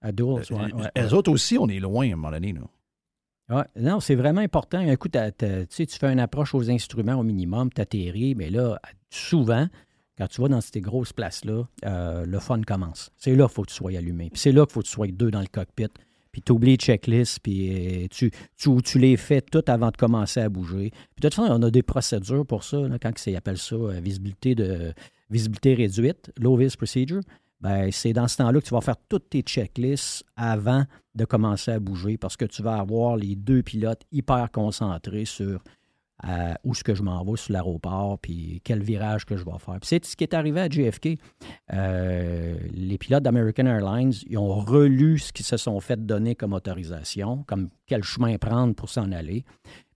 À 0.00 0.12
Dulles, 0.12 0.26
euh, 0.50 0.54
ouais, 0.54 0.72
ouais, 0.72 0.90
elles 0.94 1.06
ouais. 1.06 1.14
autres 1.14 1.32
aussi, 1.32 1.58
on 1.58 1.68
est 1.68 1.80
loin 1.80 2.08
à 2.08 2.12
un 2.12 2.16
moment 2.16 2.30
donné. 2.30 2.52
Là. 2.52 3.66
Non, 3.76 4.00
c'est 4.00 4.14
vraiment 4.16 4.40
important. 4.40 4.78
Un 4.78 4.96
coup, 4.96 5.08
t'as- 5.08 5.30
t'as- 5.30 5.66
tu 5.66 5.74
sais, 5.76 5.86
tu 5.86 5.98
fais 5.98 6.12
une 6.12 6.18
approche 6.20 6.54
aux 6.54 6.68
instruments 6.70 7.14
au 7.14 7.22
minimum, 7.22 7.70
tu 7.72 7.80
atterris, 7.80 8.34
mais 8.34 8.50
là, 8.50 8.80
souvent, 9.10 9.68
quand 10.18 10.26
tu 10.28 10.40
vas 10.40 10.48
dans 10.48 10.60
ces 10.60 10.80
grosses 10.80 11.12
places-là, 11.12 11.64
euh, 11.84 12.26
le 12.26 12.38
fun 12.40 12.60
commence. 12.62 13.10
C'est 13.16 13.34
là 13.36 13.46
qu'il 13.46 13.54
faut 13.54 13.62
que 13.62 13.70
tu 13.70 13.74
sois 13.76 13.96
allumé. 13.96 14.30
Puis 14.30 14.40
c'est 14.40 14.52
là 14.52 14.66
qu'il 14.66 14.72
faut 14.72 14.80
que 14.80 14.86
tu 14.86 14.92
sois 14.92 15.06
deux 15.08 15.30
dans 15.30 15.40
le 15.40 15.46
cockpit. 15.46 15.86
Puis 16.36 16.42
tu 16.42 16.52
oublies 16.52 16.72
les 16.72 16.76
checklists, 16.76 17.40
puis 17.40 17.70
euh, 18.04 18.08
tu, 18.10 18.30
tu, 18.58 18.82
tu 18.82 18.98
les 18.98 19.16
fais 19.16 19.40
toutes 19.40 19.70
avant 19.70 19.90
de 19.90 19.96
commencer 19.96 20.38
à 20.38 20.50
bouger. 20.50 20.90
Puis 20.90 21.22
de 21.22 21.28
toute 21.28 21.34
façon, 21.34 21.50
on 21.50 21.62
a 21.62 21.70
des 21.70 21.82
procédures 21.82 22.44
pour 22.44 22.62
ça, 22.62 22.76
quand 23.00 23.26
ils 23.26 23.36
appellent 23.36 23.56
ça 23.56 23.74
euh, 23.74 24.00
visibilité, 24.00 24.54
de, 24.54 24.92
visibilité 25.30 25.72
réduite, 25.72 26.30
low 26.38 26.54
vis 26.58 26.76
procedure. 26.76 27.22
Ben, 27.62 27.90
c'est 27.90 28.12
dans 28.12 28.28
ce 28.28 28.36
temps-là 28.36 28.60
que 28.60 28.66
tu 28.66 28.74
vas 28.74 28.82
faire 28.82 28.98
toutes 29.08 29.30
tes 29.30 29.40
checklists 29.40 30.26
avant 30.36 30.84
de 31.14 31.24
commencer 31.24 31.70
à 31.70 31.80
bouger 31.80 32.18
parce 32.18 32.36
que 32.36 32.44
tu 32.44 32.62
vas 32.62 32.76
avoir 32.76 33.16
les 33.16 33.34
deux 33.34 33.62
pilotes 33.62 34.02
hyper 34.12 34.50
concentrés 34.50 35.24
sur 35.24 35.62
euh, 36.24 36.54
où 36.64 36.72
est-ce 36.72 36.82
que 36.82 36.94
je 36.94 37.02
m'en 37.02 37.22
vais 37.24 37.36
sur 37.36 37.52
l'aéroport, 37.52 38.18
puis 38.18 38.60
quel 38.64 38.82
virage 38.82 39.26
que 39.26 39.36
je 39.36 39.44
vais 39.44 39.58
faire. 39.58 39.78
C'est 39.82 40.04
ce 40.04 40.16
qui 40.16 40.24
est 40.24 40.32
arrivé 40.34 40.60
à 40.60 40.68
JFK. 40.68 41.18
Euh, 41.72 42.56
les 42.72 42.96
pilotes 42.98 43.22
d'American 43.22 43.66
Airlines, 43.66 44.12
ils 44.26 44.38
ont 44.38 44.54
relu 44.54 45.18
ce 45.18 45.32
qu'ils 45.32 45.44
se 45.44 45.56
sont 45.56 45.78
fait 45.80 46.04
donner 46.04 46.34
comme 46.34 46.54
autorisation, 46.54 47.44
comme 47.46 47.68
quel 47.86 48.02
chemin 48.02 48.38
prendre 48.38 48.74
pour 48.74 48.88
s'en 48.88 49.12
aller, 49.12 49.44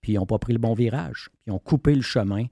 puis 0.02 0.12
ils 0.12 0.16
n'ont 0.16 0.26
pas 0.26 0.38
pris 0.38 0.52
le 0.52 0.58
bon 0.58 0.74
virage. 0.74 1.30
Ils 1.46 1.52
ont 1.52 1.58
coupé 1.58 1.94
le 1.94 2.02
chemin 2.02 2.44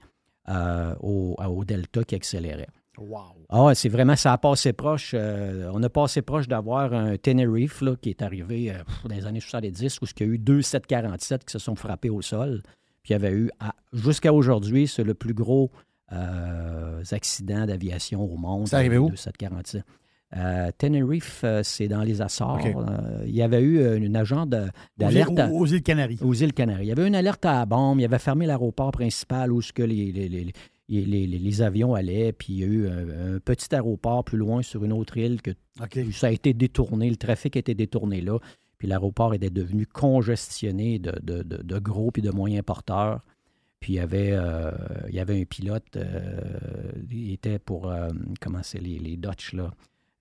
euh, 0.48 0.94
au, 1.00 1.36
au 1.38 1.64
Delta 1.64 2.04
qui 2.04 2.14
accélérait. 2.14 2.68
Wow. 2.96 3.46
Ah 3.50 3.74
c'est 3.74 3.88
vraiment, 3.88 4.16
ça 4.16 4.32
a 4.32 4.38
passé 4.38 4.72
proche. 4.72 5.12
euh, 5.14 5.70
on 5.72 5.82
a 5.84 5.88
passé 5.88 6.20
proche 6.20 6.48
d'avoir 6.48 6.92
un 6.92 7.16
Tenerife 7.16 7.80
là, 7.80 7.94
qui 7.94 8.10
est 8.10 8.22
arrivé 8.22 8.74
dans 9.04 9.14
les 9.14 9.24
années 9.26 9.40
70 9.40 10.00
où 10.00 10.06
il 10.06 10.26
y 10.26 10.28
a 10.28 10.32
eu 10.32 10.38
deux 10.38 10.62
747 10.62 11.44
qui 11.44 11.52
se 11.52 11.58
sont 11.60 11.76
frappés 11.76 12.10
au 12.10 12.22
sol. 12.22 12.62
Puis 13.08 13.14
il 13.14 13.22
y 13.22 13.26
avait 13.26 13.32
eu, 13.34 13.50
jusqu'à 13.94 14.34
aujourd'hui, 14.34 14.86
c'est 14.86 15.02
le 15.02 15.14
plus 15.14 15.32
gros 15.32 15.70
euh, 16.12 17.02
accident 17.10 17.64
d'aviation 17.64 18.22
au 18.22 18.36
monde. 18.36 18.68
C'est 18.68 18.76
arrivé 18.76 18.98
où? 18.98 19.08
Le 19.08 19.16
747. 19.16 19.82
Euh, 20.36 20.70
Tenerife, 20.76 21.40
euh, 21.44 21.62
c'est 21.64 21.88
dans 21.88 22.02
les 22.02 22.20
Açores. 22.20 22.60
Euh, 22.66 23.24
il 23.26 23.34
y 23.34 23.40
avait 23.40 23.62
eu 23.62 23.96
une 23.96 24.14
agent 24.14 24.44
de- 24.44 24.56
Aux, 24.58 24.68
d'alerte. 24.98 25.30
îles- 25.32 25.48
aux 25.52 25.64
îles 25.66 25.82
Canaries. 25.82 26.18
aux 26.20 26.34
îles 26.34 26.52
Canaries. 26.52 26.84
Il 26.84 26.88
y 26.88 26.92
avait 26.92 27.06
une 27.08 27.14
alerte 27.14 27.46
à 27.46 27.54
la 27.60 27.64
bombe, 27.66 27.98
il 28.00 28.04
avait 28.04 28.18
fermé 28.18 28.44
l'aéroport 28.44 28.90
principal 28.92 29.50
où 29.54 29.62
ce 29.62 29.72
que 29.72 29.82
les, 29.82 30.12
les, 30.12 30.28
les- 30.28 30.52
les- 30.90 31.04
les- 31.06 31.26
les- 31.26 31.62
avions 31.62 31.94
allaient, 31.94 32.32
puis 32.32 32.52
il 32.52 32.58
y 32.58 32.62
a 32.64 32.66
eu 32.66 32.88
un, 32.88 33.36
un 33.36 33.38
petit 33.40 33.74
aéroport 33.74 34.22
plus 34.22 34.36
loin 34.36 34.60
sur 34.60 34.84
une 34.84 34.92
autre 34.92 35.16
île 35.16 35.40
que 35.40 35.52
ça 36.12 36.26
a 36.26 36.30
été 36.30 36.52
détourné, 36.52 37.08
le 37.08 37.16
trafic 37.16 37.56
a 37.56 37.60
été 37.60 37.74
détourné 37.74 38.20
là, 38.20 38.38
puis 38.78 38.88
l'aéroport 38.88 39.34
était 39.34 39.50
devenu 39.50 39.86
congestionné 39.86 40.98
de, 40.98 41.12
de- 41.22 41.42
de- 41.42 41.62
de 41.62 41.78
gros 41.78 42.10
puis 42.10 42.22
de 42.22 42.30
moyens 42.30 42.64
porteurs. 42.64 43.20
Puis 43.80 43.92
il 43.92 43.96
y 43.96 44.00
avait, 44.00 44.30
euh, 44.32 44.72
il 45.08 45.14
y 45.14 45.20
avait 45.20 45.40
un 45.40 45.44
pilote, 45.44 45.84
euh, 45.96 46.40
il 47.10 47.32
était 47.32 47.58
pour, 47.60 47.90
euh, 47.90 48.08
comment 48.40 48.62
c'est, 48.62 48.78
les, 48.80 48.98
les 48.98 49.16
Dutch, 49.16 49.52
là. 49.52 49.70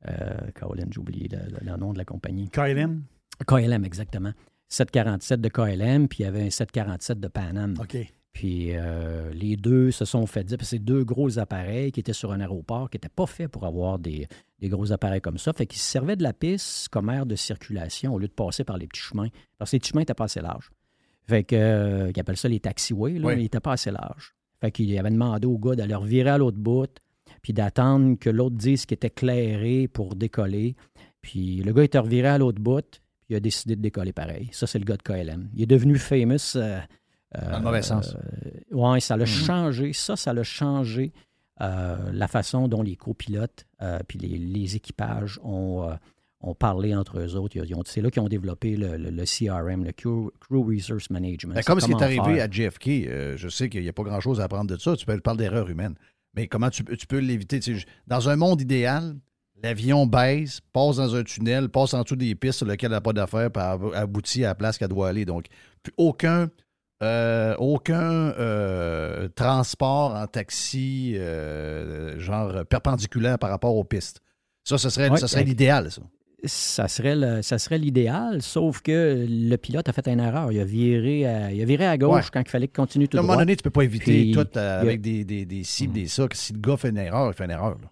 Euh, 0.07 0.37
Colin, 0.53 0.85
j'ai 0.91 0.99
oublié 0.99 1.27
le, 1.27 1.37
le- 1.59 1.71
le 1.71 1.77
nom 1.77 1.91
de 1.91 1.97
la 1.97 2.05
compagnie. 2.05 2.49
KLM. 2.49 3.01
KLM, 3.47 3.83
exactement. 3.83 4.31
747 4.69 5.41
de 5.41 5.49
KLM, 5.49 6.07
puis 6.07 6.19
il 6.19 6.23
y 6.23 6.25
avait 6.25 6.43
un 6.43 6.49
747 6.49 7.19
de 7.19 7.27
Pan 7.27 7.55
Am. 7.55 7.73
OK. 7.79 7.97
Puis 8.37 8.73
euh, 8.75 9.31
les 9.33 9.55
deux 9.55 9.89
se 9.89 10.05
sont 10.05 10.27
fait 10.27 10.43
dire, 10.43 10.59
c'est 10.61 10.77
deux 10.77 11.03
gros 11.03 11.39
appareils 11.39 11.91
qui 11.91 11.99
étaient 12.01 12.13
sur 12.13 12.31
un 12.31 12.39
aéroport 12.39 12.87
qui 12.91 12.97
n'étaient 12.97 13.09
pas 13.09 13.25
faits 13.25 13.47
pour 13.47 13.65
avoir 13.65 13.97
des, 13.97 14.27
des 14.59 14.69
gros 14.69 14.91
appareils 14.91 15.21
comme 15.21 15.39
ça. 15.39 15.53
Fait 15.53 15.65
qu'ils 15.65 15.79
se 15.79 15.89
servaient 15.89 16.15
de 16.15 16.21
la 16.21 16.33
piste 16.33 16.89
comme 16.89 17.09
aire 17.09 17.25
de 17.25 17.35
circulation 17.35 18.13
au 18.13 18.19
lieu 18.19 18.27
de 18.27 18.33
passer 18.33 18.63
par 18.63 18.77
les 18.77 18.85
petits 18.85 19.01
chemins. 19.01 19.29
Parce 19.57 19.71
que 19.71 19.77
les 19.77 19.79
petits 19.79 19.89
chemins 19.89 20.01
n'étaient 20.01 20.13
pas 20.13 20.25
assez 20.25 20.39
larges. 20.41 20.69
Fait 21.23 21.43
que, 21.43 21.55
euh, 21.55 22.11
ils 22.15 22.19
appellent 22.19 22.37
ça 22.37 22.47
les 22.47 22.59
taxiways, 22.59 23.13
là, 23.17 23.27
Oui. 23.27 23.33
mais 23.33 23.41
ils 23.41 23.45
n'étaient 23.45 23.59
pas 23.59 23.71
assez 23.71 23.89
larges. 23.89 24.35
Fait 24.61 24.69
qu'il 24.71 24.95
avait 24.99 25.09
demandé 25.09 25.47
au 25.47 25.57
gars 25.57 25.73
d'aller 25.75 25.95
revirer 25.95 26.29
à 26.29 26.37
l'autre 26.37 26.57
bout, 26.59 26.91
puis 27.41 27.53
d'attendre 27.53 28.19
que 28.19 28.29
l'autre 28.29 28.55
dise 28.55 28.85
qu'il 28.85 28.93
était 28.97 29.09
clairé 29.09 29.87
pour 29.87 30.15
décoller. 30.15 30.75
Puis 31.21 31.63
le 31.63 31.73
gars 31.73 31.83
était 31.83 31.97
reviré 31.97 32.27
à 32.27 32.37
l'autre 32.37 32.61
bout, 32.61 32.85
puis 32.91 33.31
il 33.31 33.35
a 33.35 33.39
décidé 33.39 33.75
de 33.75 33.81
décoller 33.81 34.13
pareil. 34.13 34.49
Ça, 34.51 34.67
c'est 34.67 34.77
le 34.77 34.85
gars 34.85 34.95
de 34.97 35.01
KLM. 35.01 35.49
Il 35.55 35.63
est 35.63 35.65
devenu 35.65 35.97
famous. 35.97 36.55
euh, 36.55 36.79
Dans 37.33 37.57
le 37.57 37.63
mauvais 37.63 37.81
sens. 37.81 38.15
oui, 38.71 39.01
ça 39.01 39.17
l'a 39.17 39.25
Mhm. 39.25 39.29
changé. 39.29 39.93
Ça, 39.93 40.15
ça 40.15 40.33
l'a 40.33 40.43
changé 40.43 41.11
euh, 41.61 42.11
la 42.13 42.27
façon 42.27 42.67
dont 42.67 42.83
les 42.83 42.95
copilotes 42.95 43.65
euh, 43.81 43.99
puis 44.07 44.19
les, 44.19 44.37
les 44.37 44.75
équipages 44.75 45.39
ont, 45.43 45.89
euh, 45.89 45.95
ont 46.41 46.53
parlé 46.53 46.95
entre 46.95 47.19
eux 47.19 47.35
autres. 47.35 47.57
Ils 47.57 47.73
ont- 47.75 47.81
C'est 47.85 47.99
là 48.01 48.11
qu'ils 48.11 48.21
ont 48.21 48.27
développé 48.29 48.75
le, 48.77 48.95
le- 48.95 49.09
le 49.09 49.23
CRM, 49.25 49.83
le 49.83 49.91
Crew, 49.91 50.29
Resource 50.51 51.09
Management. 51.09 51.55
Ben, 51.55 51.63
comme 51.63 51.79
ce 51.79 51.87
qui 51.87 51.91
est 51.93 52.01
arrivé 52.03 52.35
faire. 52.35 52.43
à 52.45 52.49
JFK, 52.49 52.87
euh, 53.07 53.37
je 53.37 53.49
sais 53.49 53.69
qu'il 53.69 53.81
n'y 53.81 53.89
a 53.89 53.93
pas 53.93 54.03
grand-chose 54.03 54.39
à 54.39 54.43
apprendre 54.43 54.69
de 54.73 54.79
ça. 54.79 54.95
Tu 54.95 55.05
peux 55.05 55.19
parler 55.19 55.39
d'erreur 55.45 55.67
humaine. 55.69 55.95
Mais 56.35 56.47
comment 56.47 56.69
tu, 56.69 56.83
peux- 56.83 56.95
tu 56.95 57.07
peux 57.07 57.17
l'éviter? 57.17 57.59
Dans 58.05 58.29
un 58.29 58.35
monde 58.35 58.61
idéal, 58.61 59.15
l'avion 59.63 60.05
baisse, 60.05 60.61
passe 60.73 60.97
dans 60.97 61.15
un 61.15 61.23
tunnel, 61.23 61.69
passe 61.69 61.95
en 61.95 62.03
dessous 62.03 62.15
des 62.15 62.35
pistes 62.35 62.59
sur 62.59 62.67
lesquelles 62.67 62.91
elle 62.91 62.97
n'a 62.97 63.01
pas 63.01 63.13
d'affaires, 63.13 63.49
puis 63.51 63.63
ab- 63.63 63.91
aboutit 63.95 64.45
à 64.45 64.49
la 64.49 64.55
place 64.55 64.77
qu'elle 64.77 64.89
doit 64.89 65.09
aller. 65.09 65.25
Donc, 65.25 65.45
aucun, 65.97 66.51
euh, 67.03 67.55
aucun 67.59 68.31
euh, 68.39 69.27
transport 69.35 70.15
en 70.15 70.25
taxi, 70.27 71.13
euh, 71.15 72.19
genre 72.19 72.65
perpendiculaire 72.65 73.37
par 73.37 73.49
rapport 73.49 73.75
aux 73.75 73.83
pistes. 73.83 74.19
Ça, 74.63 74.77
ce 74.77 74.89
serait, 74.89 75.15
ça 75.17 75.27
serait 75.27 75.43
l'idéal, 75.43 75.91
ça. 75.91 76.01
Ça 76.43 76.87
serait, 76.87 77.15
le- 77.15 77.41
ça 77.41 77.57
serait 77.57 77.79
l'idéal, 77.79 78.41
sauf 78.43 78.81
que 78.81 79.25
le 79.27 79.55
pilote 79.57 79.89
a 79.89 79.93
fait 79.93 80.07
une 80.07 80.19
erreur. 80.19 80.51
Il 80.51 80.59
a 80.59 80.65
viré 80.65 81.25
à, 81.25 81.51
il 81.51 81.59
a 81.61 81.65
viré 81.65 81.87
à 81.87 81.97
gauche 81.97 82.25
Ouais. 82.25 82.29
quand 82.31 82.41
il 82.41 82.49
fallait 82.49 82.67
qu'il 82.67 82.75
continue 82.75 83.07
tout 83.07 83.17
à 83.17 83.19
un 83.19 83.23
moment 83.23 83.33
droit. 83.33 83.41
donné, 83.43 83.55
tu 83.55 83.61
ne 83.61 83.63
peux 83.63 83.69
pas 83.71 83.83
éviter 83.83 84.11
Puis, 84.11 84.31
tout 84.33 84.47
a- 84.55 84.79
avec 84.79 85.01
des, 85.01 85.23
des, 85.25 85.45
des 85.45 85.63
cibles, 85.63 85.93
des 85.93 86.05
ça. 86.07 86.27
que 86.27 86.37
Si 86.37 86.53
le 86.53 86.59
gars 86.59 86.77
fait 86.77 86.89
une 86.89 86.97
erreur, 86.97 87.31
il 87.31 87.33
fait 87.33 87.45
une 87.45 87.51
erreur. 87.51 87.77
là. 87.81 87.89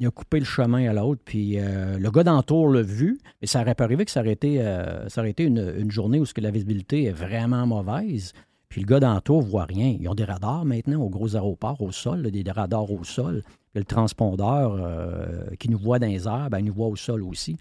Il 0.00 0.06
a 0.06 0.10
coupé 0.12 0.38
le 0.38 0.44
chemin 0.44 0.88
à 0.88 0.92
l'autre, 0.92 1.20
puis 1.24 1.58
euh, 1.58 1.98
le 1.98 2.10
gars 2.12 2.22
d'entour 2.22 2.68
l'a 2.68 2.82
vu, 2.82 3.18
mais 3.40 3.48
ça 3.48 3.62
aurait 3.62 3.74
pas 3.74 3.82
arrivé 3.82 4.04
que 4.04 4.12
ça 4.12 4.20
aurait 4.20 4.32
été, 4.32 4.58
euh, 4.60 5.08
une, 5.38 5.90
journée 5.90 6.20
où 6.20 6.24
ce 6.24 6.32
que 6.32 6.40
la 6.40 6.52
visibilité 6.52 7.04
est 7.04 7.12
vraiment 7.12 7.66
mauvaise. 7.66 8.32
Puis 8.68 8.82
le 8.82 8.86
gars 8.86 9.00
d'entour 9.00 9.42
voit 9.42 9.64
rien. 9.64 9.96
Ils 9.98 10.08
ont 10.08 10.14
des 10.14 10.24
radars 10.24 10.64
maintenant 10.64 11.00
aux 11.00 11.08
gros 11.08 11.34
aéroports 11.34 11.82
au 11.82 11.90
sol, 11.90 12.30
des 12.30 12.48
radars 12.48 12.92
au 12.92 13.02
sol. 13.02 13.42
Puis 13.72 13.80
le 13.80 13.84
transpondeur 13.84 14.76
euh, 14.78 15.46
qui 15.58 15.68
nous 15.68 15.78
voit 15.78 15.98
dans 15.98 16.06
les 16.06 16.28
airs, 16.28 16.48
ben, 16.48 16.60
il 16.60 16.66
nous 16.66 16.74
voit 16.74 16.86
au 16.86 16.96
sol 16.96 17.24
aussi. 17.24 17.56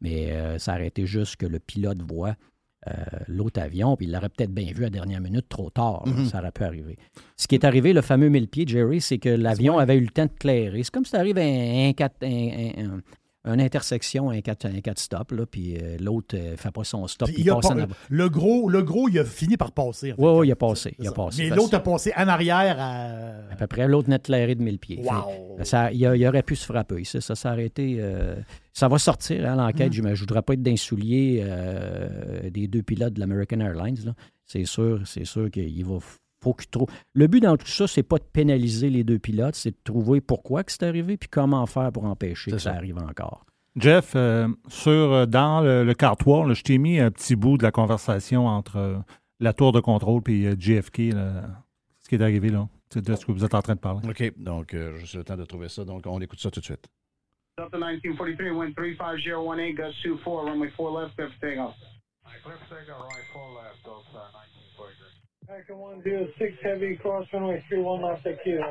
Mais 0.00 0.58
ça 0.58 0.74
aurait 0.74 0.86
été 0.86 1.04
juste 1.04 1.36
que 1.36 1.46
le 1.46 1.58
pilote 1.58 2.00
voit 2.00 2.36
euh, 2.88 2.92
l'autre 3.28 3.60
avion, 3.60 3.96
puis 3.96 4.06
il 4.06 4.12
l'aurait 4.12 4.28
peut-être 4.28 4.52
bien 4.52 4.72
vu 4.72 4.80
à 4.82 4.86
la 4.86 4.90
dernière 4.90 5.20
minute 5.20 5.48
trop 5.48 5.70
tard. 5.70 6.02
Mhm. 6.06 6.26
Ça 6.26 6.38
aurait 6.40 6.50
pu 6.52 6.64
arriver. 6.64 6.98
Ce 7.36 7.46
qui 7.46 7.54
est 7.54 7.64
arrivé, 7.64 7.92
le 7.92 8.02
fameux 8.02 8.28
mille 8.28 8.48
pieds, 8.48 8.66
Jerry, 8.66 9.00
c'est 9.00 9.18
que 9.18 9.28
l'avion 9.28 9.78
avait 9.78 9.96
eu 9.96 10.00
le 10.00 10.08
temps 10.08 10.24
de 10.26 10.30
clairer. 10.38 10.82
C'est 10.82 10.90
comme 10.92 11.04
si 11.04 11.14
à 11.16 11.20
un, 11.20 11.88
un, 11.88 11.92
quatre- 11.92 12.22
un- 12.22 12.26
un- 12.26 12.84
un- 12.96 13.00
une 13.44 13.60
intersection, 13.60 14.30
un 14.30 14.40
4 14.40 14.66
un 14.66 14.80
stop, 14.96 15.32
là, 15.32 15.46
puis 15.46 15.76
euh, 15.76 15.96
l'autre 15.98 16.36
ne 16.36 16.54
fait 16.56 16.70
pas 16.70 16.84
son 16.84 17.06
stop, 17.08 17.28
Puis 17.28 17.42
il 17.42 17.46
passe 17.50 17.66
pas- 17.66 17.74
en 17.74 17.78
avant. 17.78 17.94
le, 18.08 18.28
gros, 18.28 18.68
le 18.68 18.82
gros, 18.82 19.08
il 19.08 19.18
a 19.18 19.24
fini 19.24 19.56
par 19.56 19.72
passer. 19.72 20.12
en 20.12 20.16
fait. 20.16 20.22
Oui, 20.22 20.30
oui, 20.38 20.48
il 20.48 20.52
a 20.52 20.56
passé. 20.56 20.94
Il 21.00 21.08
a 21.08 21.12
passé. 21.12 21.48
Mais 21.50 21.56
l'autre 21.56 21.74
a 21.74 21.80
passé 21.80 22.12
en 22.16 22.28
arrière 22.28 22.76
à. 22.78 23.52
À 23.52 23.56
peu 23.58 23.66
près, 23.66 23.88
l'autre 23.88 24.08
net 24.08 24.22
clairé 24.24 24.54
de 24.54 24.62
1000 24.62 24.78
pieds. 24.78 25.00
Wow. 25.02 25.56
Fait- 25.58 25.64
ça, 25.64 25.92
il, 25.92 26.06
a- 26.06 26.14
il 26.16 26.26
aurait 26.26 26.42
pu 26.44 26.54
se 26.54 26.64
frapper. 26.64 27.02
Ça, 27.04 27.20
ça 27.20 27.34
s'est 27.34 27.48
arrêté. 27.48 27.96
euh, 27.98 28.36
ça 28.72 28.86
va 28.88 28.98
sortir, 28.98 29.44
hein, 29.50 29.56
l'enquête. 29.56 29.90
Mm. 29.90 29.92
Je 29.94 30.02
ne 30.02 30.14
voudrais 30.14 30.42
pas 30.42 30.54
être 30.54 30.62
d'un 30.62 30.76
soulier 30.76 31.42
euh, 31.44 32.48
des 32.50 32.68
deux 32.68 32.82
pilotes 32.82 33.12
de 33.14 33.20
l'American 33.20 33.60
Airlines. 33.60 33.98
là. 34.04 34.14
C'est 34.46 34.64
sûr, 34.66 35.00
c'est 35.06 35.24
sûr 35.24 35.50
qu'il 35.50 35.84
va. 35.84 35.98
Faut 36.42 36.54
qu'il 36.54 36.68
trouve. 36.68 36.88
Le 37.14 37.26
but 37.26 37.40
dans 37.40 37.56
tout 37.56 37.66
ça, 37.66 37.86
c'est 37.86 38.02
pas 38.02 38.18
de 38.18 38.24
pénaliser 38.24 38.90
les 38.90 39.04
deux 39.04 39.18
pilotes, 39.18 39.54
c'est 39.54 39.70
de 39.70 39.76
trouver 39.84 40.20
pourquoi 40.20 40.64
que 40.64 40.72
c'est 40.72 40.82
arrivé 40.82 41.16
puis 41.16 41.28
comment 41.28 41.64
faire 41.66 41.92
pour 41.92 42.04
empêcher 42.04 42.50
que 42.50 42.58
ça. 42.58 42.70
ça. 42.72 42.76
arrive 42.76 42.98
encore. 42.98 43.44
Jeff, 43.76 44.12
euh, 44.16 44.48
sur, 44.68 44.90
euh, 44.90 45.26
dans 45.26 45.60
le, 45.62 45.84
le 45.84 45.94
cartoir, 45.94 46.46
là, 46.46 46.52
je 46.52 46.62
t'ai 46.62 46.76
mis 46.78 46.98
un 47.00 47.10
petit 47.10 47.36
bout 47.36 47.56
de 47.56 47.62
la 47.62 47.70
conversation 47.70 48.46
entre 48.46 48.76
euh, 48.76 48.98
la 49.40 49.52
tour 49.52 49.72
de 49.72 49.80
contrôle 49.80 50.22
et 50.28 50.46
euh, 50.46 50.54
JFK, 50.58 51.14
là, 51.14 51.44
ce 52.00 52.08
qui 52.08 52.16
est 52.16 52.22
arrivé 52.22 52.48
là? 52.50 52.68
C'est 52.90 53.02
de 53.02 53.14
ce 53.14 53.24
que 53.24 53.32
vous 53.32 53.44
êtes 53.44 53.54
en 53.54 53.62
train 53.62 53.74
de 53.74 53.80
parler. 53.80 54.06
OK, 54.06 54.32
donc 54.36 54.74
euh, 54.74 54.96
juste 54.98 55.14
le 55.14 55.24
temps 55.24 55.36
de 55.36 55.44
trouver 55.44 55.68
ça. 55.68 55.84
Donc, 55.84 56.02
on 56.06 56.20
écoute 56.20 56.40
ça 56.40 56.50
tout 56.50 56.60
de 56.60 56.64
suite. 56.64 56.86
Delta 57.56 57.78
1943, 57.78 58.52
wind 58.52 58.74
35018, 58.74 59.74
gust 59.74 60.04
24, 60.04 60.44
runway 60.44 60.70
4 60.76 60.90
left, 60.90 61.16
clear 61.16 61.28
for 61.28 61.38
takeoff. 61.40 61.74
American 65.48 65.78
106 65.78 66.52
Heavy, 66.62 66.96
cross 66.96 67.26
runway 67.32 67.62
31 67.68 68.02
left 68.02 68.26
at 68.26 68.42
Q. 68.44 68.62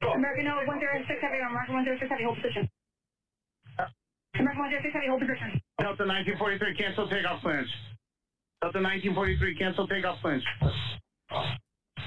American 0.00 0.46
106 0.46 1.20
Heavy, 1.20 1.38
American 1.42 1.74
106 1.74 2.10
Heavy, 2.10 2.24
hold 2.24 2.36
position. 2.38 2.68
American 4.38 4.62
106 4.62 4.94
Heavy, 4.94 5.08
hold 5.08 5.20
position. 5.20 5.50
Delta 5.78 6.04
1943, 6.06 6.74
cancel 6.78 7.08
takeoff 7.08 7.40
plans. 7.42 7.70
Delta 8.62 8.78
1943, 8.80 9.58
cancel 9.58 9.86
takeoff 9.88 10.18
plans. 10.22 10.44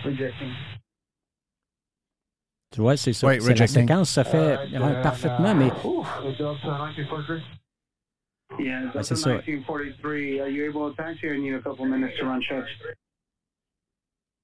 Rejecting. 0.06 0.54
Tu 2.72 2.80
vois, 2.80 2.96
c'est 2.96 3.12
ça. 3.12 3.28
Oui, 3.28 3.36
C'est 3.42 3.48
la 3.48 3.54
rejecting. 3.54 3.88
séquence, 3.88 4.10
ça 4.10 4.24
fait 4.24 4.58
ouais, 4.58 5.02
parfaitement, 5.04 5.54
mais 5.54 5.70
Delta 6.38 6.88
1943. 8.58 8.66
Yeah, 8.66 8.80
Ah, 8.80 8.94
Delta 8.94 9.04
c'est 9.04 9.16
ça. 9.16 9.30
1943, 9.30 10.40
are 10.42 10.50
you 10.50 10.66
able 10.66 10.90
to 10.90 10.96
taxi 10.96 11.28
or 11.28 11.38
need 11.38 11.54
a 11.54 11.62
couple 11.62 11.86
minutes 11.86 12.18
to 12.20 12.26
run 12.26 12.42
checks? 12.42 12.70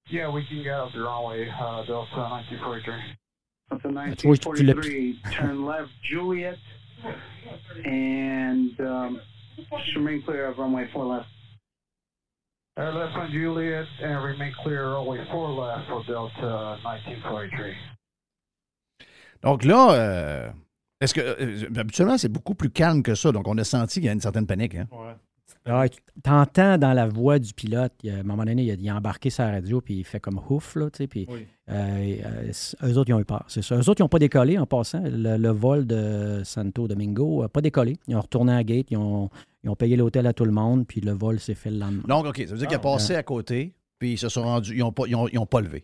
Yeah, 0.09 0.29
we 0.29 0.45
can 0.47 0.63
get 0.63 0.73
out 0.73 0.91
the 0.93 0.99
runway, 1.01 1.49
uh, 1.49 1.83
Delta 1.85 2.15
1943. 2.29 2.93
Delta 3.69 4.15
tu 4.15 4.27
vois, 4.27 4.37
tu 4.37 4.63
l'as- 4.63 4.73
1943, 4.73 5.19
turn 5.33 5.65
left, 5.65 5.91
Juliet, 6.01 6.57
and 7.85 8.79
um, 8.79 9.19
just 9.57 9.95
remain 9.97 10.21
clear 10.23 10.47
of 10.47 10.57
runway 10.57 10.87
4 10.93 11.05
left. 11.05 11.27
Air 12.77 12.93
left 12.93 13.15
on 13.17 13.29
Juliet 13.31 13.87
and 14.01 14.23
remain 14.23 14.53
clear 14.63 14.91
runway 14.93 15.25
4 15.29 15.49
left 15.49 15.87
for 15.89 16.03
Delta 16.05 16.77
1943. 16.83 17.75
Donc 19.43 19.63
là, 19.65 19.91
euh, 19.91 20.51
est-ce 21.01 21.13
que. 21.13 21.21
euh, 21.21 21.65
habituellement, 21.79 22.17
c'est 22.17 22.29
beaucoup 22.31 22.55
plus 22.55 22.69
calme 22.69 23.03
que 23.03 23.15
ça. 23.15 23.31
Donc, 23.31 23.47
on 23.47 23.57
a 23.57 23.63
senti 23.63 23.95
qu'il 23.99 24.05
y 24.05 24.09
a 24.09 24.13
une 24.13 24.21
certaine 24.21 24.47
panique. 24.47 24.75
Hein? 24.75 24.87
Ouais, 25.69 25.89
tu 25.89 25.99
t'entends 26.23 26.77
dans 26.77 26.93
la 26.93 27.07
voix 27.07 27.39
du 27.39 27.53
pilote, 27.53 27.91
il 28.01 28.09
a- 28.11 28.15
à 28.15 28.19
un 28.19 28.23
moment 28.23 28.45
donné, 28.45 28.63
il 28.63 28.71
a, 28.71 28.75
il 28.75 28.89
a 28.89 28.95
embarqué 28.95 29.29
sa 29.29 29.51
radio, 29.51 29.81
puis 29.81 29.95
il 29.95 30.03
fait 30.05 30.19
comme 30.21 30.39
ouf, 30.49 30.75
là, 30.77 30.89
tu 30.89 30.97
sais, 30.99 31.07
puis 31.07 31.25
Oui. 31.29 31.45
euh, 31.69 32.15
euh, 32.25 32.87
eux 32.89 32.97
autres, 32.97 33.09
ils 33.09 33.13
ont 33.13 33.19
eu 33.19 33.25
peur, 33.25 33.43
c'est 33.49 33.61
ça. 33.61 33.75
Eux 33.75 33.79
autres, 33.89 33.99
ils 33.99 34.03
n'ont 34.03 34.07
pas 34.07 34.19
décollé 34.19 34.57
en 34.57 34.65
passant. 34.65 35.01
Le, 35.03 35.35
le 35.35 35.49
vol 35.49 35.85
de 35.85 36.41
Santo 36.45 36.87
Domingo 36.87 37.41
n'a 37.41 37.49
pas 37.49 37.59
décollé. 37.59 37.97
Ils 38.07 38.15
ont 38.15 38.21
retourné 38.21 38.53
à 38.53 38.55
la 38.55 38.63
gate, 38.63 38.87
ils 38.91 38.97
ont, 38.97 39.29
ils 39.65 39.69
ont 39.69 39.75
payé 39.75 39.97
l'hôtel 39.97 40.25
à 40.25 40.31
tout 40.31 40.45
le 40.45 40.51
monde, 40.51 40.87
puis 40.87 41.01
le 41.01 41.11
vol 41.11 41.37
s'est 41.37 41.53
fait 41.55 41.69
le 41.69 41.79
lendemain. 41.79 42.03
Donc, 42.07 42.27
OK, 42.27 42.37
ça 42.37 42.51
veut 42.53 42.57
dire 42.59 42.67
qu'il 42.67 42.77
a 42.77 42.79
passé 42.79 43.15
à 43.15 43.23
côté, 43.23 43.73
puis 43.99 44.13
ils 44.13 44.17
se 44.17 44.29
sont 44.29 44.43
rendus. 44.43 44.73
Ils 44.73 44.79
n'ont 44.79 44.93
pas, 44.93 45.03
ils 45.07 45.15
ont, 45.15 45.27
ils 45.27 45.37
ont 45.37 45.45
pas 45.45 45.59
levé. 45.59 45.83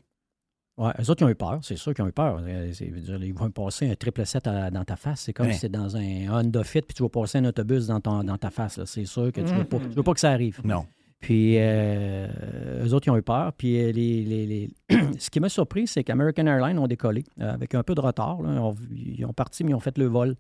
Ouais, 0.78 0.92
eux 1.00 1.10
autres, 1.12 1.22
ils 1.22 1.26
ont 1.26 1.30
eu 1.30 1.36
peur, 1.36 1.60
c'est 1.62 1.76
sûr 1.76 1.94
qu'ils 1.94 2.04
ont 2.04 2.08
eu 2.08 2.12
peur. 2.14 2.40
Euh, 2.42 2.72
dire, 2.72 3.24
Ils 3.24 3.34
vont 3.34 3.52
passer 3.52 3.90
un 3.92 3.96
triple 3.96 4.26
7 4.26 4.48
à- 4.48 4.72
dans 4.72 4.84
ta 4.84 4.96
face. 4.96 5.22
C'est 5.22 5.34
comme 5.34 5.46
Ouais. 5.48 5.54
si 5.54 5.60
c'est 5.60 5.70
dans 5.70 5.96
un 5.96 6.28
Honda 6.32 6.64
Fit, 6.64 6.82
puis 6.82 6.96
tu 6.96 7.04
vas 7.04 7.10
passer 7.10 7.38
un 7.38 7.46
autobus 7.46 7.86
dans, 7.88 8.00
ton, 8.00 8.24
dans 8.24 8.38
ta 8.40 8.50
face. 8.50 8.84
C'est 8.86 9.06
sûr 9.06 9.32
que 9.32 9.42
tu 9.42 9.52
ne 9.54 9.60
veux, 9.60 9.66
pas- 9.66 9.78
Mhm. 9.78 9.90
tu 9.90 9.96
veux 9.96 10.04
pas 10.04 10.14
que 10.16 10.20
ça 10.20 10.32
arrive. 10.32 10.60
Non. 10.64 10.86
Puis, 11.20 11.58
euh, 11.60 12.84
eux 12.86 12.94
autres, 12.94 13.08
ils 13.08 13.12
ont 13.12 13.18
eu 13.18 13.22
peur. 13.22 13.54
Puis, 13.54 13.80
euh, 13.82 13.92
les, 13.92 14.24
les- 14.24 14.46
les- 14.48 14.70
ce 15.20 15.30
qui 15.30 15.40
m'a 15.40 15.48
surpris, 15.48 15.86
c'est 15.88 16.04
qu'American 16.04 16.48
Airlines 16.48 16.80
ont 16.80 16.88
décollé 16.88 17.24
euh, 17.40 17.54
avec 17.54 17.76
un 17.76 17.84
peu 17.84 17.94
de 17.96 18.02
retard. 18.02 18.42
là. 18.42 18.52
Ils, 18.54 18.60
ont, 18.60 18.76
ils 18.92 19.26
ont 19.26 19.34
parti, 19.34 19.64
mais 19.64 19.72
ils 19.72 19.76
ont 19.76 19.80
fait 19.80 19.98
le 20.00 20.06
vol 20.06 20.36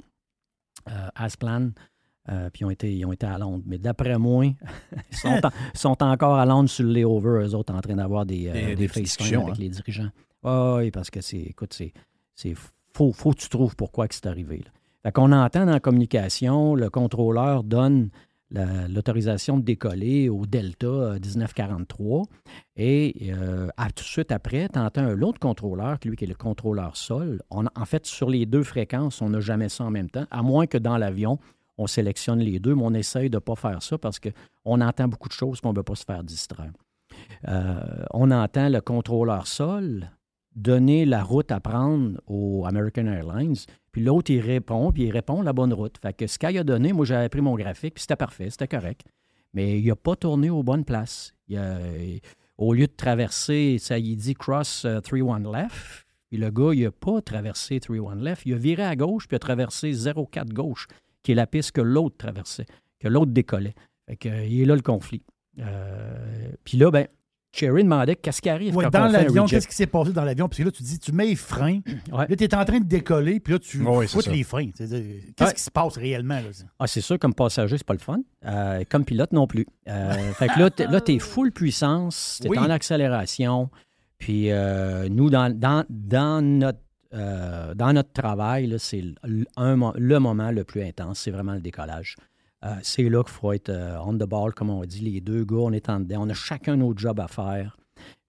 euh, 0.89 1.07
as 1.15 1.37
plan. 1.37 1.69
Euh, 2.29 2.49
puis, 2.51 2.61
ils 2.61 2.65
ont, 2.65 2.69
été, 2.69 2.95
ils 2.95 3.05
ont 3.05 3.11
été 3.11 3.25
à 3.25 3.37
Londres. 3.37 3.63
Mais 3.65 3.77
d'après 3.77 4.17
moi, 4.17 4.45
ils 5.11 5.17
sont, 5.17 5.27
en- 5.29 5.49
sont 5.73 6.01
encore 6.03 6.35
à 6.35 6.45
Londres 6.45 6.69
sur 6.69 6.85
le 6.85 6.91
layover, 6.93 7.45
eux 7.47 7.55
autres, 7.55 7.73
en 7.73 7.81
train 7.81 7.95
d'avoir 7.95 8.25
des, 8.25 8.47
euh, 8.47 8.75
Des- 8.75 8.87
discussions, 8.87 9.43
avec 9.43 9.55
hein. 9.55 9.57
les 9.59 9.69
dirigeants. 9.69 10.09
Oui, 10.43 10.91
parce 10.91 11.09
que 11.09 11.21
c'est, 11.21 11.39
écoute, 11.39 11.73
c'est, 11.73 11.93
c'est 12.35 12.53
faut, 12.93 13.11
faut 13.11 13.31
que 13.31 13.37
tu 13.39 13.49
trouves 13.49 13.75
pourquoi 13.75 14.07
que 14.07 14.15
c'est 14.15 14.25
arrivé. 14.27 14.57
Là. 14.59 14.71
Fait 15.03 15.11
qu'on 15.11 15.31
entend 15.33 15.65
dans 15.65 15.71
la 15.73 15.79
communication, 15.79 16.75
le 16.75 16.89
contrôleur 16.89 17.63
donne 17.63 18.09
la- 18.51 18.87
l'autorisation 18.87 19.57
de 19.57 19.63
décoller 19.63 20.29
au 20.29 20.45
Delta 20.45 20.87
euh, 20.87 21.19
1943 21.19 22.23
et 22.75 23.31
euh, 23.33 23.67
à- 23.77 23.87
tout 23.91 24.03
de 24.03 24.07
suite 24.07 24.31
après, 24.31 24.69
tu 24.71 24.79
entends 24.79 25.01
un 25.01 25.21
autre 25.21 25.39
contrôleur, 25.39 25.97
lui 26.05 26.15
qui 26.15 26.23
est 26.25 26.27
le 26.27 26.35
contrôleur 26.35 26.95
sol. 26.97 27.41
On, 27.51 27.65
en 27.65 27.85
fait, 27.85 28.05
sur 28.05 28.29
les 28.29 28.45
deux 28.45 28.63
fréquences, 28.63 29.21
on 29.21 29.29
n'a 29.29 29.39
jamais 29.39 29.69
ça 29.69 29.83
en 29.83 29.91
même 29.91 30.09
temps, 30.09 30.25
à 30.31 30.41
moins 30.41 30.67
que 30.67 30.77
dans 30.77 30.97
l'avion, 30.97 31.39
on 31.77 31.87
sélectionne 31.87 32.39
les 32.39 32.59
deux, 32.59 32.75
mais 32.75 32.83
on 32.83 32.93
essaye 32.93 33.29
de 33.29 33.37
ne 33.37 33.39
pas 33.39 33.55
faire 33.55 33.81
ça 33.81 33.97
parce 33.97 34.19
qu'on 34.19 34.81
entend 34.81 35.07
beaucoup 35.07 35.27
de 35.27 35.33
choses 35.33 35.61
qu'on 35.61 35.71
ne 35.71 35.77
veut 35.77 35.83
pas 35.83 35.95
se 35.95 36.05
faire 36.05 36.23
distraire. 36.23 36.71
Euh, 37.47 38.05
on 38.11 38.31
entend 38.31 38.69
le 38.69 38.81
contrôleur 38.81 39.47
sol 39.47 40.09
donner 40.55 41.05
la 41.05 41.23
route 41.23 41.51
à 41.51 41.59
prendre 41.59 42.19
au 42.27 42.65
American 42.65 43.07
Airlines, 43.07 43.55
puis 43.91 44.03
l'autre, 44.03 44.31
il 44.31 44.39
répond, 44.39 44.91
puis 44.91 45.03
il 45.03 45.11
répond 45.11 45.41
la 45.41 45.53
bonne 45.53 45.73
route. 45.73 45.97
Fait 45.99 46.13
que 46.13 46.27
ce 46.27 46.37
qu'il 46.37 46.57
a 46.57 46.63
donné, 46.63 46.93
moi, 46.93 47.05
j'avais 47.05 47.29
pris 47.29 47.41
mon 47.41 47.55
graphique, 47.55 47.95
puis 47.95 48.01
c'était 48.01 48.15
parfait, 48.15 48.49
c'était 48.49 48.67
correct. 48.67 49.01
Mais 49.53 49.79
il 49.79 49.87
n'a 49.87 49.95
pas 49.95 50.15
tourné 50.15 50.49
aux 50.49 50.63
bonnes 50.63 50.85
places. 50.85 51.33
Au 52.57 52.73
lieu 52.73 52.87
de 52.87 52.93
traverser, 52.95 53.77
ça, 53.79 53.97
il 53.97 54.15
dit 54.15 54.35
cross 54.35 54.85
euh, 54.85 54.99
3-1 54.99 55.51
left, 55.51 56.05
puis 56.29 56.37
le 56.37 56.49
gars, 56.51 56.71
il 56.73 56.83
n'a 56.83 56.91
pas 56.91 57.21
traversé 57.21 57.79
3-1 57.79 58.19
left, 58.19 58.43
il 58.45 58.53
a 58.53 58.57
viré 58.57 58.83
à 58.83 58.95
gauche, 58.95 59.27
puis 59.27 59.35
il 59.35 59.37
a 59.37 59.39
traversé 59.39 59.91
0-4 59.91 60.49
gauche, 60.53 60.87
qui 61.23 61.31
est 61.31 61.35
la 61.35 61.47
piste 61.47 61.71
que 61.71 61.81
l'autre 61.81 62.17
traversait, 62.17 62.65
que 62.99 63.07
l'autre 63.07 63.31
décollait. 63.31 63.75
Fait 64.07 64.17
que, 64.17 64.29
euh, 64.29 64.45
il 64.45 64.61
est 64.61 64.65
là 64.65 64.75
le 64.75 64.81
conflit. 64.81 65.23
Euh, 65.59 66.51
puis 66.63 66.77
là, 66.77 66.91
ben, 66.91 67.07
Cherry 67.55 67.83
demandait 67.83 68.15
qu'est-ce 68.15 68.41
qui 68.41 68.49
arrive 68.49 68.75
Ouais, 68.75 68.83
quand 68.85 68.89
dans 68.89 69.05
on 69.05 69.09
fait 69.11 69.17
un 69.17 69.21
l'avion, 69.21 69.45
qu'est-ce 69.45 69.67
qui 69.67 69.75
s'est 69.75 69.85
passé 69.85 70.11
dans 70.11 70.25
l'avion? 70.25 70.47
Parce 70.49 70.57
que 70.57 70.63
là, 70.63 70.71
tu 70.71 70.81
dis, 70.81 70.97
tu 70.97 71.11
mets 71.11 71.27
les 71.27 71.35
freins. 71.35 71.81
Ouais. 72.11 72.25
Là, 72.27 72.35
tu 72.35 72.43
es 72.43 72.55
en 72.55 72.65
train 72.65 72.79
de 72.79 72.85
décoller, 72.85 73.39
puis 73.39 73.53
là, 73.53 73.59
tu 73.59 73.81
Ouais, 73.83 74.07
foutes 74.07 74.25
les 74.27 74.43
freins. 74.43 74.69
C'est-à-dire, 74.75 75.21
Qu'est-ce 75.37 75.49
Ouais. 75.49 75.53
qui 75.55 75.61
se 75.61 75.69
passe 75.71 75.95
réellement? 75.97 76.35
Là? 76.39 76.47
Ah, 76.79 76.87
c'est 76.87 77.01
sûr, 77.01 77.19
comme 77.19 77.33
passager, 77.35 77.77
c'est 77.77 77.85
pas 77.85 77.93
le 77.93 77.99
fun. 77.99 78.19
Euh, 78.45 78.83
comme 78.89 79.05
pilote 79.05 79.31
non 79.33 79.45
plus. 79.45 79.67
Euh, 79.87 80.13
fait 80.33 80.47
que 80.47 80.59
là, 80.59 80.69
t'es, 80.71 80.87
là, 80.87 80.99
t'es 80.99 81.19
full 81.19 81.51
puissance, 81.51 82.39
t'es 82.41 82.49
Oui. 82.49 82.57
en 82.57 82.69
accélération. 82.71 83.69
Puis 84.17 84.49
euh, 84.51 85.07
nous, 85.09 85.29
dans, 85.29 85.53
dans, 85.55 85.85
dans 85.89 86.43
notre, 86.43 86.79
euh, 87.13 87.73
dans 87.75 87.93
notre 87.93 88.11
travail, 88.13 88.73
c'est 88.79 89.03
le, 89.23 89.75
moment 90.19 90.51
le 90.51 90.63
plus 90.63 90.81
intense, 90.83 91.19
c'est 91.19 91.31
vraiment 91.31 91.53
le 91.53 91.61
décollage. 91.61 92.15
Euh, 92.65 92.75
c'est 92.81 93.03
là 93.09 93.23
qu'il 93.23 93.33
faut 93.33 93.51
être 93.51 93.69
euh, 93.69 93.97
on 94.05 94.13
the 94.13 94.23
ball, 94.23 94.53
comme 94.53 94.69
on 94.69 94.83
dit. 94.85 95.01
Les 95.01 95.19
deux 95.21 95.43
gars, 95.43 95.57
on 95.57 95.71
est 95.73 95.89
en 95.89 95.99
dedans. 95.99 96.23
On 96.25 96.29
a 96.29 96.33
chacun 96.33 96.77
notre 96.77 96.97
job 96.99 97.19
à 97.19 97.27
faire. 97.27 97.77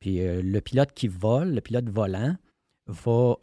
Puis 0.01 0.21
euh, 0.21 0.43
le 0.43 0.61
pilote 0.61 0.93
qui 0.93 1.09
vole, 1.09 1.55
le 1.55 1.61
pilote 1.61 1.89
volant, 1.89 2.37
va 2.87 3.37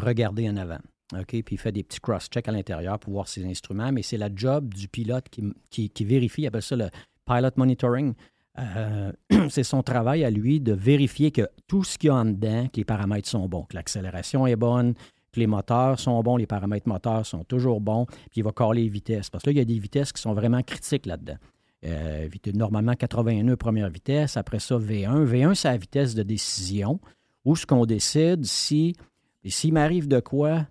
regarder 0.00 0.48
en 0.48 0.56
avant. 0.56 0.78
OK? 1.12 1.26
Puis 1.26 1.44
il 1.50 1.58
fait 1.58 1.72
des 1.72 1.82
petits 1.82 2.00
cross-checks 2.00 2.48
à 2.48 2.52
l'intérieur 2.52 2.98
pour 2.98 3.12
voir 3.12 3.28
ses 3.28 3.44
instruments, 3.44 3.92
mais 3.92 4.02
c'est 4.02 4.16
la 4.16 4.28
job 4.34 4.72
du 4.72 4.88
pilote 4.88 5.28
qui, 5.28 5.42
qui- 5.70 5.90
qui 5.90 6.04
vérifie, 6.04 6.42
il 6.42 6.46
appelle 6.46 6.62
ça 6.62 6.76
le 6.76 6.88
pilot 7.26 7.50
monitoring. 7.56 8.14
Euh, 8.60 9.12
c'est 9.50 9.64
son 9.64 9.82
travail 9.82 10.24
à 10.24 10.30
lui 10.30 10.60
de 10.60 10.72
vérifier 10.72 11.30
que 11.30 11.48
tout 11.66 11.84
ce 11.84 11.98
qu'il 11.98 12.08
y 12.08 12.10
a 12.10 12.16
en 12.16 12.24
dedans, 12.24 12.66
que 12.68 12.76
les 12.76 12.84
paramètres 12.84 13.28
sont 13.28 13.48
bons, 13.48 13.64
que 13.64 13.76
l'accélération 13.76 14.46
est 14.46 14.56
bonne, 14.56 14.94
que 15.32 15.40
les 15.40 15.46
moteurs 15.46 15.98
sont 15.98 16.20
bons, 16.22 16.36
les 16.36 16.46
paramètres 16.46 16.88
moteurs 16.88 17.24
sont 17.24 17.44
toujours 17.44 17.80
bons, 17.80 18.06
puis 18.06 18.40
il 18.40 18.44
va 18.44 18.52
caler 18.52 18.82
les 18.82 18.88
vitesses. 18.88 19.30
Parce 19.30 19.44
que 19.44 19.50
là, 19.50 19.52
il 19.52 19.58
y 19.58 19.62
a 19.62 19.64
des 19.64 19.78
vitesses 19.78 20.12
qui 20.12 20.20
sont 20.20 20.34
vraiment 20.34 20.62
critiques 20.62 21.06
là-dedans. 21.06 21.36
Euh, 21.84 22.28
normalement, 22.54 22.94
80 22.94 23.44
nœuds 23.44 23.56
première 23.56 23.88
vitesse, 23.88 24.36
après 24.36 24.58
ça, 24.58 24.76
V1. 24.76 25.24
V1, 25.24 25.54
c'est 25.54 25.68
la 25.68 25.76
vitesse 25.76 26.14
de 26.14 26.22
décision, 26.22 27.00
où 27.44 27.56
ce 27.56 27.64
qu'on 27.64 27.86
décide 27.86 28.44
si, 28.44 28.96
s'il 29.44 29.72
m'arrive 29.72 30.06
de 30.06 30.20
quoi 30.20 30.66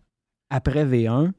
après 0.49 0.85
V1, 0.85 1.31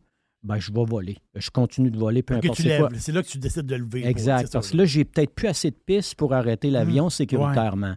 ben, 0.42 0.58
je 0.58 0.72
vais 0.72 0.84
voler. 0.84 1.18
Je 1.34 1.50
continue 1.50 1.90
de 1.90 1.98
voler, 1.98 2.22
peu 2.22 2.34
importe 2.34 2.56
tu 2.56 2.62
c'est 2.62 2.68
lèves. 2.68 2.80
quoi. 2.88 2.90
C'est 2.98 3.12
là 3.12 3.22
que 3.22 3.28
tu 3.28 3.38
décides 3.38 3.66
de 3.66 3.74
lever. 3.76 4.06
Exact. 4.06 4.50
Parce 4.52 4.70
que 4.70 4.76
là, 4.76 4.84
j'ai 4.84 5.04
peut-être 5.04 5.34
plus 5.34 5.48
assez 5.48 5.70
de 5.70 5.76
pistes 5.76 6.14
pour 6.14 6.32
arrêter 6.32 6.70
l'avion 6.70 7.04
Hum, 7.04 7.10
sécuritairement. 7.10 7.94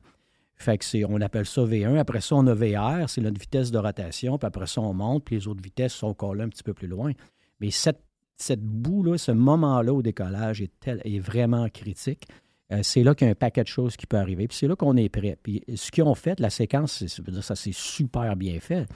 Fait 0.55 0.77
que 0.77 0.85
c'est, 0.85 1.03
on 1.05 1.19
appelle 1.21 1.45
ça 1.45 1.61
V1. 1.63 1.97
Après 1.97 2.21
ça, 2.21 2.35
on 2.35 2.45
a 2.47 2.53
VR, 2.53 3.09
c'est 3.09 3.21
notre 3.21 3.39
vitesse 3.39 3.71
de 3.71 3.77
rotation. 3.77 4.37
Puis 4.37 4.45
après 4.47 4.67
ça, 4.67 4.81
on 4.81 4.93
monte, 4.93 5.25
puis 5.25 5.35
les 5.35 5.47
autres 5.47 5.61
vitesses 5.63 5.93
sont 5.93 6.07
encore 6.07 6.35
là 6.35 6.43
un 6.45 6.49
petit 6.49 6.63
peu 6.63 6.73
plus 6.73 6.87
loin. 6.87 7.11
Mais 7.59 7.69
cette, 7.71 8.01
cette 8.37 8.61
boue-là, 8.61 9.17
ce 9.17 9.31
moment-là 9.31 9.93
au 9.93 10.01
décollage 10.01 10.61
est, 10.61 10.71
tel- 10.79 11.01
est 11.05 11.19
vraiment 11.19 11.67
critique. 11.69 12.27
Euh, 12.71 12.79
c'est 12.81 13.03
là 13.03 13.13
qu'il 13.13 13.25
y 13.25 13.29
a 13.29 13.31
un 13.31 13.35
paquet 13.35 13.61
de 13.63 13.67
choses 13.67 13.97
qui 13.97 14.05
peut 14.07 14.17
arriver. 14.17 14.47
Puis 14.47 14.57
c'est 14.57 14.67
là 14.67 14.75
qu'on 14.75 14.95
est 14.95 15.09
prêt. 15.09 15.37
Puis 15.43 15.63
ce 15.75 15.91
qu'ils 15.91 16.03
ont 16.03 16.15
fait, 16.15 16.39
la 16.39 16.49
séquence, 16.49 17.03
ça 17.41 17.55
c'est 17.55 17.73
super 17.73 18.35
bien 18.37 18.59
fait. 18.61 18.87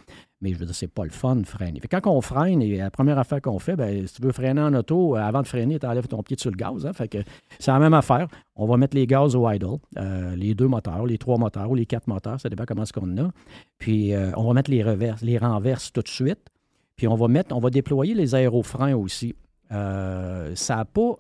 Mais 0.42 0.54
je 0.54 0.58
veux 0.60 0.66
dire, 0.66 0.76
c'est 0.76 0.88
pas 0.88 1.04
le 1.04 1.10
fun 1.10 1.38
de 1.38 1.48
freiner. 1.48 1.80
Quand 1.80 2.06
on 2.06 2.22
freine, 2.22 2.64
la 2.64 2.92
première 2.92 3.18
affaire 3.18 3.42
qu'on 3.42 3.58
fait, 3.58 3.76
ben, 3.76 4.06
si 4.06 4.14
tu 4.16 4.22
veux 4.22 4.32
freiner 4.32 4.62
en 4.62 4.74
auto, 4.76 5.16
euh, 5.16 5.20
avant 5.20 5.42
de 5.42 5.48
freiner, 5.48 5.80
tu 5.80 5.88
enlèves 5.88 6.08
ton 6.08 6.22
pied 6.22 6.38
sur 6.40 6.52
le 6.52 6.56
gaz. 6.56 6.86
hein. 6.86 6.94
Fait 6.94 7.08
que 7.08 7.18
c'est 7.58 7.72
la 7.72 7.80
même 7.80 7.96
affaire. 7.96 8.28
On 8.56 8.68
va 8.68 8.78
mettre 8.78 8.96
les 8.96 9.08
gaz 9.08 9.36
au 9.36 9.50
idle, 9.50 9.78
euh, 9.98 10.36
les 10.36 10.54
deux 10.54 10.68
moteurs, 10.68 11.08
les 11.08 11.18
trois 11.18 11.38
moteurs 11.40 11.72
ou 11.72 11.76
les 11.76 11.88
quatre 11.88 12.08
moteurs, 12.08 12.40
ça 12.40 12.50
dépend 12.50 12.66
comment 12.68 12.86
ce 12.86 12.94
qu'on 12.94 13.18
a. 13.18 13.32
Puis 13.80 14.14
euh, 14.14 14.32
on 14.36 14.44
va 14.48 14.54
mettre 14.54 14.70
les 14.70 14.84
reverses, 14.84 15.24
les 15.24 15.40
renverses 15.40 15.92
tout 15.92 16.02
de 16.02 16.08
suite. 16.08 16.40
Puis 16.96 17.08
on 17.08 17.16
va 17.16 17.28
mettre, 17.28 17.56
on 17.56 17.60
va 17.60 17.72
déployer 17.72 18.14
les 18.14 18.36
aérofreins 18.36 18.96
aussi. 18.96 19.36
Ça 19.70 20.76
n'a 20.76 20.86
pas 20.86 21.16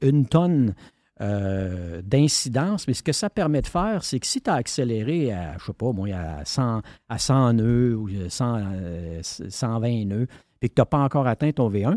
une 0.00 0.26
tonne 0.26 0.74
euh, 1.20 2.00
d'incidence, 2.02 2.86
mais 2.88 2.94
ce 2.94 3.02
que 3.02 3.12
ça 3.12 3.28
permet 3.30 3.60
de 3.62 3.66
faire, 3.66 4.04
c'est 4.04 4.18
que 4.20 4.26
si 4.26 4.40
tu 4.40 4.50
as 4.50 4.54
accéléré 4.54 5.32
à, 5.32 5.56
je 5.58 5.66
sais 5.66 5.72
pas, 5.72 5.92
moi, 5.92 6.08
à 6.14 6.44
100, 6.44 6.80
à 7.08 7.18
100 7.18 7.52
nœuds 7.54 7.94
ou 7.96 8.08
100, 8.28 8.58
euh, 8.72 9.20
120 9.22 10.06
nœuds, 10.06 10.26
puis 10.60 10.68
que 10.70 10.74
tu 10.74 10.80
n'as 10.80 10.86
pas 10.86 10.98
encore 10.98 11.26
atteint 11.26 11.52
ton 11.52 11.70
V1, 11.70 11.96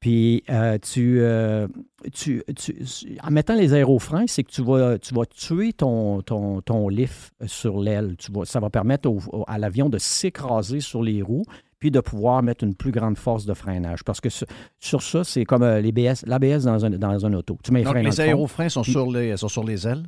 puis 0.00 0.44
euh, 0.48 0.78
tu, 0.78 1.20
euh, 1.20 1.66
tu, 2.12 2.42
tu- 2.54 2.76
en 3.22 3.30
mettant 3.32 3.54
les 3.56 3.72
aérofreins, 3.74 4.26
c'est 4.28 4.44
que 4.44 4.50
tu 4.52 4.62
vas, 4.62 4.96
tu 4.98 5.12
vas 5.12 5.26
tuer 5.26 5.72
ton, 5.72 6.22
ton, 6.22 6.60
ton 6.60 6.88
lift 6.88 7.32
sur 7.46 7.80
l'aile. 7.80 8.14
Ça 8.44 8.60
va 8.60 8.70
permettre 8.70 9.10
à 9.48 9.58
l'avion 9.58 9.88
de 9.88 9.98
s'écraser 9.98 10.80
sur 10.80 11.02
les 11.02 11.20
roues 11.20 11.44
puis 11.78 11.90
de 11.90 12.00
pouvoir 12.00 12.42
mettre 12.42 12.64
une 12.64 12.74
plus 12.74 12.90
grande 12.90 13.16
force 13.18 13.44
de 13.46 13.54
freinage. 13.54 14.02
Parce 14.04 14.20
que 14.20 14.28
sur, 14.28 14.46
sur 14.80 15.02
ça, 15.02 15.24
c'est 15.24 15.44
comme 15.44 15.62
euh, 15.62 15.80
les 15.80 15.92
BS, 15.92 16.24
l'ABS 16.26 16.64
dans 16.64 16.84
un, 16.84 16.90
dans 16.90 17.24
un 17.26 17.32
auto. 17.34 17.58
Tu 17.62 17.72
mets 17.72 17.80
les 17.80 17.84
Donc, 17.84 17.94
dans 17.94 18.00
les 18.00 18.06
le 18.06 18.12
fond, 18.12 18.22
aérofreins 18.22 18.68
sont 18.68 18.82
puis- 18.82 18.92
sur 18.92 19.10
les, 19.10 19.36
sont 19.36 19.48
sur 19.48 19.64
les 19.64 19.86
ailes? 19.86 20.04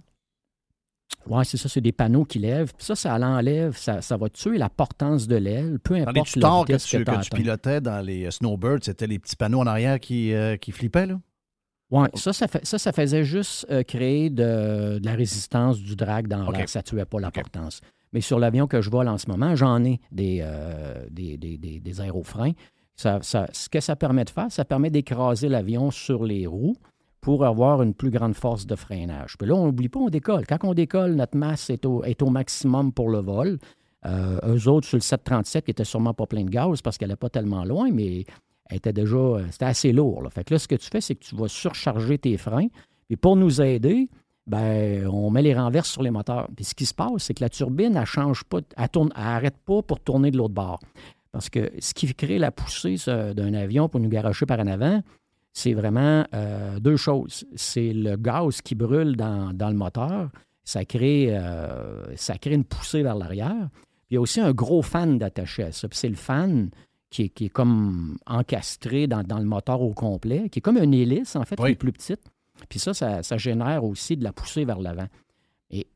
Oui, 1.26 1.44
c'est 1.44 1.56
ça, 1.58 1.68
c'est 1.68 1.80
des 1.80 1.92
panneaux 1.92 2.24
qui 2.24 2.38
lèvent. 2.38 2.72
Puis 2.74 2.86
ça, 2.86 2.94
ça 2.94 3.18
l'enlève, 3.18 3.76
ça, 3.76 4.00
ça 4.00 4.16
va 4.16 4.28
tuer 4.30 4.58
la 4.58 4.68
portance 4.70 5.26
de 5.28 5.36
l'aile, 5.36 5.78
peu 5.78 5.94
Dans 5.94 6.10
les 6.12 6.20
importe 6.20 6.28
la 6.28 6.32
tutors 6.32 6.64
que 6.64 6.72
vitesse 6.72 6.90
que, 6.90 6.96
tu, 6.98 7.04
que 7.04 7.20
tu 7.24 7.30
pilotais 7.30 7.80
dans 7.80 8.04
les 8.04 8.24
euh, 8.26 8.30
Snowbirds, 8.30 8.78
c'était 8.82 9.06
les 9.06 9.18
petits 9.18 9.36
panneaux 9.36 9.60
en 9.60 9.66
arrière 9.66 10.00
qui, 10.00 10.32
euh, 10.32 10.56
qui 10.56 10.72
flippaient, 10.72 11.06
là? 11.06 11.20
Oui, 11.92 12.06
ça, 12.14 12.32
ça, 12.32 12.46
ça, 12.62 12.78
ça 12.78 12.92
faisait 12.92 13.24
juste 13.24 13.66
euh, 13.68 13.82
créer 13.82 14.30
de, 14.30 14.98
de 15.00 15.04
la 15.04 15.14
résistance 15.14 15.80
du 15.80 15.96
drag 15.96 16.28
dans 16.28 16.48
l'air. 16.50 16.68
Ça 16.68 16.78
ne 16.78 16.84
tuait 16.84 17.04
pas 17.04 17.18
la 17.20 17.32
portance. 17.32 17.80
Mais 18.12 18.20
sur 18.20 18.38
l'avion 18.38 18.66
que 18.66 18.80
je 18.80 18.90
vole 18.90 19.08
en 19.08 19.18
ce 19.18 19.28
moment, 19.28 19.54
j'en 19.54 19.84
ai 19.84 20.00
des, 20.12 20.40
euh, 20.42 21.06
des, 21.10 21.36
des, 21.36 21.58
des- 21.58 21.80
des 21.80 22.00
aérofreins. 22.00 22.52
Ça, 22.96 23.18
ça- 23.22 23.48
ce 23.52 23.68
que 23.68 23.80
ça 23.80 23.96
permet 23.96 24.24
de 24.24 24.30
faire, 24.30 24.50
ça 24.50 24.64
permet 24.64 24.90
d'écraser 24.90 25.48
l'avion 25.48 25.90
sur 25.90 26.24
les 26.24 26.46
roues 26.46 26.76
pour 27.20 27.44
avoir 27.44 27.82
une 27.82 27.94
plus 27.94 28.10
grande 28.10 28.34
force 28.34 28.66
de 28.66 28.74
freinage. 28.74 29.36
Puis 29.38 29.46
là, 29.48 29.54
on 29.54 29.66
n'oublie 29.66 29.88
pas, 29.88 30.00
on 30.00 30.08
décolle. 30.08 30.46
Quand 30.46 30.58
on 30.64 30.74
décolle, 30.74 31.14
notre 31.14 31.36
masse 31.36 31.70
est 31.70 31.84
au, 31.86 32.02
est 32.04 32.20
au 32.22 32.30
maximum 32.30 32.92
pour 32.92 33.10
le 33.10 33.18
vol. 33.18 33.58
Euh, 34.06 34.38
eux 34.46 34.68
autres, 34.68 34.86
sur 34.86 34.96
le 34.96 35.02
737, 35.02 35.64
qui 35.66 35.70
était 35.70 35.84
sûrement 35.84 36.14
pas 36.14 36.26
plein 36.26 36.44
de 36.44 36.50
gaz 36.50 36.80
parce 36.80 36.96
qu'elle 36.96 37.10
n'est 37.10 37.16
pas 37.16 37.28
tellement 37.28 37.64
loin, 37.64 37.90
mais 37.92 38.24
elle 38.70 38.76
était 38.78 38.92
déjà, 38.94 39.16
euh, 39.16 39.44
c'était 39.50 39.66
assez 39.66 39.92
lourd. 39.92 40.26
Fait 40.30 40.44
que 40.44 40.54
là, 40.54 40.58
ce 40.58 40.66
que 40.66 40.74
tu 40.76 40.88
fais, 40.90 41.02
c'est 41.02 41.14
que 41.14 41.24
tu 41.24 41.36
vas 41.36 41.48
surcharger 41.48 42.16
tes 42.18 42.36
freins. 42.38 42.68
Puis 43.08 43.16
pour 43.16 43.36
nous 43.36 43.60
aider, 43.60 44.08
ben, 44.50 45.06
on 45.06 45.30
met 45.30 45.42
les 45.42 45.54
renverses 45.54 45.90
sur 45.90 46.02
les 46.02 46.10
moteurs. 46.10 46.48
Puis 46.56 46.64
ce 46.64 46.74
qui 46.74 46.84
se 46.84 46.92
passe, 46.92 47.18
c'est 47.18 47.34
que 47.34 47.44
la 47.44 47.48
turbine, 47.48 47.96
elle 47.96 48.04
change 48.04 48.42
pas, 48.42 48.58
elle 48.76 48.88
tourne, 48.88 49.10
elle 49.16 49.22
arrête 49.22 49.56
pas 49.64 49.80
pour 49.80 50.00
tourner 50.00 50.32
de 50.32 50.36
l'autre 50.36 50.54
bord. 50.54 50.80
Parce 51.30 51.48
que 51.48 51.70
ce 51.78 51.94
qui 51.94 52.12
crée 52.14 52.38
la 52.38 52.50
poussée 52.50 52.96
d'un 53.06 53.54
avion 53.54 53.88
pour 53.88 54.00
nous 54.00 54.08
garocher 54.08 54.46
par 54.46 54.58
en 54.58 54.66
avant, 54.66 55.02
c'est 55.52 55.72
vraiment 55.72 56.24
euh, 56.34 56.80
deux 56.80 56.96
choses. 56.96 57.44
C'est 57.54 57.92
le 57.92 58.16
gaz 58.16 58.60
qui 58.60 58.74
brûle 58.74 59.14
dans, 59.16 59.52
dans 59.52 59.68
le 59.68 59.76
moteur. 59.76 60.30
Ça 60.64 60.84
crée, 60.84 61.28
euh, 61.30 62.16
ça 62.16 62.36
crée 62.36 62.54
une 62.54 62.64
poussée 62.64 63.04
vers 63.04 63.14
l'arrière. 63.14 63.68
Il 64.10 64.14
y 64.14 64.16
a 64.16 64.20
aussi 64.20 64.40
un 64.40 64.50
gros 64.50 64.82
fan 64.82 65.16
d'attaché 65.16 65.62
à 65.62 65.70
ça. 65.70 65.86
Puis 65.86 65.98
c'est 65.98 66.08
le 66.08 66.16
fan 66.16 66.70
qui 67.08 67.22
est, 67.22 67.28
qui 67.28 67.46
est 67.46 67.50
comme 67.50 68.18
encastré 68.26 69.06
dans, 69.06 69.22
dans 69.22 69.38
le 69.38 69.44
moteur 69.44 69.80
au 69.80 69.94
complet, 69.94 70.48
qui 70.48 70.58
est 70.58 70.62
comme 70.62 70.78
une 70.78 70.94
hélice, 70.94 71.36
en 71.36 71.44
fait, 71.44 71.54
qui 71.54 71.66
est 71.66 71.76
plus 71.76 71.92
petite. 71.92 72.22
Puis 72.68 72.78
ça, 72.78 72.94
ça, 72.94 73.36
génère 73.36 73.84
aussi 73.84 74.16
de 74.16 74.24
la 74.24 74.32
poussée 74.32 74.64
vers 74.64 74.78
l'avant. 74.78 75.06
Et 75.70 75.86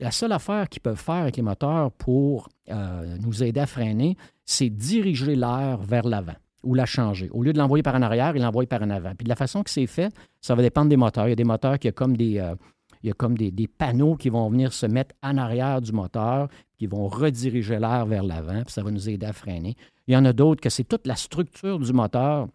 la 0.00 0.10
seule 0.10 0.32
affaire 0.32 0.68
qu'ils 0.68 0.82
peuvent 0.82 1.00
faire 1.00 1.16
avec 1.16 1.36
les 1.36 1.42
moteurs 1.42 1.92
pour 1.92 2.48
euh, 2.70 3.16
nous 3.20 3.42
aider 3.42 3.60
à 3.60 3.66
freiner, 3.66 4.16
c'est 4.44 4.70
diriger 4.70 5.36
l'air 5.36 5.78
vers 5.78 6.06
l'avant 6.06 6.36
ou 6.62 6.74
la 6.74 6.86
changer. 6.86 7.28
Au 7.30 7.42
lieu 7.42 7.52
de 7.52 7.58
l'envoyer 7.58 7.82
par 7.82 7.94
en 7.94 8.02
arrière, 8.02 8.36
il 8.36 8.42
l'envoie 8.42 8.66
par 8.66 8.82
en 8.82 8.90
avant. 8.90 9.14
Puis 9.14 9.24
de 9.24 9.28
la 9.28 9.36
façon 9.36 9.62
que 9.62 9.70
c'est 9.70 9.86
fait, 9.86 10.14
ça 10.40 10.54
va 10.54 10.62
dépendre 10.62 10.88
des 10.88 10.96
moteurs. 10.96 11.26
Il 11.26 11.30
y 11.30 11.32
a 11.32 11.36
des 11.36 11.44
moteurs 11.44 11.78
qui 11.78 11.88
ont 11.88 11.92
comme 11.92 12.16
des, 12.16 12.38
euh, 12.38 12.54
il 13.02 13.08
y 13.08 13.10
a 13.10 13.14
comme 13.14 13.36
des, 13.36 13.50
des 13.50 13.66
panneaux 13.66 14.16
qui 14.16 14.28
vont 14.28 14.48
venir 14.48 14.72
se 14.72 14.86
mettre 14.86 15.14
en 15.22 15.36
arrière 15.36 15.80
du 15.80 15.92
moteur, 15.92 16.48
qui 16.78 16.86
vont 16.86 17.08
rediriger 17.08 17.78
l'air 17.78 18.06
vers 18.06 18.22
l'avant, 18.22 18.62
puis 18.62 18.72
ça 18.72 18.82
va 18.82 18.90
nous 18.90 19.08
aider 19.08 19.26
à 19.26 19.32
freiner. 19.32 19.76
Il 20.06 20.14
y 20.14 20.16
en 20.16 20.24
a 20.24 20.32
d'autres 20.32 20.60
que 20.60 20.70
c'est 20.70 20.84
toute 20.84 21.06
la 21.06 21.16
structure 21.16 21.78
du 21.78 21.92
moteur 21.92 22.48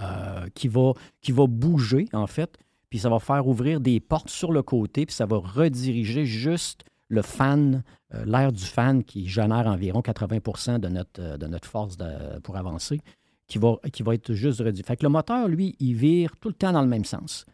euh, 0.00 0.46
qui, 0.54 0.68
va, 0.68 0.92
qui 1.20 1.32
va 1.32 1.46
bouger, 1.46 2.06
en 2.12 2.26
fait, 2.26 2.58
puis 2.94 3.00
ça 3.00 3.08
va 3.08 3.18
faire 3.18 3.44
ouvrir 3.48 3.80
des 3.80 3.98
portes 3.98 4.30
sur 4.30 4.52
le 4.52 4.62
côté, 4.62 5.04
puis 5.04 5.12
ça 5.16 5.26
va 5.26 5.38
rediriger 5.38 6.24
juste 6.26 6.84
le 7.08 7.22
fan, 7.22 7.82
euh, 8.14 8.24
l'air 8.24 8.52
du 8.52 8.62
fan 8.64 9.02
qui 9.02 9.26
génère 9.26 9.66
environ 9.66 10.00
80 10.00 10.78
de 10.78 10.86
notre, 10.86 11.20
euh, 11.20 11.36
de 11.36 11.48
notre 11.48 11.68
force 11.68 11.96
de- 11.96 12.38
pour 12.44 12.56
avancer, 12.56 13.00
qui 13.48 13.58
va, 13.58 13.78
qui 13.92 14.04
va 14.04 14.14
être 14.14 14.32
juste 14.34 14.60
redirigé. 14.60 14.84
Fait 14.84 14.96
que 14.96 15.02
le 15.02 15.08
moteur, 15.08 15.48
lui, 15.48 15.74
il 15.80 15.94
vire 15.96 16.36
tout 16.40 16.46
le 16.50 16.54
temps 16.54 16.70
dans 16.70 16.82
le 16.82 16.86
même 16.86 17.04
sens. 17.04 17.46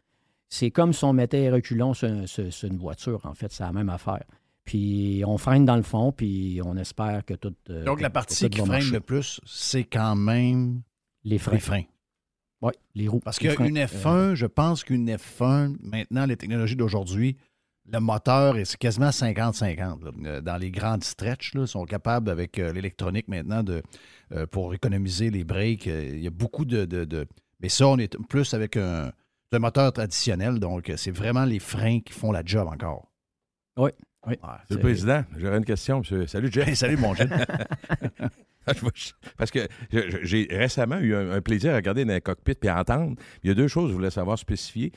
C'est 0.51 0.71
comme 0.71 0.93
si 0.93 1.05
on 1.05 1.15
mettait 1.15 1.49
un 1.49 1.55
reculon 1.55 1.95
sur, 1.95 2.09
un- 2.11 2.27
sur- 2.27 2.53
sur 2.53 2.69
une 2.71 2.77
voiture, 2.77 3.25
en 3.25 3.33
fait, 3.33 3.51
c'est 3.51 3.63
la 3.63 3.73
même 3.73 3.89
affaire. 3.89 4.25
Puis 4.67 5.23
on 5.27 5.39
freine 5.39 5.65
dans 5.65 5.77
le 5.77 5.83
fond, 5.83 6.13
puis 6.13 6.61
on 6.63 6.77
espère 6.77 7.25
que 7.25 7.33
tout. 7.33 7.55
euh, 7.71 7.85
Donc, 7.85 8.03
la 8.03 8.11
partie 8.11 8.51
qui 8.51 8.59
freine 8.59 8.69
marcher. 8.73 8.91
le 8.93 9.01
plus, 9.01 9.41
c'est 9.47 9.85
quand 9.85 10.17
même 10.17 10.83
Les 11.25 11.39
freins. 11.39 11.55
les 11.55 11.61
freins. 11.61 11.83
Oui, 12.63 12.73
les 12.95 13.09
roues. 13.09 13.21
Parce 13.25 13.39
qu'une 13.39 13.79
F1, 13.79 14.35
je 14.35 14.47
pense 14.47 14.85
qu'une 14.85 15.09
F1, 15.11 15.77
maintenant, 15.83 16.27
les 16.27 16.37
technologies 16.37 16.77
d'aujourd'hui, 16.77 17.37
le 17.91 17.99
moteur 18.01 18.57
est 18.59 18.77
quasiment 18.77 19.09
50-50. 19.11 20.05
là. 20.05 20.11
Euh, 20.27 20.41
Dans 20.41 20.57
les 20.59 20.71
grandes 20.71 21.03
stretches, 21.03 21.53
ils 21.55 21.67
sont 21.67 21.85
capables, 21.87 22.29
avec 22.31 22.59
euh, 22.59 22.73
l'électronique 22.73 23.27
maintenant, 23.29 23.63
de, 23.63 23.83
euh, 24.33 24.47
pour 24.47 24.75
économiser 24.75 25.31
les 25.31 25.43
breaks. 25.45 25.87
euh, 25.87 26.11
il 26.13 26.21
y 26.23 26.27
a 26.27 26.31
beaucoup 26.31 26.65
de, 26.65 26.85
de- 26.85 27.05
de- 27.05 27.27
Mais 27.61 27.69
ça, 27.71 27.89
on 27.89 27.97
est 27.99 28.17
plus 28.29 28.53
avec 28.55 28.77
un, 28.77 29.11
un 29.53 29.59
moteur 29.59 29.93
traditionnel. 29.93 30.61
Donc, 30.61 30.91
euh, 30.91 30.97
c'est 30.97 31.11
vraiment 31.11 31.45
les 31.47 31.59
freins 31.59 32.01
qui 32.01 32.13
font 32.13 32.31
la 32.31 32.43
job 32.45 32.69
encore. 32.69 33.11
Oui. 33.79 33.91
oui. 34.27 34.35
Monsieur 34.43 34.75
le 34.77 34.81
Président, 34.81 35.25
j'aurais 35.39 35.57
une 35.59 35.65
question. 35.65 35.99
monsieur. 36.01 36.27
Salut, 36.27 36.51
Jeff. 36.53 36.69
Hey, 36.69 36.77
salut, 36.77 36.99
mon 36.99 37.15
Jeff. 37.15 37.31
Parce 39.37 39.51
que 39.51 39.67
j'ai 40.23 40.49
récemment 40.51 40.99
eu 40.99 41.15
un, 41.15 41.31
un 41.31 41.41
plaisir 41.41 41.73
à 41.73 41.77
regarder 41.77 42.05
dans 42.05 42.13
un 42.13 42.21
cockpit 42.21 42.55
puis 42.55 42.69
à 42.69 42.79
entendre. 42.79 43.17
Il 43.43 43.49
y 43.49 43.51
a 43.51 43.55
deux 43.55 43.69
choses 43.69 43.85
que 43.85 43.91
je 43.91 43.95
voulais 43.95 44.11
savoir 44.11 44.39
spécifier. 44.39 44.93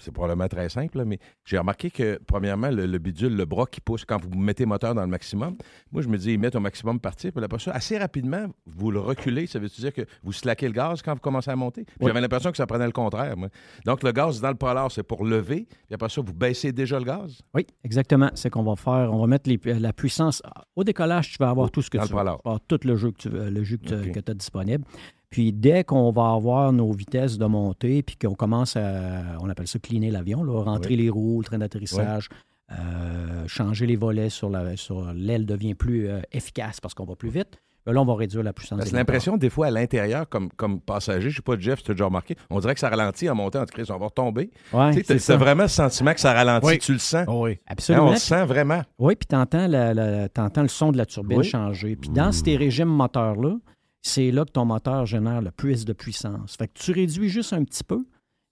C'est 0.00 0.12
probablement 0.12 0.48
très 0.48 0.68
simple, 0.68 0.98
là, 0.98 1.04
mais 1.04 1.18
j'ai 1.44 1.56
remarqué 1.58 1.90
que, 1.90 2.18
premièrement, 2.26 2.68
le, 2.70 2.86
le 2.86 2.98
bidule, 2.98 3.36
le 3.36 3.44
bras 3.44 3.66
qui 3.66 3.80
pousse 3.80 4.04
quand 4.04 4.20
vous 4.20 4.30
mettez 4.36 4.64
le 4.64 4.68
moteur 4.68 4.94
dans 4.94 5.02
le 5.02 5.06
maximum, 5.08 5.56
moi, 5.92 6.02
je 6.02 6.08
me 6.08 6.18
dis, 6.18 6.32
ils 6.32 6.38
mettent 6.38 6.56
au 6.56 6.60
maximum 6.60 6.98
partir, 6.98 7.32
puis 7.32 7.44
après 7.44 7.58
ça, 7.58 7.70
assez 7.72 7.96
rapidement, 7.98 8.46
vous 8.66 8.90
le 8.90 8.98
reculez. 9.00 9.46
Ça 9.46 9.58
veut 9.58 9.68
dire 9.68 9.92
que 9.92 10.02
vous 10.22 10.32
slackez 10.32 10.66
le 10.66 10.72
gaz 10.72 11.00
quand 11.02 11.14
vous 11.14 11.20
commencez 11.20 11.50
à 11.50 11.56
monter? 11.56 11.84
Oui. 12.00 12.08
J'avais 12.08 12.20
l'impression 12.20 12.50
que 12.50 12.56
ça 12.56 12.66
prenait 12.66 12.86
le 12.86 12.92
contraire, 12.92 13.36
moi. 13.36 13.48
Donc, 13.84 14.02
le 14.02 14.10
gaz 14.12 14.40
dans 14.40 14.48
le 14.50 14.54
polar, 14.56 14.90
c'est 14.90 15.02
pour 15.04 15.24
lever, 15.24 15.66
puis 15.68 15.94
après 15.94 16.08
ça, 16.08 16.20
vous 16.20 16.34
baissez 16.34 16.72
déjà 16.72 16.98
le 16.98 17.04
gaz? 17.04 17.40
Oui, 17.54 17.66
exactement. 17.84 18.30
C'est 18.34 18.50
qu'on 18.50 18.64
va 18.64 18.74
faire, 18.76 19.10
on 19.12 19.20
va 19.20 19.26
mettre 19.26 19.48
les- 19.48 19.78
la 19.78 19.92
puissance. 19.92 20.42
Au 20.74 20.82
décollage, 20.84 21.30
tu 21.32 21.36
vas 21.38 21.50
avoir 21.50 21.70
tout 21.70 21.82
ce 21.82 21.90
que 21.90 21.98
dans 21.98 22.04
tu 22.04 22.12
le 22.12 22.18
veux. 22.18 22.20
polar. 22.24 22.36
Tu 22.38 22.42
vas 22.44 22.50
avoir 22.50 22.60
tout 22.66 22.80
le 22.84 22.96
jeu 22.96 23.10
que 23.12 23.16
tu 23.18 23.28
veux- 23.28 23.48
le 23.50 23.62
jeu 23.64 23.76
que 23.76 24.20
tu 24.20 24.30
as 24.30 24.34
disponible. 24.34 24.84
Puis 25.30 25.52
dès 25.52 25.84
qu'on 25.84 26.10
va 26.10 26.32
avoir 26.32 26.72
nos 26.72 26.90
vitesses 26.92 27.36
de 27.38 27.44
montée, 27.46 28.02
puis 28.02 28.16
qu'on 28.16 28.34
commence 28.34 28.76
à, 28.76 29.22
on 29.40 29.48
appelle 29.50 29.68
ça 29.68 29.78
cleaner 29.78 30.10
l'avion, 30.10 30.42
là, 30.42 30.62
rentrer 30.62 30.96
les 30.96 31.10
roues, 31.10 31.40
le 31.40 31.44
train 31.44 31.58
d'atterrissage, 31.58 32.28
euh, 32.72 33.44
changer 33.46 33.86
les 33.86 33.96
volets 33.96 34.30
sur 34.30 34.48
la, 34.50 34.76
sur 34.76 35.12
l'aile 35.12 35.46
devient 35.46 35.74
plus 35.74 36.08
euh, 36.08 36.20
efficace 36.32 36.80
parce 36.80 36.94
qu'on 36.94 37.04
va 37.04 37.14
plus 37.16 37.30
vite. 37.30 37.58
Là, 37.86 38.02
on 38.02 38.04
va 38.04 38.16
réduire 38.16 38.42
la 38.42 38.52
puissance. 38.52 38.84
Que 38.90 38.94
l'impression, 38.94 39.38
des 39.38 39.48
fois, 39.48 39.68
à 39.68 39.70
l'intérieur, 39.70 40.28
comme, 40.28 40.50
comme 40.50 40.78
passager, 40.78 41.30
je 41.30 41.36
sais 41.36 41.42
pas, 41.42 41.58
Jeff, 41.58 41.78
si 41.78 41.86
tu 41.86 41.90
as 41.92 41.94
déjà 41.94 42.04
remarqué, 42.04 42.36
on 42.50 42.60
dirait 42.60 42.74
que 42.74 42.80
ça 42.80 42.90
ralentit 42.90 43.30
en 43.30 43.34
montant 43.34 43.62
en 43.62 43.64
crise, 43.64 43.90
on 43.90 43.96
va 43.96 44.06
retomber. 44.06 44.50
Ouais, 44.74 44.94
Tu 45.02 45.18
sais, 45.18 45.36
vraiment 45.38 45.66
ce 45.66 45.76
sentiment 45.76 46.12
que 46.12 46.20
ça 46.20 46.34
ralentit, 46.34 46.66
Oui. 46.66 46.78
tu 46.78 46.92
le 46.92 46.98
sens. 46.98 47.24
Oh 47.28 47.44
oui. 47.44 47.52
Hein, 47.52 47.56
Absolument. 47.68 48.08
on 48.08 48.10
le 48.10 48.16
sent 48.16 48.44
vraiment. 48.44 48.82
Oui, 48.98 49.14
puis 49.16 49.26
tu 49.26 49.34
entends, 49.36 49.66
le 49.66 50.68
son 50.68 50.92
de 50.92 50.98
la 50.98 51.06
turbine 51.06 51.38
Oui. 51.38 51.44
changer. 51.46 51.96
Puis 51.96 52.10
dans 52.10 52.30
ces 52.30 52.56
régimes 52.58 52.88
moteurs-là, 52.90 53.56
c'est 54.02 54.30
là 54.30 54.44
que 54.44 54.50
ton 54.52 54.64
moteur 54.64 55.06
génère 55.06 55.42
le 55.42 55.50
plus 55.50 55.84
de 55.84 55.92
puissance. 55.92 56.56
Fait 56.56 56.68
que 56.68 56.78
tu 56.78 56.92
réduis 56.92 57.28
juste 57.28 57.52
un 57.52 57.64
petit 57.64 57.84
peu, 57.84 58.04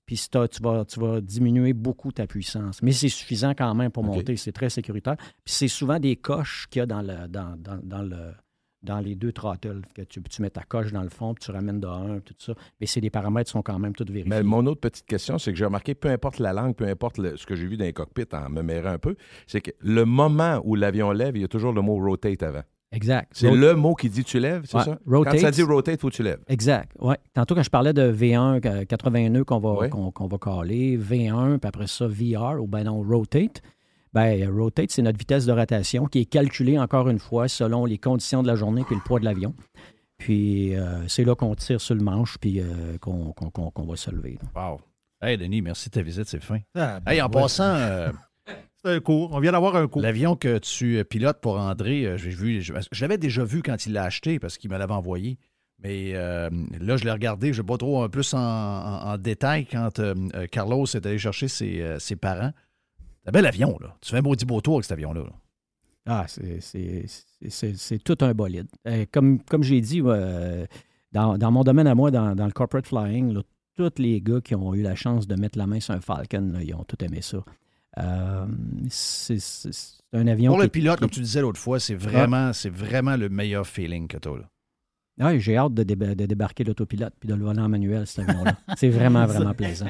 puis 0.05 0.17
tu 0.31 0.63
vas, 0.63 0.85
tu 0.85 1.01
vas 1.01 1.21
diminuer 1.21 1.73
beaucoup 1.73 2.13
ta 2.13 2.27
puissance. 2.27 2.83
Mais 2.83 2.93
c'est 2.93 3.09
suffisant 3.09 3.53
quand 3.57 3.75
même 3.75 3.91
pour 3.91 4.05
monter, 4.05 4.37
c'est 4.37 4.53
très 4.53 4.71
sécuritaire. 4.71 5.17
Puis 5.17 5.55
c'est 5.55 5.69
souvent 5.69 5.99
des 5.99 6.17
coches 6.17 6.67
qu'il 6.71 6.81
y 6.81 6.83
a 6.83 6.87
dans, 6.87 7.03
le, 7.03 7.27
dans, 7.29 7.57
dans, 7.59 7.79
dans 7.83 8.03
le, 8.03 8.33
dans 8.83 9.01
les 9.01 9.17
deux 9.17 9.33
throttles, 9.33 9.81
que 9.95 10.03
tu, 10.03 10.23
tu 10.23 10.43
mets 10.43 10.51
ta 10.51 10.63
coche 10.63 10.93
dans 10.93 11.03
le 11.03 11.09
fond, 11.09 11.35
puis 11.35 11.45
tu 11.45 11.51
ramènes 11.51 11.81
de 11.81 11.89
un, 11.89 12.21
tout 12.21 12.35
ça. 12.39 12.55
Mais 12.81 12.87
c'est 12.87 13.01
des 13.01 13.11
paramètres 13.11 13.49
qui 13.49 13.53
sont 13.53 13.63
quand 13.63 13.79
même 13.81 13.95
tous 13.95 14.05
vérifiés. 14.05 14.29
Mais 14.31 14.43
mon 14.45 14.65
autre 14.67 14.81
petite 14.81 15.07
question, 15.07 15.39
c'est 15.39 15.51
que 15.53 15.59
j'ai 15.59 15.65
remarqué, 15.65 15.95
peu 15.97 16.09
importe 16.09 16.39
la 16.39 16.53
langue, 16.53 16.77
peu 16.77 16.87
importe 16.87 17.19
le- 17.19 17.37
ce 17.37 17.47
que 17.47 17.57
j'ai 17.57 17.67
vu 17.67 17.77
dans 17.77 17.85
les 17.85 17.93
cockpits 17.93 18.33
en 18.33 18.49
me 18.49 18.63
mêlant 18.63 18.91
un 18.91 18.99
peu, 18.99 19.17
c'est 19.49 19.61
que 19.61 19.73
le 19.81 20.05
moment 20.05 20.61
où 20.65 20.77
l'avion 20.77 21.11
lève, 21.11 21.37
il 21.37 21.41
y 21.41 21.45
a 21.45 21.49
toujours 21.49 21.73
le 21.73 21.83
mot 21.83 21.97
rotate 21.97 22.43
avant. 22.45 22.63
Exact. 22.93 23.33
C'est 23.35 23.49
Rot- 23.49 23.57
le 23.57 23.75
mot 23.75 23.95
qui 23.95 24.09
dit 24.09 24.23
tu 24.25 24.39
lèves, 24.39 24.63
c'est 24.65 24.77
Ouais, 24.77 24.85
ça? 24.85 24.99
rotate. 25.07 25.35
Quand 25.35 25.41
ça 25.41 25.51
dit 25.51 25.63
rotate, 25.63 25.97
il 25.97 26.01
faut 26.01 26.09
que 26.09 26.15
tu 26.15 26.23
lèves. 26.23 26.41
Exact. 26.49 26.93
Ouais. 27.01 27.17
Tantôt, 27.35 27.55
quand 27.55 27.63
je 27.63 27.71
parlais 27.71 27.93
de 27.93 28.11
V1, 28.13 28.61
euh, 28.65 28.85
80 28.85 29.29
nœuds 29.31 29.45
qu'on 29.45 29.59
va, 29.59 29.73
Ouais. 29.73 29.89
qu'on, 29.91 30.11
qu'on 30.13 30.27
va 30.29 30.39
caler, 30.39 30.97
V1, 30.97 31.59
puis 31.59 31.69
après 31.69 31.87
ça, 31.89 32.07
VR, 32.07 32.61
ou 32.63 32.67
ben 32.67 32.85
non, 32.85 33.03
rotate. 33.03 33.61
Ben, 34.15 34.49
rotate, 34.51 34.91
c'est 34.93 35.03
notre 35.03 35.19
vitesse 35.19 35.45
de 35.47 35.53
rotation 35.53 36.07
qui 36.07 36.21
est 36.21 36.25
calculée 36.27 36.79
encore 36.79 37.09
une 37.09 37.19
fois 37.19 37.49
selon 37.49 37.85
les 37.85 37.99
conditions 37.99 38.43
de 38.43 38.47
la 38.47 38.55
journée 38.55 38.83
puis 38.87 38.95
le 38.95 39.03
poids 39.03 39.21
de 39.21 39.25
l'avion. 39.27 39.53
Puis 40.17 40.75
euh, 40.75 41.07
c'est 41.09 41.25
là 41.25 41.35
qu'on 41.35 41.55
tire 41.55 41.81
sur 41.81 41.95
le 41.95 42.03
manche 42.03 42.39
puis 42.39 42.61
euh, 42.61 42.97
qu'on, 43.01 43.33
qu'on- 43.33 43.51
qu'on- 43.51 43.71
qu'on 43.71 43.85
va 43.85 43.97
se 43.97 44.11
lever. 44.11 44.39
là. 44.55 44.71
Wow. 44.71 44.81
Hey, 45.21 45.37
Denis, 45.37 45.61
merci 45.61 45.89
de 45.91 45.95
ta 45.95 46.03
visite, 46.03 46.25
c'est 46.29 46.43
fin. 46.43 46.59
Ah, 46.75 47.01
ben 47.01 47.13
hey, 47.13 47.21
en 47.21 47.27
ouais. 47.27 47.31
passant, 47.33 47.65
euh, 47.75 48.11
C'est 48.87 48.93
un 48.95 49.01
cours. 49.01 49.33
On 49.33 49.41
vient 49.41 49.51
d'avoir 49.53 49.75
un 49.75 49.89
cours. 49.89 50.01
l'avion 50.01 50.37
que 50.37 50.59
tu 50.59 50.99
euh, 50.99 51.03
pilotes 51.05 51.41
pour 51.41 51.59
André, 51.59 52.07
euh, 52.07 52.17
j'ai 52.17 52.31
vu, 52.31 52.63
je, 52.63 52.73
je 52.93 53.01
l'avais 53.05 53.19
déjà 53.19 53.43
vu 53.43 53.61
quand 53.63 53.85
il 53.85 53.93
l'a 53.95 54.05
acheté 54.05 54.39
parce 54.39 54.59
qu'il 54.59 54.71
me 54.71 54.79
l'avait 54.79 54.93
envoyé. 54.95 55.39
Mais 55.83 56.13
euh, 56.15 56.49
là, 56.81 56.97
je 56.97 57.05
l'ai 57.05 57.11
regardé, 57.11 57.53
je 57.53 57.61
ne 57.61 57.63
vais 57.65 57.67
pas 57.67 57.79
trop 57.79 58.05
en 58.05 58.09
plus 58.09 58.33
en, 58.33 58.39
en- 58.39 59.13
en 59.13 59.19
détail 59.19 59.67
quand 59.67 59.99
euh, 59.99 60.15
Carlos 60.53 60.87
est 60.87 61.05
allé 61.05 61.19
chercher 61.19 61.49
ses, 61.49 61.81
euh, 61.83 61.99
ses 61.99 62.15
parents. 62.17 62.53
C'est 63.25 63.31
un 63.31 63.33
bel 63.33 63.45
avion, 63.47 63.77
là. 63.81 63.97
Tu 64.01 64.11
fais 64.13 64.19
un 64.19 64.23
maudit 64.23 64.47
beau 64.47 64.61
tour 64.61 64.75
avec 64.77 64.85
cet 64.85 64.93
avion-là. 64.93 65.23
là. 65.25 65.33
Ah, 66.07 66.27
c'est- 66.29 67.99
tout 68.05 68.17
un 68.21 68.35
bolide. 68.35 68.69
Comme 69.13 69.43
comme 69.43 69.65
j'ai 69.65 69.81
dit, 69.81 70.01
euh, 70.05 70.65
dans, 71.11 71.37
dans 71.37 71.51
mon 71.51 71.65
domaine 71.65 71.89
à 71.89 71.97
moi, 71.97 72.13
dans, 72.13 72.37
dans 72.37 72.47
le 72.47 72.53
corporate 72.53 72.87
flying, 72.87 73.35
là, 73.35 73.43
tous 73.77 73.91
les 73.99 74.21
gars 74.21 74.41
qui 74.41 74.55
ont 74.55 74.73
eu 74.75 74.83
la 74.83 74.95
chance 74.95 75.27
de 75.27 75.35
mettre 75.35 75.59
la 75.59 75.67
main 75.67 75.81
sur 75.81 75.93
un 75.95 76.01
Falcon, 76.01 76.53
là, 76.53 76.63
ils 76.63 76.73
ont 76.75 76.85
tout 76.85 77.05
aimé 77.05 77.21
ça. 77.21 77.39
Euh, 77.99 78.47
c'est 78.91 79.39
un 80.13 80.27
avion. 80.27 80.53
Pour 80.53 80.59
le 80.59 80.65
qui- 80.65 80.71
pilote, 80.81 81.01
comme 81.01 81.11
tu 81.11 81.21
disais 81.21 81.41
l'autre 81.41 81.61
fois, 81.61 81.81
c'est 81.81 81.95
vraiment, 81.95 82.53
c'est 82.53 82.71
vraiment 82.71 83.17
le 83.17 83.29
meilleur 83.29 83.67
feeling 83.67 84.07
que 84.09 84.19
tu 84.19 84.29
as. 84.29 84.33
Là. 84.37 84.45
Ouais, 85.19 85.41
j'ai 85.41 85.57
hâte 85.57 85.73
de, 85.73 85.83
déba- 85.83 86.15
de 86.15 86.27
débarquer 86.27 86.63
l'autopilote 86.63 87.15
puis 87.19 87.27
de 87.29 87.35
le 87.35 87.43
voler 87.43 87.61
en 87.61 87.69
manuel, 87.71 88.07
cet 88.07 88.29
avion-là. 88.29 88.55
c'est 88.77 88.91
vraiment, 88.91 89.25
vraiment 89.27 89.55
plaisant. 89.55 89.89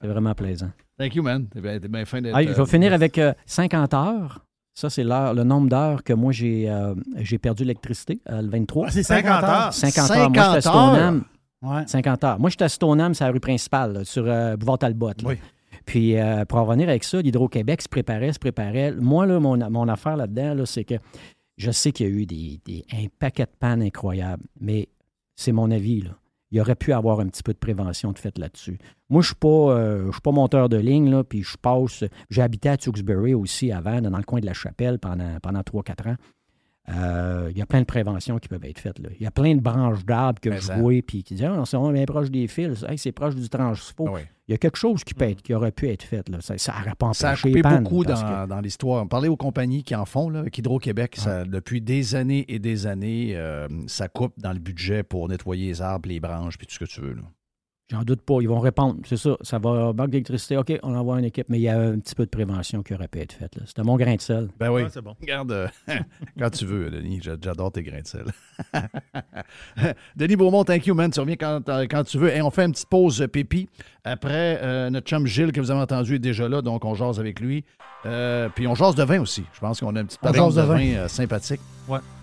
C'est 0.00 0.08
vraiment 0.08 0.34
plaisant. 0.34 0.70
Thank 0.98 1.14
you, 1.14 1.22
man. 1.22 1.46
T'es 1.46 1.60
bien, 1.88 2.04
fin 2.04 2.20
d'être. 2.20 2.34
Ah, 2.34 2.42
je 2.42 2.48
vais 2.48 2.60
euh, 2.60 2.66
finir 2.66 2.92
avec 2.92 3.18
euh, 3.18 3.32
50 3.46 3.94
heures. 3.94 4.44
Ça, 4.74 4.90
c'est 4.90 5.04
le 5.04 5.42
nombre 5.44 5.68
d'heures 5.68 6.02
que 6.04 6.12
moi, 6.12 6.32
j'ai 6.32 6.68
euh, 6.70 6.94
j'ai 7.18 7.38
perdu 7.38 7.62
l'électricité, 7.64 8.20
euh, 8.30 8.42
le 8.42 8.48
23. 8.48 8.86
Ah, 8.86 8.90
c'est 8.90 9.02
50 9.04 9.44
heures. 9.44 9.72
50 9.74 10.10
heures. 10.10 10.30
Moi, 10.30 10.34
j'étais 10.34 10.40
à 10.40 10.60
50 10.60 10.66
heures. 10.66 10.92
Stoneham. 10.92 11.24
Ouais. 11.62 11.82
50 11.86 12.24
heures. 12.24 12.38
Moi, 12.40 12.50
j'étais 12.50 12.64
à 12.64 12.68
Stoneham, 12.68 13.14
c'est 13.14 13.24
la 13.24 13.30
rue 13.30 13.40
principale, 13.40 13.92
là, 13.92 14.04
sur 14.04 14.24
euh, 14.26 14.56
Boulevard 14.56 14.78
Talbot. 14.78 15.08
là. 15.08 15.14
Oui. 15.24 15.34
Puis, 15.88 16.18
euh, 16.18 16.44
pour 16.44 16.58
en 16.58 16.66
revenir 16.66 16.90
avec 16.90 17.02
ça, 17.02 17.22
l'Hydro-Québec 17.22 17.80
se 17.80 17.88
préparait, 17.88 18.30
se 18.34 18.38
préparait. 18.38 18.92
Moi, 18.92 19.24
là, 19.24 19.40
mon, 19.40 19.56
mon 19.70 19.88
affaire 19.88 20.18
là-dedans, 20.18 20.52
là, 20.52 20.66
c'est 20.66 20.84
que 20.84 20.96
je 21.56 21.70
sais 21.70 21.92
qu'il 21.92 22.06
y 22.06 22.10
a 22.10 22.12
eu 22.12 22.26
des, 22.26 22.60
des- 22.66 22.84
un 22.92 23.06
paquet 23.18 23.44
de 23.44 23.50
pannes 23.58 23.80
incroyables, 23.80 24.44
mais 24.60 24.90
c'est 25.34 25.50
mon 25.52 25.70
avis. 25.70 26.02
Là. 26.02 26.10
Il 26.50 26.60
aurait 26.60 26.74
pu 26.74 26.92
avoir 26.92 27.20
un 27.20 27.26
petit 27.28 27.42
peu 27.42 27.54
de 27.54 27.58
prévention 27.58 28.12
de 28.12 28.18
fait 28.18 28.36
là-dessus. 28.36 28.76
Moi, 29.08 29.22
je 29.22 29.28
ne 29.28 29.28
suis, 29.28 29.34
pas, 29.36 29.48
euh, 29.48 30.12
suis 30.12 30.20
pas 30.20 30.30
monteur 30.30 30.68
de 30.68 30.76
ligne, 30.76 31.22
puis 31.24 31.42
je 31.42 31.56
passe. 31.56 32.04
J'ai 32.28 32.42
habité 32.42 32.68
à 32.68 32.76
Tewksbury 32.76 33.32
aussi 33.32 33.72
avant, 33.72 34.02
dans 34.02 34.14
le 34.18 34.24
coin 34.24 34.40
de 34.40 34.46
la 34.46 34.52
Chapelle, 34.52 34.98
pendant, 34.98 35.38
pendant 35.42 35.60
3-4 35.62 36.10
ans. 36.10 36.16
Euh, 36.90 37.48
il 37.50 37.58
y 37.58 37.62
a 37.62 37.66
plein 37.66 37.80
de 37.80 37.84
préventions 37.86 38.38
qui 38.38 38.48
peuvent 38.48 38.64
être 38.64 38.78
faites. 38.78 38.96
Il 39.18 39.22
y 39.22 39.26
a 39.26 39.30
plein 39.30 39.54
de 39.54 39.60
branches 39.60 40.04
d'arbres 40.04 40.40
que 40.40 40.48
Mais 40.48 40.60
je 40.60 40.72
vois 40.72 41.02
puis 41.06 41.22
qui 41.22 41.34
disent 41.34 41.44
Ah, 41.44 41.62
c'est 41.66 41.76
vraiment 41.76 41.92
bien 41.92 42.06
proche 42.06 42.30
des 42.30 42.46
fils. 42.48 42.84
Hey, 42.88 42.96
c'est 42.98 43.12
proche 43.12 43.34
du 43.34 43.48
transfo. 43.48 44.08
Oui. 44.10 44.20
Il 44.48 44.52
y 44.52 44.54
a 44.54 44.58
quelque 44.58 44.78
chose 44.78 45.04
qui, 45.04 45.12
peut 45.12 45.26
être, 45.26 45.42
qui 45.42 45.52
aurait 45.52 45.72
pu 45.72 45.88
être 45.90 46.02
fait. 46.02 46.26
Là. 46.30 46.38
Ça 46.40 46.54
n'aurait 46.78 46.94
pas 46.98 47.12
Ça 47.12 47.30
a 47.30 47.36
coupé 47.36 47.60
beaucoup 47.82 48.02
dans, 48.04 48.14
que- 48.14 48.48
dans 48.48 48.60
l'histoire. 48.62 49.06
Parlez 49.06 49.28
aux 49.28 49.36
compagnies 49.36 49.82
qui 49.84 49.94
en 49.94 50.06
font, 50.06 50.30
là, 50.30 50.44
Hydro-Québec, 50.56 51.16
ça, 51.18 51.44
depuis 51.44 51.82
des 51.82 52.14
années 52.14 52.46
et 52.48 52.58
des 52.58 52.86
années, 52.86 53.32
euh, 53.36 53.68
ça 53.88 54.08
coupe 54.08 54.32
dans 54.38 54.54
le 54.54 54.58
budget 54.58 55.02
pour 55.02 55.28
nettoyer 55.28 55.66
les 55.66 55.82
arbres, 55.82 56.08
les 56.08 56.20
branches, 56.20 56.56
puis 56.56 56.66
tout 56.66 56.72
ce 56.74 56.78
que 56.78 56.84
tu 56.86 57.02
veux. 57.02 57.12
là. 57.12 57.22
J'en 57.90 58.02
doute 58.02 58.20
pas. 58.20 58.34
Ils 58.42 58.48
vont 58.48 58.60
répondre. 58.60 58.96
C'est 59.06 59.16
ça. 59.16 59.36
Ça 59.40 59.58
va, 59.58 59.94
banque 59.94 60.10
d'électricité. 60.10 60.58
OK, 60.58 60.78
on 60.82 60.94
envoie 60.94 61.18
une 61.18 61.24
équipe. 61.24 61.46
Mais 61.48 61.58
il 61.58 61.62
y 61.62 61.68
a 61.70 61.78
un 61.80 61.98
petit 61.98 62.14
peu 62.14 62.24
de 62.26 62.30
prévention 62.30 62.82
qui 62.82 62.92
aurait 62.92 63.08
pu 63.08 63.20
être 63.20 63.32
faite. 63.32 63.56
là. 63.56 63.62
C'était 63.64 63.82
mon 63.82 63.96
grain 63.96 64.14
de 64.14 64.20
sel. 64.20 64.48
Ben 64.60 64.70
oui. 64.70 64.82
Ouais, 64.82 64.88
c'est 64.92 65.00
bon. 65.00 65.14
Regarde, 65.20 65.52
euh, 65.52 65.68
quand 66.38 66.50
tu 66.50 66.66
veux, 66.66 66.90
Denis. 66.90 67.20
J'a- 67.22 67.36
J'adore 67.42 67.72
tes 67.72 67.82
grains 67.82 68.02
de 68.02 68.06
sel. 68.06 68.24
Denis 70.16 70.36
Beaumont, 70.36 70.64
thank 70.64 70.86
you, 70.86 70.94
man. 70.94 71.10
Tu 71.10 71.20
reviens 71.20 71.36
quand, 71.36 71.60
quand 71.66 72.04
tu 72.04 72.18
veux. 72.18 72.34
Et 72.34 72.42
on 72.42 72.50
fait 72.50 72.64
une 72.66 72.72
petite 72.72 72.88
pause 72.88 73.22
euh, 73.22 73.26
pipi. 73.28 73.68
Après, 74.04 74.58
euh, 74.62 74.90
notre 74.90 75.06
chum 75.06 75.26
Gilles, 75.26 75.52
que 75.52 75.60
vous 75.60 75.70
avez 75.70 75.80
entendu, 75.80 76.16
est 76.16 76.18
déjà 76.18 76.48
là, 76.48 76.60
donc 76.62 76.84
on 76.84 76.94
jase 76.94 77.18
avec 77.20 77.40
lui. 77.40 77.64
Euh, 78.06 78.48
puis 78.54 78.66
on 78.66 78.74
jase 78.74 78.94
de 78.94 79.02
vin 79.04 79.20
aussi. 79.20 79.44
Je 79.52 79.60
pense 79.60 79.80
qu'on 79.80 79.94
a 79.96 80.00
une 80.00 80.06
petite 80.06 80.20
On 80.22 80.26
patente 80.26 80.52
jase 80.52 80.56
de 80.56 80.60
de 80.62 80.66
vin, 80.66 80.76
vin. 80.76 80.94
euh, 81.04 81.08
sympathique. 81.08 81.60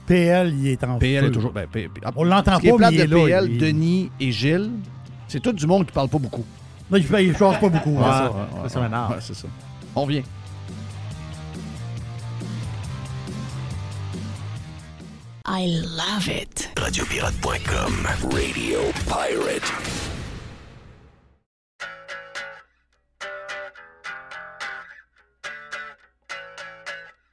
PL, 0.07 0.53
il 0.59 0.68
est 0.68 0.84
en 0.84 0.99
PL 0.99 1.24
feu. 1.24 1.30
est 1.30 1.34
toujours. 1.34 1.51
ben, 1.51 1.68
P- 1.68 1.89
P- 1.89 2.01
On 2.16 2.24
l'entend 2.24 2.59
pas, 2.59 2.59
mais 2.61 2.88
il 2.91 2.99
est 3.01 3.07
de 3.07 3.16
là, 3.16 3.24
PL, 3.26 3.47
il- 3.51 3.57
Denis 3.57 4.11
et 4.20 4.32
Gilles, 4.32 4.70
c'est 5.36 5.41
tout 5.41 5.51
du 5.51 5.67
monde 5.67 5.86
qui 5.86 5.91
parle 5.91 6.07
pas 6.07 6.17
beaucoup. 6.17 6.45
Non, 6.89 6.97
il 6.97 7.27
ne 7.27 7.33
change 7.33 7.59
pas 7.59 7.67
beaucoup. 7.67 7.97
Ouais, 7.97 8.03
ça, 8.03 8.31
ouais, 8.31 8.61
ouais, 8.63 8.69
ça 8.69 8.79
ouais. 8.79 8.86
m'énerve. 8.86 9.11
Ouais, 9.11 9.17
c'est 9.19 9.33
ça. 9.33 9.49
On 9.93 10.05
vient. 10.05 10.23
I 15.45 15.81
love 15.83 16.29
it. 16.29 16.69
Radiopirate.com. 16.77 18.07
Radio 18.31 18.79
Pirate. 19.07 20.14